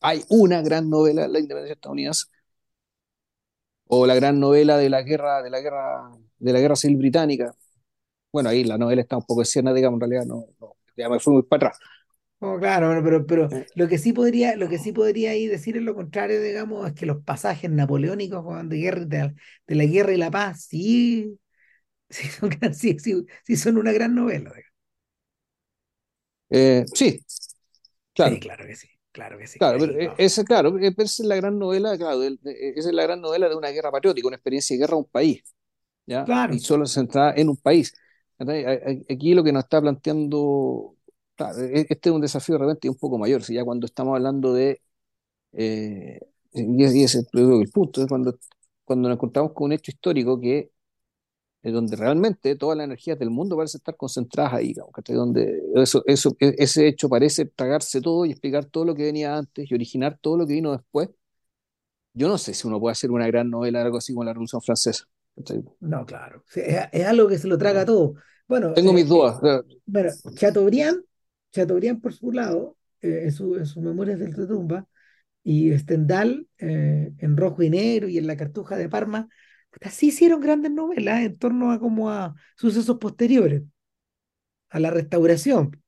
[0.00, 2.24] ¿Hay una gran novela de la independencia estadounidense?
[3.86, 7.54] ¿O la gran novela de la guerra, de la guerra, de la guerra civil británica?
[8.32, 11.20] Bueno, ahí la novela está un poco escena, digamos, en realidad no, no ya me
[11.20, 11.78] fui muy para atrás.
[12.40, 13.66] Oh, claro, pero, pero eh.
[13.74, 16.94] lo que sí podría, lo que sí podría ahí decir es lo contrario, digamos, es
[16.94, 19.34] que los pasajes napoleónicos de, guerra, de,
[19.74, 21.38] la guerra y la paz, sí,
[22.10, 22.96] sí son, sí,
[23.44, 24.52] sí, son una gran novela.
[26.50, 27.20] Eh, sí,
[28.14, 28.34] claro.
[28.34, 28.88] Sí, claro que sí.
[29.10, 29.58] Claro que sí.
[29.58, 33.20] Claro, pero eh, esa, claro, esa es la gran novela, claro, esa es la gran
[33.20, 35.42] novela de una guerra patriótica, una experiencia de guerra a un país,
[36.06, 36.24] ¿ya?
[36.24, 36.54] Claro.
[36.54, 37.92] Y solo centrada en un país.
[38.38, 40.94] Aquí lo que nos está planteando,
[41.38, 44.14] claro, e-, este es un desafío de repente un poco mayor, si ya cuando estamos
[44.16, 44.82] hablando de,
[45.52, 46.20] eh,
[46.52, 48.38] y ese es el, punto, es cuando,
[48.84, 50.70] cuando nos encontramos con un hecho histórico que
[51.62, 54.74] es donde realmente todas las energías del mundo parecen estar concentradas ahí,
[55.08, 59.36] donde eso, eso, e-, ese hecho parece tragarse todo y explicar todo lo que venía
[59.36, 61.10] antes y originar todo lo que vino después.
[62.14, 64.62] Yo no sé si uno puede hacer una gran novela, algo así como la Revolución
[64.62, 65.04] Francesa.
[65.80, 66.42] No, claro.
[66.54, 68.14] Es, algo que se lo traga todo.
[68.46, 69.38] Bueno, Tengo mis eh, dudas.
[69.42, 71.04] Eh, bueno, Chateaubriand,
[71.62, 74.86] Chateaubriand por su lado, eh, en, su, en sus memorias del tumba,
[75.42, 79.28] y Stendhal en Rojo y Negro y en La Cartuja de Parma,
[79.90, 83.62] sí hicieron grandes novelas en torno a como a sucesos posteriores,
[84.70, 85.82] a la restauración.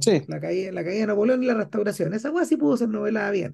[0.00, 0.22] sí.
[0.26, 2.14] La caída, la caída de Napoleón y la restauración.
[2.14, 3.52] Esa cosa sí pudo ser novela bien.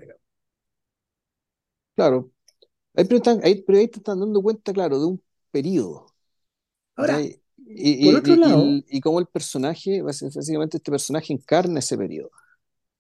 [1.94, 2.30] Claro,
[2.94, 5.22] Ahí, pero, están, ahí, te están dando cuenta, claro, de un
[5.52, 6.06] periodo.
[6.96, 7.30] Ahora,
[7.76, 12.30] y, por otro lado, y, cómo el personaje, básicamente este personaje encarna ese periodo.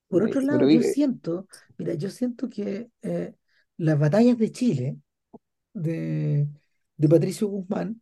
[0.08, 1.48] Por otro lado, yo siento,
[1.78, 3.34] mira, yo siento que eh,
[3.76, 4.98] las batallas de Chile
[5.72, 6.46] de,
[6.96, 8.00] de Patricio Guzmán,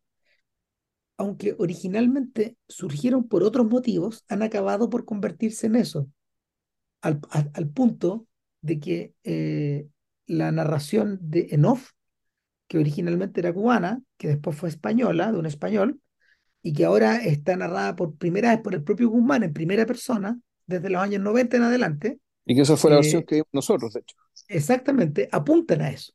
[1.17, 6.09] aunque originalmente surgieron por otros motivos, han acabado por convertirse en eso,
[7.01, 8.27] al, al, punto
[8.61, 9.87] de que eh,
[10.27, 11.91] la narración de Enof,
[12.69, 16.01] que originalmente era cubana, que después fue española, de un español,
[16.63, 20.39] y que ahora está narrada por primera vez por el propio Guzmán en primera persona,
[20.67, 22.19] desde los años 90 en adelante.
[22.45, 24.17] Y que esa fue la versión eh, que vimos nosotros, de hecho.
[24.49, 26.13] Exactamente, apuntan a eso,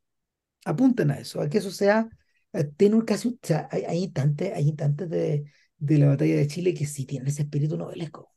[0.65, 2.07] apuntan a eso, a que eso sea,
[2.53, 6.35] eh, tiene un casi, o sea, hay, hay instantes, hay instantes de, de la batalla
[6.35, 8.31] de Chile que sí tienen ese espíritu novelesco,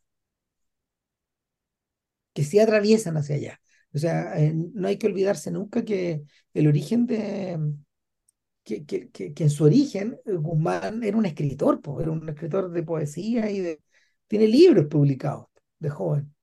[2.33, 3.61] que sí atraviesan hacia allá.
[3.93, 6.23] O sea, eh, no hay que olvidarse nunca que
[6.55, 7.59] el origen de,
[8.87, 12.83] que, que, que, en su origen eh, Guzmán era un escritor, era un escritor de
[12.83, 13.81] poesía y de,
[14.27, 15.47] tiene libros publicados
[15.79, 16.35] de joven.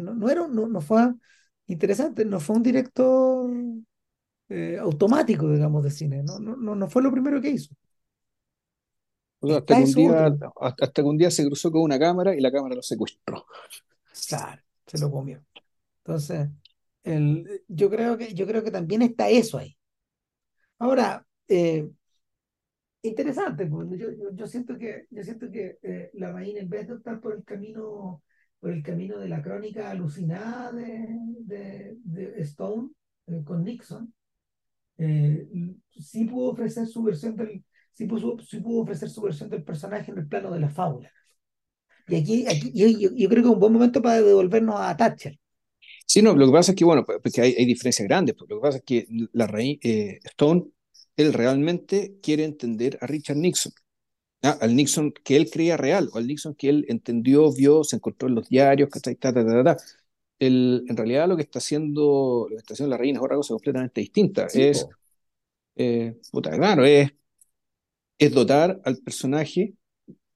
[0.00, 1.12] No, no, era, no, no fue
[1.66, 3.50] interesante, no fue un director
[4.48, 7.74] eh, automático, digamos, de cine, no, no, no fue lo primero que hizo.
[9.42, 12.50] hasta, que un día, hasta que un día se cruzó con una cámara y la
[12.50, 13.44] cámara lo secuestró.
[14.28, 14.62] Claro.
[14.86, 15.44] se lo comió.
[16.04, 16.48] Entonces,
[17.02, 19.76] el, yo, creo que, yo creo que también está eso ahí.
[20.78, 21.88] Ahora, eh,
[23.02, 26.94] interesante, pues, yo, yo, siento que, yo siento que eh, la reina, en vez de
[26.94, 28.22] optar por el camino,
[28.58, 32.90] por el camino de la crónica alucinada de, de, Stone
[33.26, 34.12] eh, con Nixon,
[34.98, 37.62] sí pudo ofrecer su versión del,
[37.92, 41.10] sí pudo, sí pudo ofrecer su versión del personaje en el plano de la fábula.
[42.08, 45.38] Y aquí, aquí yo, yo, creo que es un buen momento para devolvernos a Thatcher.
[46.06, 48.36] Sí, no, lo que pasa es que, bueno, porque pues, hay, hay diferencias grandes.
[48.36, 50.66] Pues, lo que pasa es que la rey, eh, Stone,
[51.16, 53.72] él realmente quiere entender a Richard Nixon.
[54.42, 54.58] ¿ah?
[54.60, 58.28] Al Nixon que él creía real, o al Nixon que él entendió, vio, se encontró
[58.28, 59.76] en los diarios, ta, ta, ta, ta, ta.
[60.38, 63.36] El, en realidad lo que está haciendo, lo que está haciendo la reina es otra
[63.36, 64.46] cosa completamente distinta.
[64.52, 64.86] es,
[65.76, 67.10] eh, puta, claro, es,
[68.18, 69.74] es dotar al personaje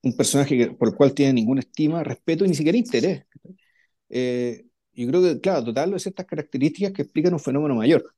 [0.03, 3.25] un personaje por el cual tiene ninguna estima, respeto y ni siquiera interés.
[4.09, 8.15] Eh, yo creo que, claro, dotarlo de ciertas características que explican un fenómeno mayor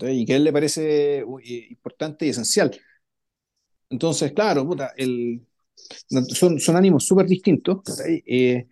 [0.00, 2.70] y que a él le parece eh, importante y esencial.
[3.90, 5.46] Entonces, claro, puta, el,
[6.28, 8.66] son, son ánimos súper distintos, eh,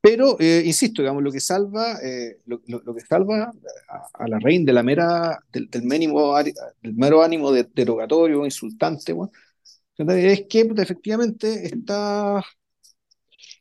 [0.00, 1.96] pero, insisto, digamos, lo que salva,
[2.46, 3.52] lo, lo, que salva
[4.14, 9.14] a, la reina de la mera, del, del, del mero ánimo de, derogatorio, insultante,
[9.96, 12.42] es que efectivamente está,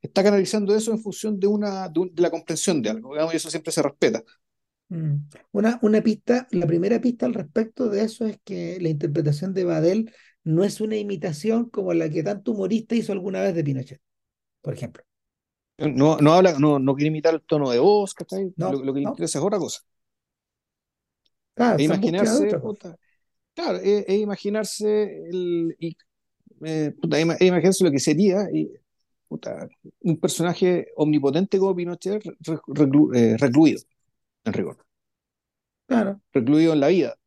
[0.02, 3.72] está canalizando eso en función de, una, de, la comprensión de algo, y eso siempre
[3.72, 4.24] se respeta.
[4.92, 5.30] Mm.
[5.54, 9.64] Una, una pista, la primera pista al respecto de eso es que la interpretación de
[9.64, 10.14] Badel
[10.44, 14.02] no es una imitación como la que tanto humorista hizo alguna vez de Pinochet,
[14.62, 15.04] por ejemplo.
[15.78, 18.14] No, no habla, no, no quiere imitar el tono de voz,
[18.58, 19.80] No, lo, que le interesa es otra cosa.
[21.54, 22.50] Claro, e imaginarse,
[23.54, 25.78] claro, es, e imaginarse el,
[26.66, 26.94] eh,
[27.40, 28.46] imagínense lo que sería
[30.02, 33.82] un personaje omnipotente como Pinochet eh, recluido,
[34.46, 34.86] en rigor.
[35.88, 36.22] Claro.
[36.34, 37.18] Recluido en la vida.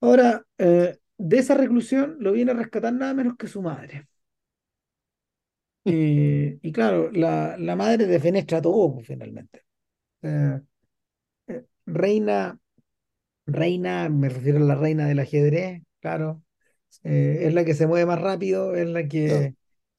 [0.00, 4.06] Ahora, eh, de esa reclusión lo viene a rescatar nada menos que su madre.
[5.82, 9.64] Y, claro, la, la, madre defenestra todo, pues, finalmente.
[11.86, 12.58] reina,
[13.46, 16.42] reina, me refiero a la reina del ajedrez, claro,
[17.04, 19.54] eh, es la que se mueve más rápido, es la que,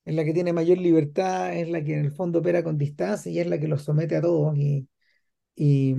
[0.05, 3.31] es la que tiene mayor libertad, es la que en el fondo opera con distancia
[3.31, 4.57] y es la que los somete a todos.
[4.57, 4.87] Y,
[5.55, 5.95] y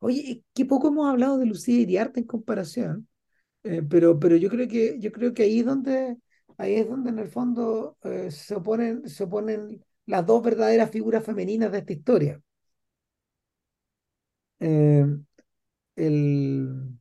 [0.00, 3.08] oye, qué poco hemos hablado de Lucía Iriarte en comparación,
[3.64, 6.16] eh, pero, pero yo creo que yo creo que ahí es donde
[6.58, 11.24] ahí es donde en el fondo eh, se oponen se oponen las dos verdaderas figuras
[11.24, 12.42] femeninas de esta historia.
[15.96, 16.94] el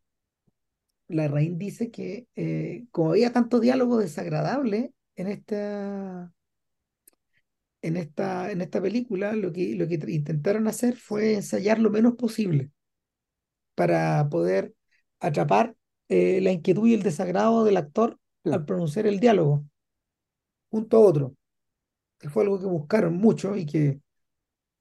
[1.07, 6.31] la Rain dice que eh, como había tanto diálogo desagradable en esta,
[7.83, 12.15] en esta, en esta película, lo que, lo que intentaron hacer fue ensayar lo menos
[12.15, 12.71] posible
[13.75, 14.73] para poder
[15.19, 15.75] atrapar
[16.09, 19.65] eh, la inquietud y el desagrado del actor al pronunciar el diálogo,
[20.69, 21.35] junto a otro,
[22.19, 24.01] que fue algo que buscaron mucho y que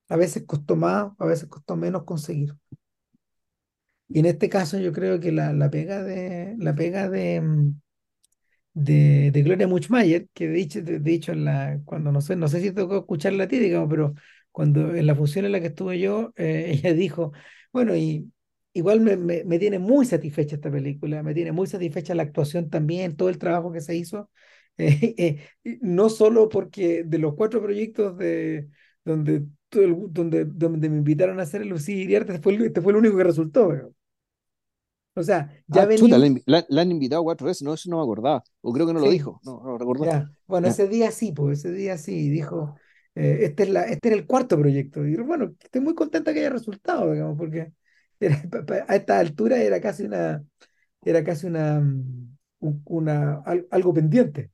[0.08, 2.54] a veces costó más, a veces costó menos conseguir.
[4.08, 7.80] Y en este caso yo creo que la, la pega de la pega de, mm,
[8.74, 12.60] de, de Gloria Muchmayer, que de hecho, de, en la, cuando no sé, no sé
[12.60, 14.14] si que escucharla a ti, digamos, pero
[14.50, 17.32] cuando en la función en la que estuve yo, eh, ella dijo,
[17.72, 18.30] bueno, y
[18.72, 22.70] igual me, me, me, tiene muy satisfecha esta película, me tiene muy satisfecha la actuación
[22.70, 24.30] también, todo el trabajo que se hizo,
[24.78, 25.14] eh,
[25.64, 28.68] eh, no solo porque de los cuatro proyectos de
[29.04, 32.98] donde, donde, donde me invitaron a hacer el Lucía Iriarte, este fue, este fue el
[32.98, 33.92] único que resultó.
[35.14, 36.18] O sea, ya ah, venía.
[36.46, 38.42] la, han invitado cuatro veces, no, eso no me acordaba.
[38.62, 41.72] O creo que no lo dijo, no, no lo Bueno, ese día sí, pues ese
[41.72, 42.76] día sí, dijo,
[43.14, 45.06] eh, este, es la, este era el cuarto proyecto.
[45.06, 47.72] Y bueno, estoy muy contenta que haya resultado, digamos, porque
[48.88, 50.42] a esta altura era casi una,
[51.02, 52.38] era casi una, mm,
[52.86, 54.50] una, algo pendiente.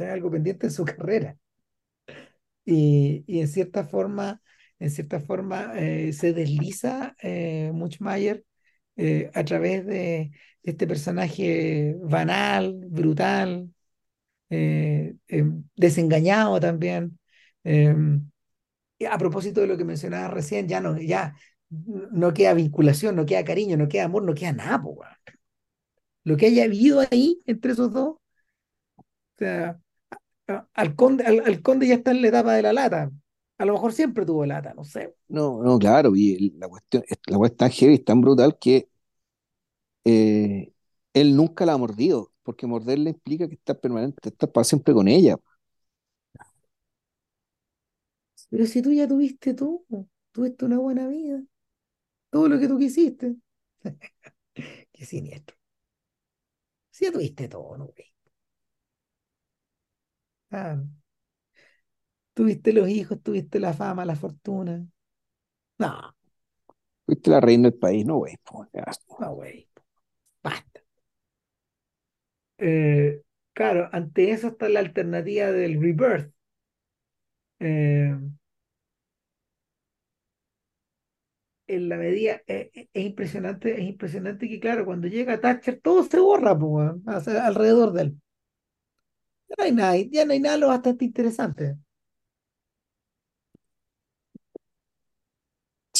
[0.00, 1.36] Algo pendiente en su carrera.
[2.64, 4.40] Y, y en cierta forma,
[4.78, 8.44] en cierta forma eh, se desliza eh, Muchmayer
[8.96, 13.70] eh, a través de este personaje banal, brutal,
[14.50, 17.18] eh, em, desengañado también.
[17.64, 18.30] Em,
[19.10, 21.34] a propósito de lo que mencionaba recién, ya no, ya
[21.70, 24.82] no queda vinculación, no queda cariño, no queda amor, no queda nada.
[26.24, 28.20] lo que haya habido ahí entre esos dos, o
[29.38, 29.78] sea,
[30.74, 33.10] al conde, al, conde ya está en la etapa de la lata.
[33.58, 35.14] A lo mejor siempre tuvo lata, no sé.
[35.28, 38.88] No, no, claro, y la cuestión, la cuestión tan heavy, tan brutal que
[40.04, 40.72] eh,
[41.14, 45.08] él nunca la ha mordido, porque morderla implica que está permanente, está para siempre con
[45.08, 45.36] ella.
[48.50, 49.84] Pero si tú ya tuviste todo,
[50.32, 51.42] tuviste una buena vida,
[52.30, 53.36] todo lo que tú quisiste.
[54.92, 55.56] Qué siniestro.
[56.90, 58.06] Si ya tuviste todo, ¿no, güey?
[60.50, 60.78] Ah,
[62.34, 64.86] tuviste los hijos, tuviste la fama, la fortuna.
[65.78, 66.14] No,
[67.06, 68.36] Fuiste la reina del país, no, güey.
[69.18, 69.68] no, güey.
[70.42, 70.80] Basta.
[72.58, 76.32] Eh, claro, ante eso está la alternativa del rebirth.
[77.60, 78.14] Eh,
[81.66, 86.18] en la medida, eh, es impresionante, es impresionante que, claro, cuando llega Thatcher, todo se
[86.20, 88.20] borra, po, weón, o sea, alrededor de él.
[89.48, 91.76] Ya no hay nada, ya no hay nada lo bastante interesante.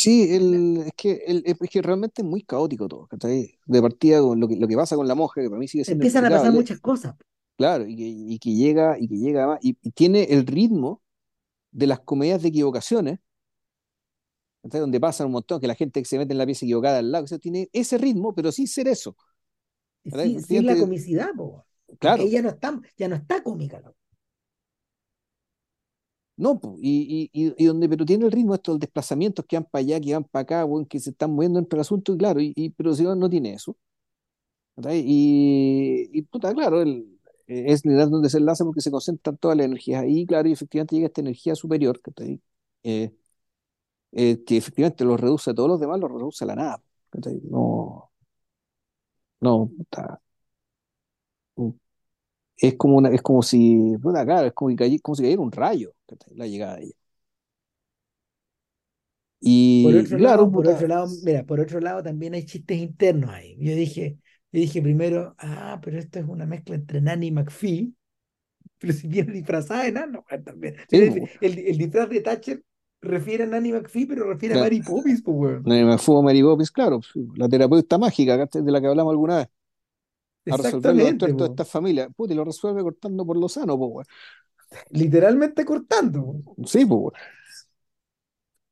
[0.05, 3.59] Sí, el, es que, el, es que realmente es muy caótico todo, ¿cachai?
[3.66, 5.85] De partida con lo que, lo que pasa con la monja, que para mí sigue
[5.85, 7.14] siendo Empiezan a pasar muchas cosas.
[7.56, 11.02] claro, y que, y que llega, y que llega y, y tiene el ritmo
[11.70, 13.18] de las comedias de equivocaciones,
[14.62, 14.81] ¿cachai?
[14.81, 17.10] Donde pasan un montón, que la gente que se mete en la pieza equivocada al
[17.10, 19.16] lado, o sea, tiene ese ritmo, pero sin ser eso.
[20.05, 23.94] Sí, sin la comicidad, po, porque claro, ella no está, ya no está cómica, ¿no?
[26.36, 30.01] No, y, y, y, donde, pero tiene el ritmo estos desplazamientos que van para allá,
[30.01, 32.70] que van para acá, weón, que se están moviendo entre el asunto, y claro, y,
[32.77, 33.77] pero si no, no tiene eso.
[34.93, 39.66] Y, y puta, claro, el, es le dan un desenlace porque se concentran todas las
[39.66, 42.40] energías ahí, claro, y efectivamente llega esta energía superior, ¿cachai?
[42.82, 43.12] Eh,
[44.12, 46.82] eh, que efectivamente los reduce a todos los demás, los reduce a la nada.
[47.51, 48.11] No,
[49.40, 50.20] no, puta,
[52.56, 55.94] es como una, es como si, puta, claro, es como, si cayera un rayo.
[56.36, 56.94] La llegada de ella.
[59.81, 62.44] Por Y, otro y claro, lado, por otro lado, mira, por otro lado también hay
[62.47, 63.56] chistes internos ahí.
[63.59, 64.18] Yo dije,
[64.52, 67.94] yo dije primero, ah, pero esto es una mezcla entre Nanny McPhee,
[68.78, 70.76] pero si viene disfrazada de nano, también.
[70.89, 72.62] sí, El, pues, el, el disfraz de Thatcher
[73.02, 75.72] refiere a Nanny McPhee, pero refiere a Mary Poppins, pues, weón.
[75.86, 78.36] me fumo Mary Poppins, claro, sí, la terapeuta mágica.
[78.52, 79.48] De la que hablamos alguna vez.
[80.48, 81.46] A resolver los de po.
[81.46, 82.08] esta familia.
[82.10, 84.06] Puta, y lo resuelve cortando por lo sano, pues, weón.
[84.90, 86.22] Literalmente cortando.
[86.44, 86.56] po.
[86.66, 87.12] Sí, pues, weón.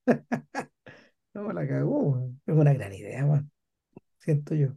[1.35, 2.41] No, la cagó, weón.
[2.47, 3.51] Es una gran idea, weón.
[4.19, 4.69] Siento yo.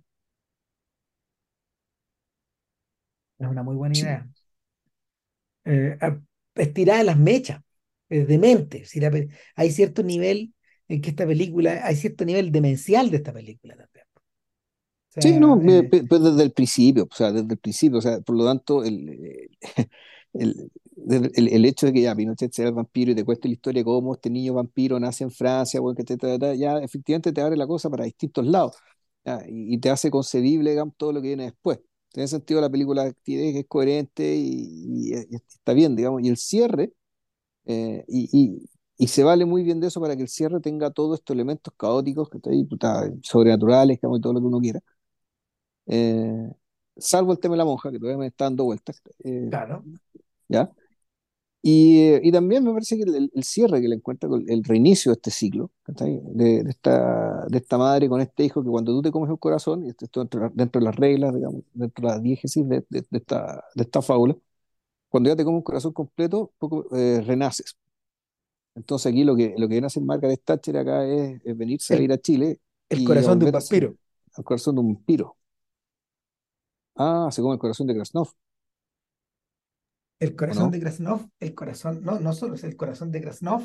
[3.39, 4.27] Es una muy buena Sí, idea.
[5.65, 6.19] Eh, a-
[6.55, 7.61] estirada las mechas,
[8.09, 8.85] es demente.
[8.85, 9.11] Si la
[9.55, 10.53] hay cierto nivel
[10.88, 14.05] en que esta película, hay cierto nivel demencial de esta película también.
[15.20, 15.84] Sí, no, sea, eh,
[16.22, 19.50] desde el principio, o sea, desde el principio, o sea, por lo tanto, el, eh,
[20.34, 20.72] el,
[21.10, 23.82] el, el- hecho de que ya Pinochet sea el vampiro y te cueste la historia
[23.82, 27.32] de cómo este niño vampiro nace en Francia, weón, que te, ta, ta, ya efectivamente
[27.34, 28.76] te abre la cosa para distintos lados,
[29.24, 31.80] ya, y, y te hace concebible, digamos, todo lo que viene después.
[32.14, 36.28] En ese sentido, la película tiene- es coherente y, y- y está bien, digamos, y
[36.30, 36.94] el cierre
[37.66, 38.30] Eh, y,
[38.98, 41.74] y- se vale muy bien de eso para que el cierre tenga todos estos elementos
[41.78, 42.68] caóticos, que está ahí,
[43.24, 44.80] sobrenaturales, digamos, y todo lo que uno quiera.
[45.88, 46.52] Eh,
[46.98, 49.02] salvo el tema de la monja, que todavía me está dando vueltas.
[49.24, 49.88] eh, claro,
[50.49, 50.72] ¿ya?
[51.62, 55.12] Y, y también me parece que el, el cierre que le encuentra, con el reinicio
[55.12, 55.72] de este ciclo.
[55.88, 59.38] De, de esta, de esta madre con este hijo, que cuando tú te comes un
[59.38, 63.06] corazón, y esto, dentro, dentro de las reglas, digamos, dentro de la diégesis de, de-
[63.10, 64.36] de esta, de esta fábula,
[65.10, 67.78] cuando ya te comes un corazón completo, poco, eh, renaces.
[68.76, 71.95] Entonces aquí lo que, lo que viene a hacer Margaret Thatcher acá es, es venirse
[71.95, 72.60] a el, ir a Chile
[72.90, 73.98] el a corazón de un a vampiro.
[74.36, 75.38] al corazón de un vampiro.
[76.97, 78.30] Ah, se come el corazón de Krasnov,
[80.19, 80.72] El ¿o corazón no?
[80.72, 83.63] de Krasnov, el corazón, no, no solo es el corazón de Krasnov,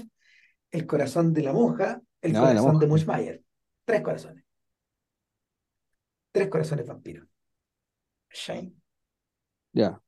[0.73, 2.87] el corazón de la monja, el de la corazón de.
[2.89, 3.45] Mushmayer.
[3.87, 4.45] Tres corazones,
[6.33, 7.29] tres corazones vampiros.
[8.29, 8.73] ¿Cachai?
[9.73, 10.01] Ya.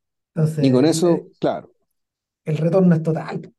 [0.60, 1.72] Y Entonces, con el, eso, el- claro,
[2.44, 3.52] el retorno es total.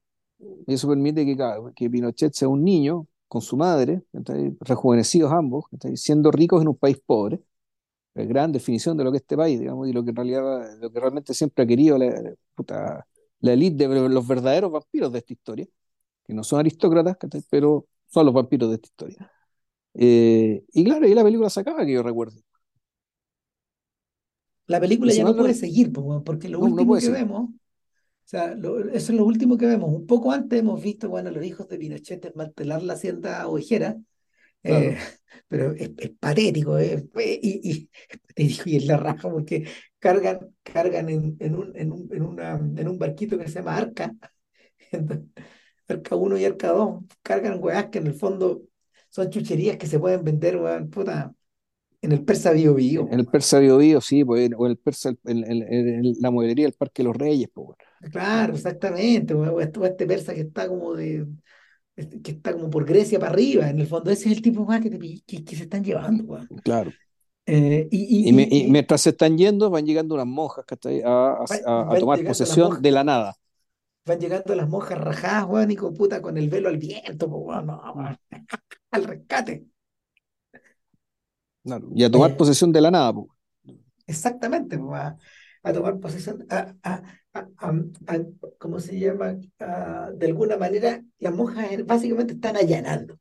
[0.66, 1.38] y eso permite que,
[1.76, 4.04] que Pinochet sea un niño con su madre,
[4.62, 5.66] rejuvenecidos ambos,
[5.96, 7.42] siendo ricos en un país pobre.
[8.16, 10.78] Es gran definición de lo que es este país, digamos, y lo que en realidad,
[10.80, 13.08] lo que realmente siempre ha querido la, puta,
[13.40, 15.68] la élite de los verdaderos vampiros de esta historia,
[16.26, 17.18] que no son aristócratas,
[17.50, 19.32] pero son los vampiros de esta historia.
[19.96, 22.40] Eh, y claro, ahí la película se acaba, que yo recuerdo.
[24.68, 25.92] La película ya no no, puede seguir,
[26.26, 27.10] porque lo no, no último puede que seguir.
[27.10, 27.54] vemos, o
[28.26, 29.90] sea, lo- eso es lo último que vemos.
[29.94, 33.98] Un poco antes hemos visto, bueno, los hijos de Pinochet desmantelar la hacienda ovejera,
[34.64, 34.98] eh,
[35.48, 39.68] pero es, es patético, eh, y, y, es patético y es la raja porque
[40.00, 43.78] cargan, cargan en, en un, en un, en una, en un barquito que se llama
[43.78, 44.14] Arca,
[44.92, 45.28] entonces,
[45.88, 48.64] Arca uno y Arca 2, cargan weas que en el fondo
[49.10, 51.34] son chucherías que se pueden vender, weón, puta,
[52.02, 54.78] en el Persa Bio Bio, En el Persa Bio Bio, sí, pues, o en el
[54.78, 57.78] Persa, en la mueblería del Parque de los Reyes, pues.
[58.12, 59.34] Claro, exactamente.
[59.34, 61.26] O este, este persa que está como de,
[62.24, 63.70] que está como por Grecia para arriba.
[63.70, 66.24] En el fondo, ese es el tipo más que, te que, que se están llevando,
[66.26, 66.50] weón.
[66.64, 66.94] Claro.
[67.46, 70.28] Eh, y, Y, me- y, y y, y mientras se están yendo, van llegando unas
[70.28, 71.02] monjas ¿cachai?
[71.06, 71.34] a,
[71.66, 73.36] a- tomar posesión monjas, de la nada.
[74.06, 77.66] van llegando las monjas rajadas, weón, y con puta con el velo al viento, weón,
[77.68, 78.18] no, Mm, weón,
[78.92, 79.66] al rescate.
[81.64, 81.90] Claro.
[81.96, 83.12] Y a tomar Eh, posesión de la nada,
[84.08, 85.18] exactamente, a,
[85.64, 86.76] a tomar posesión, a,
[87.34, 87.48] a,
[88.08, 88.20] a,
[88.60, 89.34] ¿cómo se llama?
[90.16, 93.20] De alguna manera, las monjas básicamente están allanando,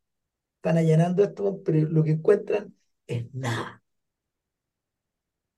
[0.57, 2.75] están allanando esto, pero lo que encuentran
[3.07, 3.83] es nada.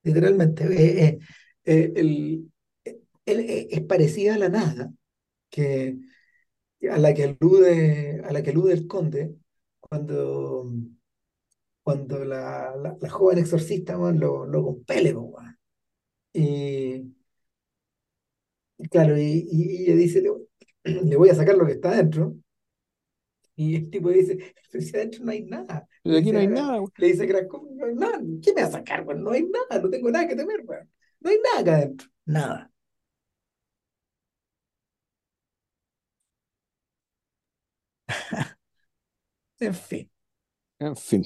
[0.03, 1.19] Literalmente, eh, eh,
[1.65, 2.53] eh, el-
[3.27, 4.93] él, eh, es parecida a la nada
[5.51, 5.99] que
[6.91, 9.37] a la que alude, a la que alude el conde
[9.81, 10.71] cuando,
[11.85, 15.15] cuando la, la, joven exorcista lo, lo compele,
[16.33, 17.15] y
[18.90, 20.31] claro, y, y- y ella dice, le,
[21.05, 22.35] le voy a sacar lo que está adentro.
[23.56, 25.86] Y el tipo dice, pero si adentro no hay nada.
[26.02, 26.93] Pero aquí no hay nada, güey.
[26.97, 28.20] le dice no hay nada.
[28.43, 29.23] ¿Qué me va a sacar, weón?
[29.23, 30.90] No hay nada, no tengo nada que temer, weón.
[31.20, 32.09] No hay nada acá adentro.
[32.27, 32.70] Nada.
[39.61, 40.11] En fin.
[40.78, 41.24] En fin.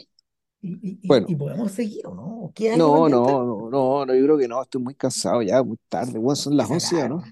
[0.61, 2.53] Y, y, y- y Bueno, podemos seguir, ¿o no?
[2.55, 5.63] ¿Queda algo no, no, no, no, no, yo creo que no, estoy muy cansado ya,
[5.63, 7.23] muy tarde, bueno, son las se 11 ya, ¿no?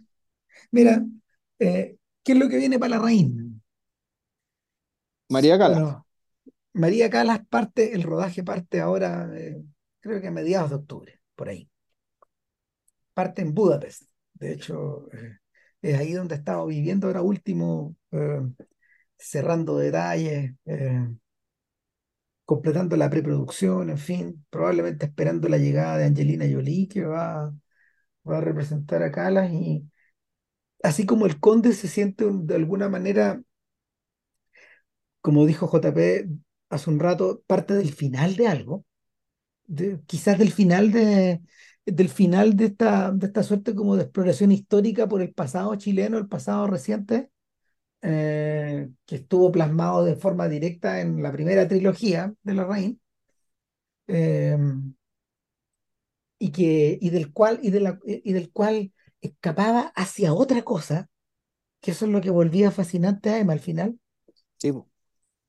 [0.77, 1.03] Mira,
[1.59, 3.45] eh, ¿qué es lo que viene para la reina?
[5.31, 6.07] María Cala, Bueno,
[6.75, 9.57] María Calas parte, el rodaje parte ahora, eh,
[10.01, 11.71] creo que a mediados de octubre, por ahí.
[13.15, 14.03] Parte en Budapest.
[14.35, 15.39] De hecho, eh,
[15.81, 17.97] es ahí donde he estado viviendo ahora último,
[19.17, 20.53] cerrando detalles,
[22.45, 27.53] completando la preproducción, en fin, probablemente esperando la llegada de Angelina Jolie, que va,
[28.29, 29.51] va a representar a Calas.
[29.53, 29.89] Y
[30.83, 33.43] así como el conde se siente de alguna manera,
[35.21, 36.27] como dijo JP
[36.71, 38.85] hace un rato, parte del final de algo
[39.67, 41.43] de- quizás del final de,
[41.87, 46.19] del final de esta, de esta suerte como de exploración histórica por el pasado chileno,
[46.19, 47.31] el pasado reciente,
[48.03, 53.01] eh, que estuvo plasmado de forma directa en la primera trilogía de la Larraín,
[54.09, 54.57] eh,
[56.39, 61.09] y y y y del cual escapaba hacia otra cosa,
[61.81, 63.99] que eso es lo que volvía fascinante a Emma al final,
[64.59, 64.73] sí,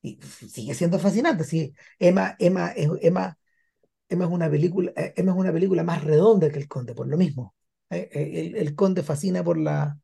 [0.01, 1.43] y sigue siendo fascinante.
[1.43, 3.37] Sí, Emma, Emma, es- Emma
[4.09, 7.07] Emma es una película, eh, Emma es una película más redonda que El Conde, por
[7.07, 7.55] lo mismo.
[7.89, 9.99] Eh, eh, El, el Conde fascina por la,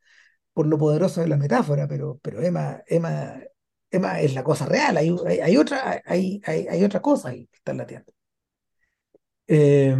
[0.53, 3.39] por lo poderoso de la metáfora, pero, pero Emma, Emma,
[3.91, 4.97] Emma es la cosa real.
[4.97, 8.13] Hay, hay, hay otra, hay, hay, hay otra cosa ahí que está lateando.
[9.47, 9.95] Eh,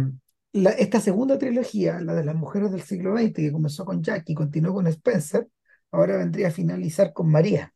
[0.54, 4.32] la- esta segunda trilogía, la de las mujeres del siglo XX, que comenzó con Jackie
[4.34, 5.48] y continuó con Spencer,
[5.92, 7.74] ahora vendría a finalizar con María.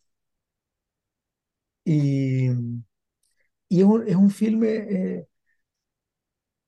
[1.84, 2.50] Y,
[3.68, 5.26] y es un, es un filme eh,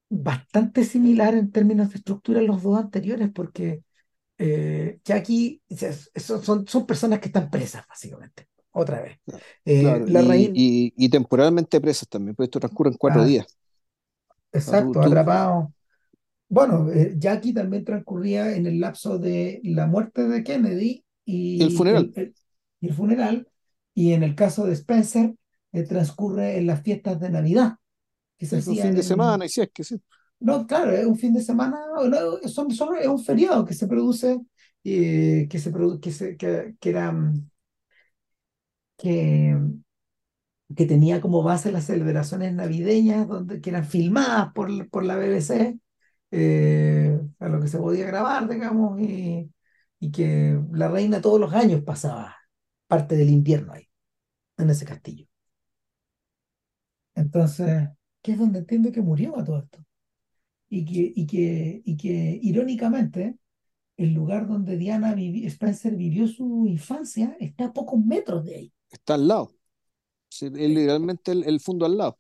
[0.09, 3.85] bastante similar en términos de estructura a los dos anteriores, porque
[4.39, 5.62] eh, Jackie
[6.16, 9.20] son, son, son personas que están presas, básicamente, otra vez.
[9.65, 13.23] Eh, claro, la y, raíz, y, y temporalmente presas también, pues esto transcurre en cuatro
[13.23, 13.47] ah, días.
[14.53, 15.73] Exacto, tú- atrapado.
[16.51, 21.05] Bueno, eh, Jackie también transcurría en el lapso de la muerte de Kennedy
[21.59, 22.35] el y el, funeral, el-
[22.81, 23.49] y el funeral,
[23.95, 25.35] y en el caso de Spencer,
[25.73, 27.75] eh, transcurre en las fiestas de Navidad,
[28.39, 29.97] que se fue un fin de semana, y si es que sí,
[30.41, 31.79] No, claro, es un fin de semana,
[32.09, 34.41] no, son, son- es un feriado que se produce,
[34.85, 37.51] eh, que se produ- que se, que, que era, mm,
[38.97, 39.57] que,
[40.77, 45.79] que tenía como base las celebraciones navideñas, donde, que eran filmadas por, por la BBC,
[46.31, 49.51] eh, a lo que se podía grabar, digamos, y,
[50.01, 52.36] y que la reina todos los años pasaba
[52.89, 53.89] parte del invierno ahí,
[54.59, 55.27] en ese castillo.
[57.15, 57.89] Entonces,
[58.23, 59.85] que es donde entiendo que murió a todo esto.
[60.70, 63.39] Y que, y que, y que irónicamente,
[63.98, 68.74] el lugar donde Diana vivi- Spencer vivió su infancia está a pocos metros de ahí.
[68.90, 69.52] está al lado,
[70.31, 72.19] Sí, es literalmente el, el fondo al lado.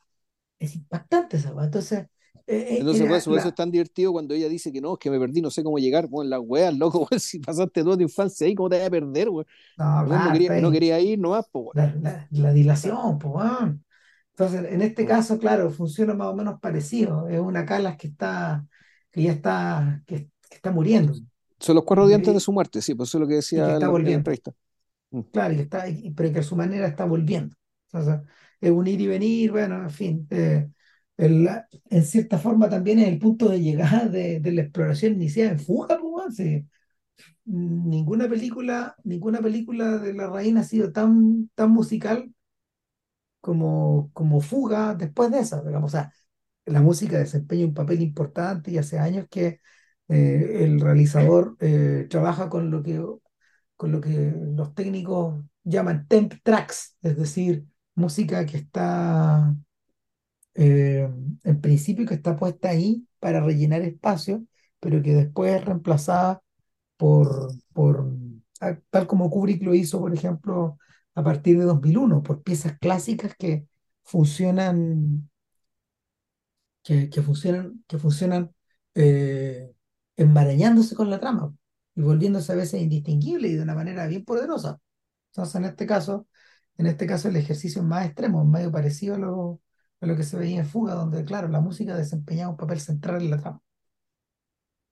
[0.58, 1.64] Es impactante esa cosa.
[1.66, 2.06] Entonces,
[2.50, 4.98] eh, eh, Entonces, por era eso, es tan divertido cuando ella dice que no, es
[5.00, 6.06] que me perdí, no sé cómo llegar.
[6.08, 8.90] Bueno, las weas, loco, weón, si pasaste toda tu infancia ahí, ¿cómo te vas a
[8.90, 9.46] perder, weón?
[9.76, 10.72] No, no quería, no ahí.
[10.72, 11.74] quería ir nomás, pues, weón.
[11.74, 13.84] La, la- la dilación, pues, weón.
[14.32, 17.28] Entonces, en este caso, claro, funciona más o menos parecido.
[17.28, 18.66] Es una Calas que está,
[19.10, 21.14] que ya está, que, que está muriendo.
[21.58, 23.34] Son los cuatro días antes de que su muerte, sí, pues eso es lo que
[23.62, 24.30] que decía en está la, volviendo.
[24.30, 24.52] entrevista.
[25.10, 25.20] Mm.
[25.32, 25.84] Claro, y está,
[26.16, 27.56] pero que a su manera está volviendo.
[27.92, 28.22] O sea,
[28.60, 30.26] es un ir y venir, bueno, en fin.
[30.30, 30.70] eh,
[31.20, 31.48] el-
[31.90, 35.60] en cierta forma también es el punto de llegada de, de la exploración inicial en
[35.60, 36.66] fuga, pues, sí.
[37.46, 42.32] Ninguna película, ninguna película de la reina ha sido tan, tan musical
[43.40, 45.90] como, como Fuga después de esa, digamos.
[45.92, 46.12] O sea,
[46.66, 49.60] la música desempeña un papel importante y hace años que
[50.08, 53.02] eh, el realizador eh, trabaja con lo que,
[53.76, 59.54] con lo que los técnicos llaman temp tracks, es decir, música que está
[60.60, 61.08] eh,
[61.44, 64.44] en principio que está puesta ahí para rellenar espacio,
[64.78, 66.42] pero que después es reemplazada
[66.98, 68.12] por, por
[68.90, 70.78] tal como Kubrick lo hizo, por ejemplo,
[71.14, 73.66] a partir de 2001, por piezas clásicas que
[74.04, 75.30] funcionan,
[76.82, 78.54] que, que funcionan, que funcionan
[78.94, 79.72] eh,
[80.16, 81.54] enmarañándose con la trama
[81.94, 84.78] y volviéndose a veces indistinguible y de una manera bien poderosa.
[85.30, 86.28] Entonces, en este caso,
[86.76, 89.60] en este caso el ejercicio es más extremo, medio parecido a lo,
[90.00, 93.22] a lo que se veía en Fuga, donde, claro, la música desempeñaba un papel central
[93.22, 93.62] en la trama.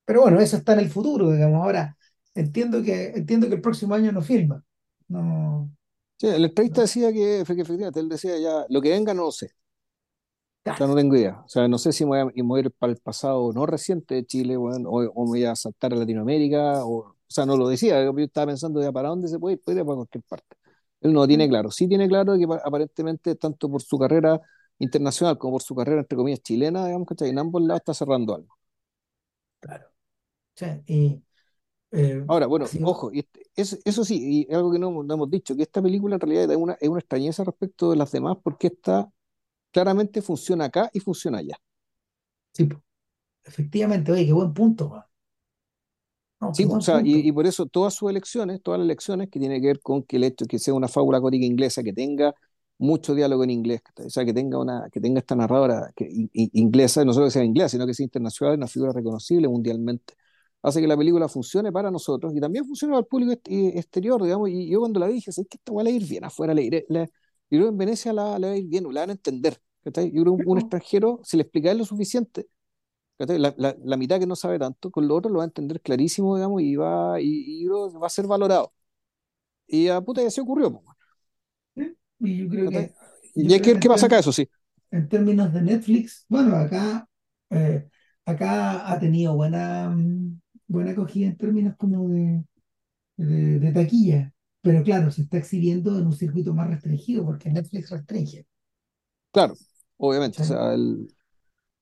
[0.05, 1.63] Pero bueno, eso está en el futuro, digamos.
[1.63, 1.97] Ahora,
[2.35, 4.63] entiendo que, entiendo que el próximo año no firma.
[5.09, 5.71] No,
[6.17, 6.83] Sí, el entrevista no.
[6.83, 9.47] decía que, que efectivamente, él decía ya, lo que venga no lo sé.
[9.47, 9.53] O
[10.65, 11.41] Ya, sea, no tengo idea.
[11.45, 14.27] O sea, no sé si me voy a, ir para el pasado no reciente de
[14.27, 17.69] Chile, weón, o, o me voy a saltar a Latinoamérica, o, o sea, no lo
[17.69, 18.03] decía.
[18.05, 20.57] Yo estaba pensando ya para dónde se puede ir, puede ir para cualquier parte.
[21.01, 21.71] Él no lo tiene sí, claro.
[21.71, 24.41] Sí tiene claro que pa- aparentemente, tanto por su carrera
[24.79, 27.31] internacional como por su carrera, entre comillas, chilena, digamos, ¿cachai?
[27.31, 28.57] En ambos lados está cerrando algo.
[29.61, 29.87] claro.
[30.57, 31.25] Sí, y
[31.93, 35.15] eh, Ahora, bueno, ojo, y este- eso, eso sí, y algo que no, hemos no
[35.15, 38.13] hemos dicho, que esta película en realidad es una, es una extrañeza respecto de las
[38.13, 39.11] demás, porque esta
[39.73, 41.57] claramente funciona acá y funciona allá.
[42.53, 42.69] sí,
[43.45, 45.05] efectivamente, oye, qué buen punto, man.
[46.41, 49.39] No, Sí, o sea, y, y por eso todas sus elecciones, todas las elecciones que
[49.39, 51.93] tiene que ver con que el hecho de que sea una fábula gótica inglesa, que
[51.93, 52.35] tenga
[52.79, 56.31] mucho diálogo en inglés, o sea, que tenga una, que tenga esta narradora que, in-
[56.33, 60.15] in- inglesa, no solo que sea inglesa, sino que sea internacional, una figura reconocible mundialmente,
[60.63, 64.23] hace que la película funcione para nosotros y también funcione para el público y- exterior,
[64.23, 66.55] digamos, y yo cuando la vi dije, ¿sabes que esta va a ir bien afuera?
[66.55, 67.05] Le iré- la-
[67.51, 70.13] yo creo en Venecia la, la va a ir bien, la van a entender, ¿cachai?
[70.13, 72.49] Yo creo un, un extranjero, si le explicáis lo suficiente.
[73.19, 75.81] La, la, la mitad que no sabe tanto, con lo otro lo va a entender
[75.81, 78.73] clarísimo, digamos, y va, y, y va a ser valorado.
[79.67, 80.98] Y a puta ya se ocurrió, sí.
[82.21, 82.95] Y yo creo que,
[83.35, 84.49] Y hay que ver qué pasa acá, eso sí.
[84.91, 87.09] en términos de Netflix, bueno, acá,
[87.51, 87.89] eh,
[88.25, 92.45] acá ha tenido buena, mm, buena acogida en términos como de,
[93.19, 94.33] de, de taquilla.
[94.63, 98.47] Pero claro, se está exhibiendo en un circuito más restringido porque Netflix restringe.
[99.33, 99.59] Claro,
[99.99, 101.09] obviamente, o sea, el,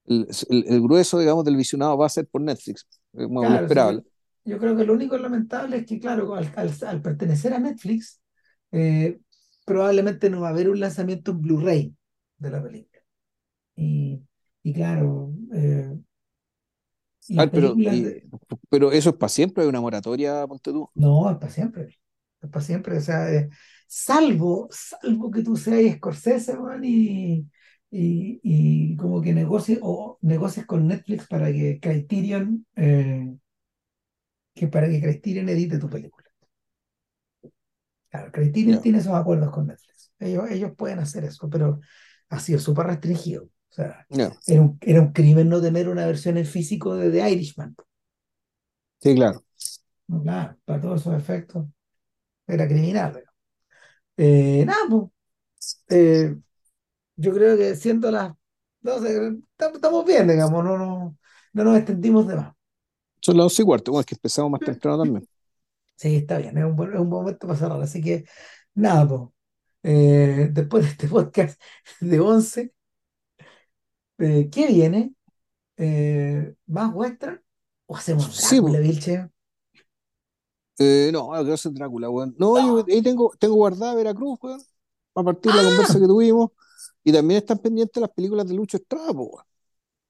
[0.06, 4.04] el, grueso, digamos, del visionado va a ser por Netflix, bueno, lo Claro, esperable.
[4.44, 8.20] yo creo que lo único lamentable es que, claro, al, al- al pertenecer a Netflix,
[8.72, 9.20] eh,
[9.66, 11.96] probablemente no va a haber un lanzamiento en Blu-ray
[12.38, 13.02] de la película.
[13.76, 14.22] Y,
[14.64, 15.98] y claro, eh,
[17.36, 18.30] A las ver, pero, películas y- de...
[18.68, 20.90] pero eso es para siempre, hay una moratoria, ponte tú.
[20.94, 21.88] No, es para siempre.
[22.42, 22.96] Es para siempre.
[22.98, 23.48] O sea, eh,
[23.86, 27.46] salvo, salvo que tú seas Scorsese, man, y,
[27.90, 33.36] y, y como que negocies o negocies con Netflix para que Criterion, eh,
[34.56, 36.25] que para que Criterion edite tu película.
[38.16, 38.32] Claro,
[38.64, 40.12] Ya, tiene esos acuerdos con Netflix.
[40.18, 41.80] Ellos, ellos pueden hacer eso, pero
[42.30, 43.44] ha sido súper restringido.
[43.44, 44.06] O sea,
[44.46, 47.76] era un, era un crimen no tener una versión en físico de The Irishman.
[49.00, 49.44] sí, claro.
[50.08, 51.66] No, claro, para todos esos efectos
[52.46, 53.24] era criminal.
[54.16, 55.10] Eh, nada, pues,
[55.90, 56.36] eh,
[57.16, 58.34] yo creo que siendo las
[58.80, 61.18] 12, tam- estamos bien, digamos, no, no,
[61.54, 62.54] no nos extendimos de más.
[63.20, 65.24] Son las once y cuarto, bueno, es que empezamos más temprano también.
[65.96, 67.80] Sí, está bien, es un buen, es un buen momento para cerrar.
[67.82, 68.24] Así que,
[68.74, 69.22] nada, pues,
[69.84, 71.60] eh, después de este podcast
[72.00, 72.74] de 11,
[74.18, 75.14] eh, ¿qué viene?
[75.76, 77.42] Eh, ¿más western?
[77.86, 79.30] ¿O hacemos Sí, Drácula, Vilche?
[80.78, 82.34] eh, no, lo que Drácula, weón.
[82.38, 84.60] No, yo ahí tengo, tengo guardada Veracruz, weón,
[85.14, 86.00] a partir de la conversa ¡Ah!
[86.00, 86.50] que tuvimos,
[87.04, 89.44] y también están pendientes las películas de Lucho Estrada, weón.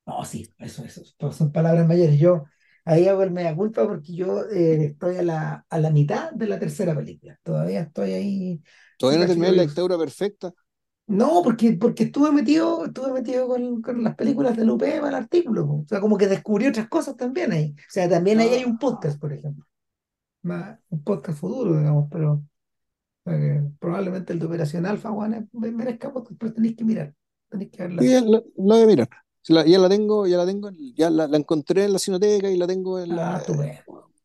[0.07, 2.19] No, sí, eso, eso son palabras mayores.
[2.19, 2.45] Yo
[2.87, 6.47] ahí hago el mea culpa porque yo eh, estoy a la, a la mitad de
[6.47, 7.39] la tercera película.
[7.43, 8.63] Todavía estoy ahí.
[8.99, 10.55] Todavía no terminé la dictadura perfecta.
[11.09, 15.15] No, porque, porque estuve metido, estuve metido con, con las películas de Lupe para el
[15.15, 15.65] artículo.
[15.65, 17.75] O sea, como que descubrí otras cosas también ahí.
[17.77, 19.67] O sea, también ahí hay un podcast, por ejemplo.
[20.43, 22.43] Un podcast futuro, digamos, pero
[23.25, 27.13] que probablemente el de Operación Alfa, bueno, merezca podcast, pero tenéis que mirar,
[27.49, 29.09] tenéis que verla sí, la, la voy a mirar.
[29.49, 32.57] La- ya la tengo, ya la tengo, ya la, la encontré en la cineteca y
[32.57, 33.83] la tengo en Ah, la, eh, estupendo.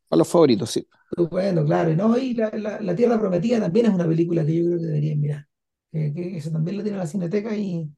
[0.10, 0.88] para los favoritos, sí.
[1.12, 1.94] Estupendo, claro.
[1.96, 4.86] No, y la, la, La Tierra Prometida también es una película que yo creo que
[4.86, 5.48] deberían mirar.
[5.92, 7.92] Que, que eso también lo tiene la Cineteca y,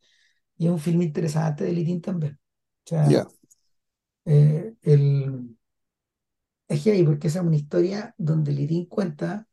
[0.58, 2.34] y es un filme interesante de Litín también.
[2.86, 3.28] O sea,
[4.26, 5.56] eh, el,
[6.68, 9.48] es heavy porque esa es una historia donde Litín cuenta,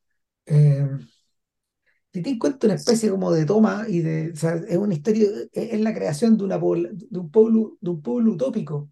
[2.12, 5.80] Litín cuenta una especie como de toma y de, o sea, es una historia, es
[5.80, 8.90] la creación de, una, de un pueblo, de un pueblo utópico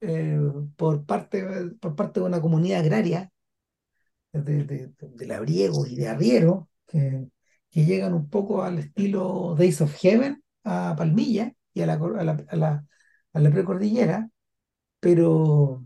[0.00, 0.40] eh,
[0.76, 1.44] por parte,
[1.80, 3.32] por parte de una comunidad agraria
[4.32, 7.28] de, de, de labriegos y de arrieros que,
[7.70, 12.24] que llegan un poco al estilo Days of Heaven a Palmilla y a la, a
[12.24, 12.86] la, a la,
[13.32, 14.28] a la precordillera,
[15.00, 15.84] pero,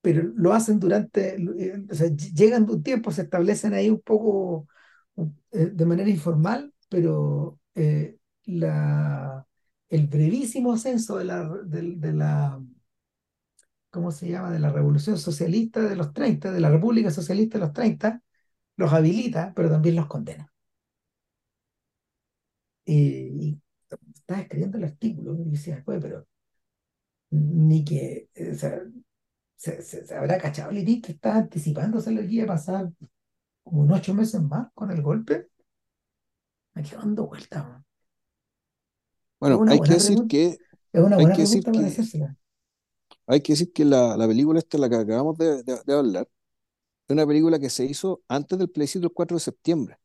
[0.00, 3.88] pero lo hacen durante, eh, o sea, ll- llegan de un tiempo, se establecen ahí
[3.90, 4.66] un poco
[5.52, 9.46] eh, de manera informal, pero eh, la,
[9.88, 12.60] el brevísimo ascenso de la, de, la,
[13.90, 17.64] ¿cómo se llama?, de la Revolución Socialista de los treinta de la República Socialista de
[17.66, 18.22] los treinta
[18.76, 20.52] los habilita, pero también los condena.
[22.84, 22.94] Y,
[23.48, 23.60] y
[24.14, 26.26] estaba escribiendo el artículo y decía, "Oye, pero
[27.30, 28.80] ni que, eh, o sea,
[29.56, 32.90] se, se- se habrá cachado Liti que está anticipándose lo que iba a pasar
[33.64, 35.48] como en ocho meses más con el golpe.
[36.74, 37.64] Me quedo dando vueltas.
[39.40, 40.58] Bueno, hay que decir pregunta, que,
[40.92, 42.36] es una hay buena que decir para que, hacérsela.
[43.26, 46.28] hay que decir que la, la película esta, la que acabamos de, de- de hablar,
[47.08, 49.98] es una película que se hizo antes del plebiscito del 4 de septiembre.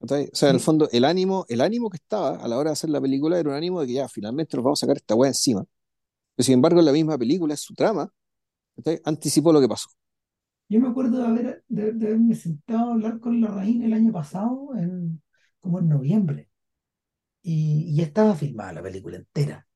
[0.00, 2.70] O sea, en el Sí, fondo, el ánimo, el ánimo que estaba a la hora
[2.70, 4.96] de hacer la película era un ánimo de que ya, finalmente nos vamos a sacar
[4.98, 5.64] esta weá encima.
[6.36, 8.10] Pero sin embargo, en la misma película, es su trama,
[9.04, 9.88] anticipó lo que pasó.
[10.68, 13.92] Yo me acuerdo de, haber, de, de haberme sentado a hablar con la Larraín el
[13.92, 15.22] año pasado, en,
[15.60, 16.50] como en noviembre,
[17.42, 19.66] y, y ya estaba filmada la película entera.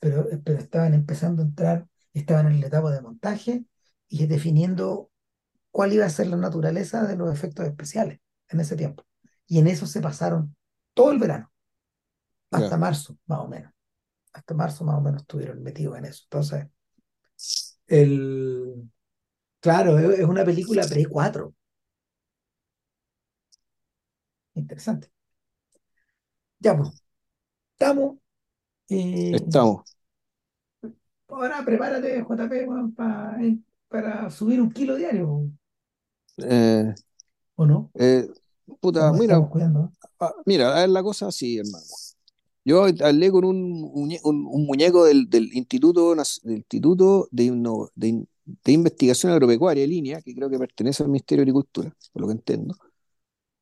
[0.00, 3.66] pero, pero estaban empezando a entrar, estaban en la etapa de montaje
[4.08, 5.10] y definiendo
[5.70, 9.04] cuál iba a ser la naturaleza de los efectos especiales en ese tiempo.
[9.46, 10.56] Y en eso se pasaron
[10.94, 11.52] todo el verano,
[12.50, 12.78] hasta Ya.
[12.78, 13.72] marzo, más o menos.
[14.32, 16.24] Hasta marzo más o menos estuvieron metidos en eso.
[16.24, 16.66] Entonces,
[17.86, 18.90] el,
[19.66, 21.54] claro, es es una película pre cuatro
[24.56, 25.12] Interesante.
[26.60, 26.90] Ya, pues,
[27.74, 28.18] estamos.
[28.88, 29.84] eh, Estamos.
[31.28, 32.66] ahora prepárate, JP,
[32.96, 35.50] pa- eh, para subir un kilo diario.
[36.38, 36.94] Eh,
[37.56, 37.90] ¿o no?
[37.94, 38.28] eh,
[38.80, 39.38] puta, mira,
[40.20, 41.84] ah, mira, ver la cosa así, hermano.
[42.64, 47.90] Yo hablé con un, muñe- un, un muñeco del, del Instituto, del Instituto de, Inno-
[47.94, 52.28] de de Investigación Agropecuaria línea, que creo que pertenece al Ministerio de Agricultura, por lo
[52.28, 52.76] que entiendo.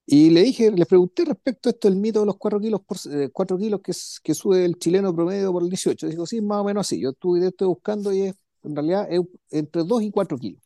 [0.06, 2.98] Y le dije, les pregunté respecto a esto del mito de los 4 kilos, por,
[3.12, 6.08] eh, kilos que, es- que sube el chileno promedio por el 18.
[6.08, 7.00] Dijo, sí, más o menos así.
[7.00, 8.34] Yo estuve, estoy buscando y es,
[8.64, 9.20] en realidad es
[9.50, 10.62] entre 2 y 4 kilos,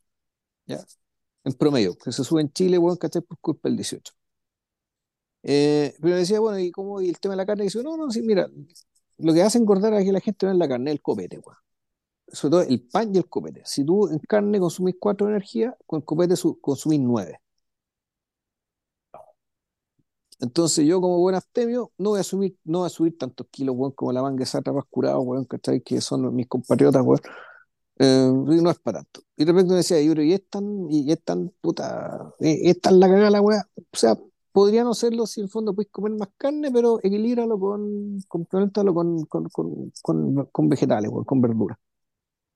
[0.67, 0.85] ¿ya?
[1.45, 3.23] En promedio, que se sube en Chile, bueno, ¿cachai?
[3.23, 4.15] Por culpa del 18.
[5.43, 7.01] Eh, pero me decía, bueno, ¿y cómo?
[7.01, 8.49] Y el tema de la carne, y dice, no, no, sí, mira,
[9.19, 11.39] lo que hace engordar a que la gente no es la carne, es el copete,
[11.39, 11.57] weón.
[12.33, 13.63] Sobre todo el pan y el copete.
[13.65, 17.41] Si tú en carne consumís 4 de energía, con copete su- consumís 9.
[20.41, 23.75] Entonces yo como buen abstemio no voy a subir, no voy a subir tantos kilos,
[23.77, 25.81] weón, como la manga esa curado, weón, ¿cachai?
[25.83, 27.21] Que son mis compatriotas, weón.
[27.99, 29.23] Eh, no es para tanto.
[29.37, 33.01] Y de repente me decía, y es tan, y es tan, puta, eh, es tan
[33.01, 33.63] la cagada la weá.
[33.77, 34.17] O sea,
[34.53, 38.95] podría no serlo si en el fondo puedes comer más carne, pero equilíbralo con, complementalo
[38.95, 41.79] con, con, con, con, con vegetales, weón, con verduras.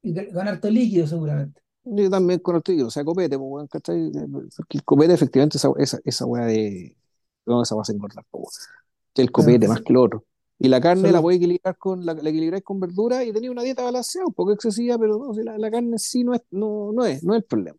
[0.02, 1.60] Y ga- ganar harto líquido seguramente.
[1.84, 4.10] Yo también con el trigo, o sea, copete, pues, weón, ¿cachai?
[4.56, 6.96] Porque el copete efectivamente esa, esa, esa weá de,
[7.44, 8.68] no, esa va a engordar, pues,
[9.16, 10.24] el copete eso- más que lo otro.
[10.60, 13.50] Y la carne son la a equilibrar con, la, la equilibráis con verdura y tenía
[13.50, 16.42] una dieta balanceada, un poco excesiva, pero no, si la, la carne sí no es,
[16.52, 17.78] no, no es, no es el problema.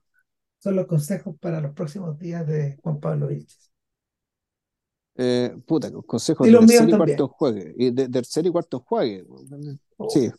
[0.59, 3.71] son los consejos para los próximos días de Juan Pablo Vilches.
[5.15, 7.73] Eh, puta, con consejos de tercer y cuarto enjuague.
[7.77, 9.25] Y de tercer y cuarto enjuague.
[9.97, 10.31] Oh, Sí.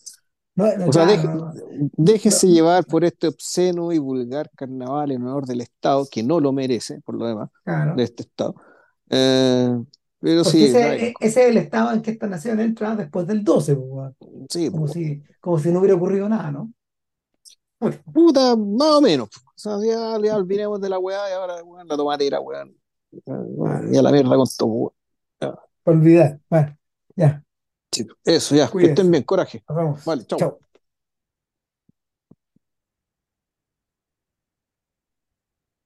[0.57, 1.53] No, no, O sea, deje- no, no,
[1.97, 6.41] déjese no, llevar por este obsceno y vulgar carnaval en honor del Estado, que no
[6.41, 7.95] lo merece, por lo demás, claro.
[7.97, 8.55] de este Estado.
[9.11, 9.77] Eh,
[10.21, 12.97] pero Porque sí, ese, traigan e- ese es el estado en que esta nación entra
[12.97, 14.17] después del 12, pues, weón.
[14.49, 16.73] Sí, como si, como si no hubiera ocurrido nada, ¿no?
[17.81, 19.29] Bueno, Puta, más o menos.
[19.37, 22.75] O sea, ya, ya olvidemos de la weá y ahora weón, la tomatera, weón.
[23.29, 24.95] ah, Y a la mierda con todo.
[25.41, 25.55] Ya,
[25.85, 26.41] olvidar.
[26.49, 26.77] Bueno,
[27.17, 27.45] ya,
[28.25, 29.11] Eso, ya, que estén cuídense.
[29.11, 29.63] bien, coraje.
[29.69, 30.05] Nos vemos.
[30.05, 30.25] Vale.
[30.27, 30.59] Chao.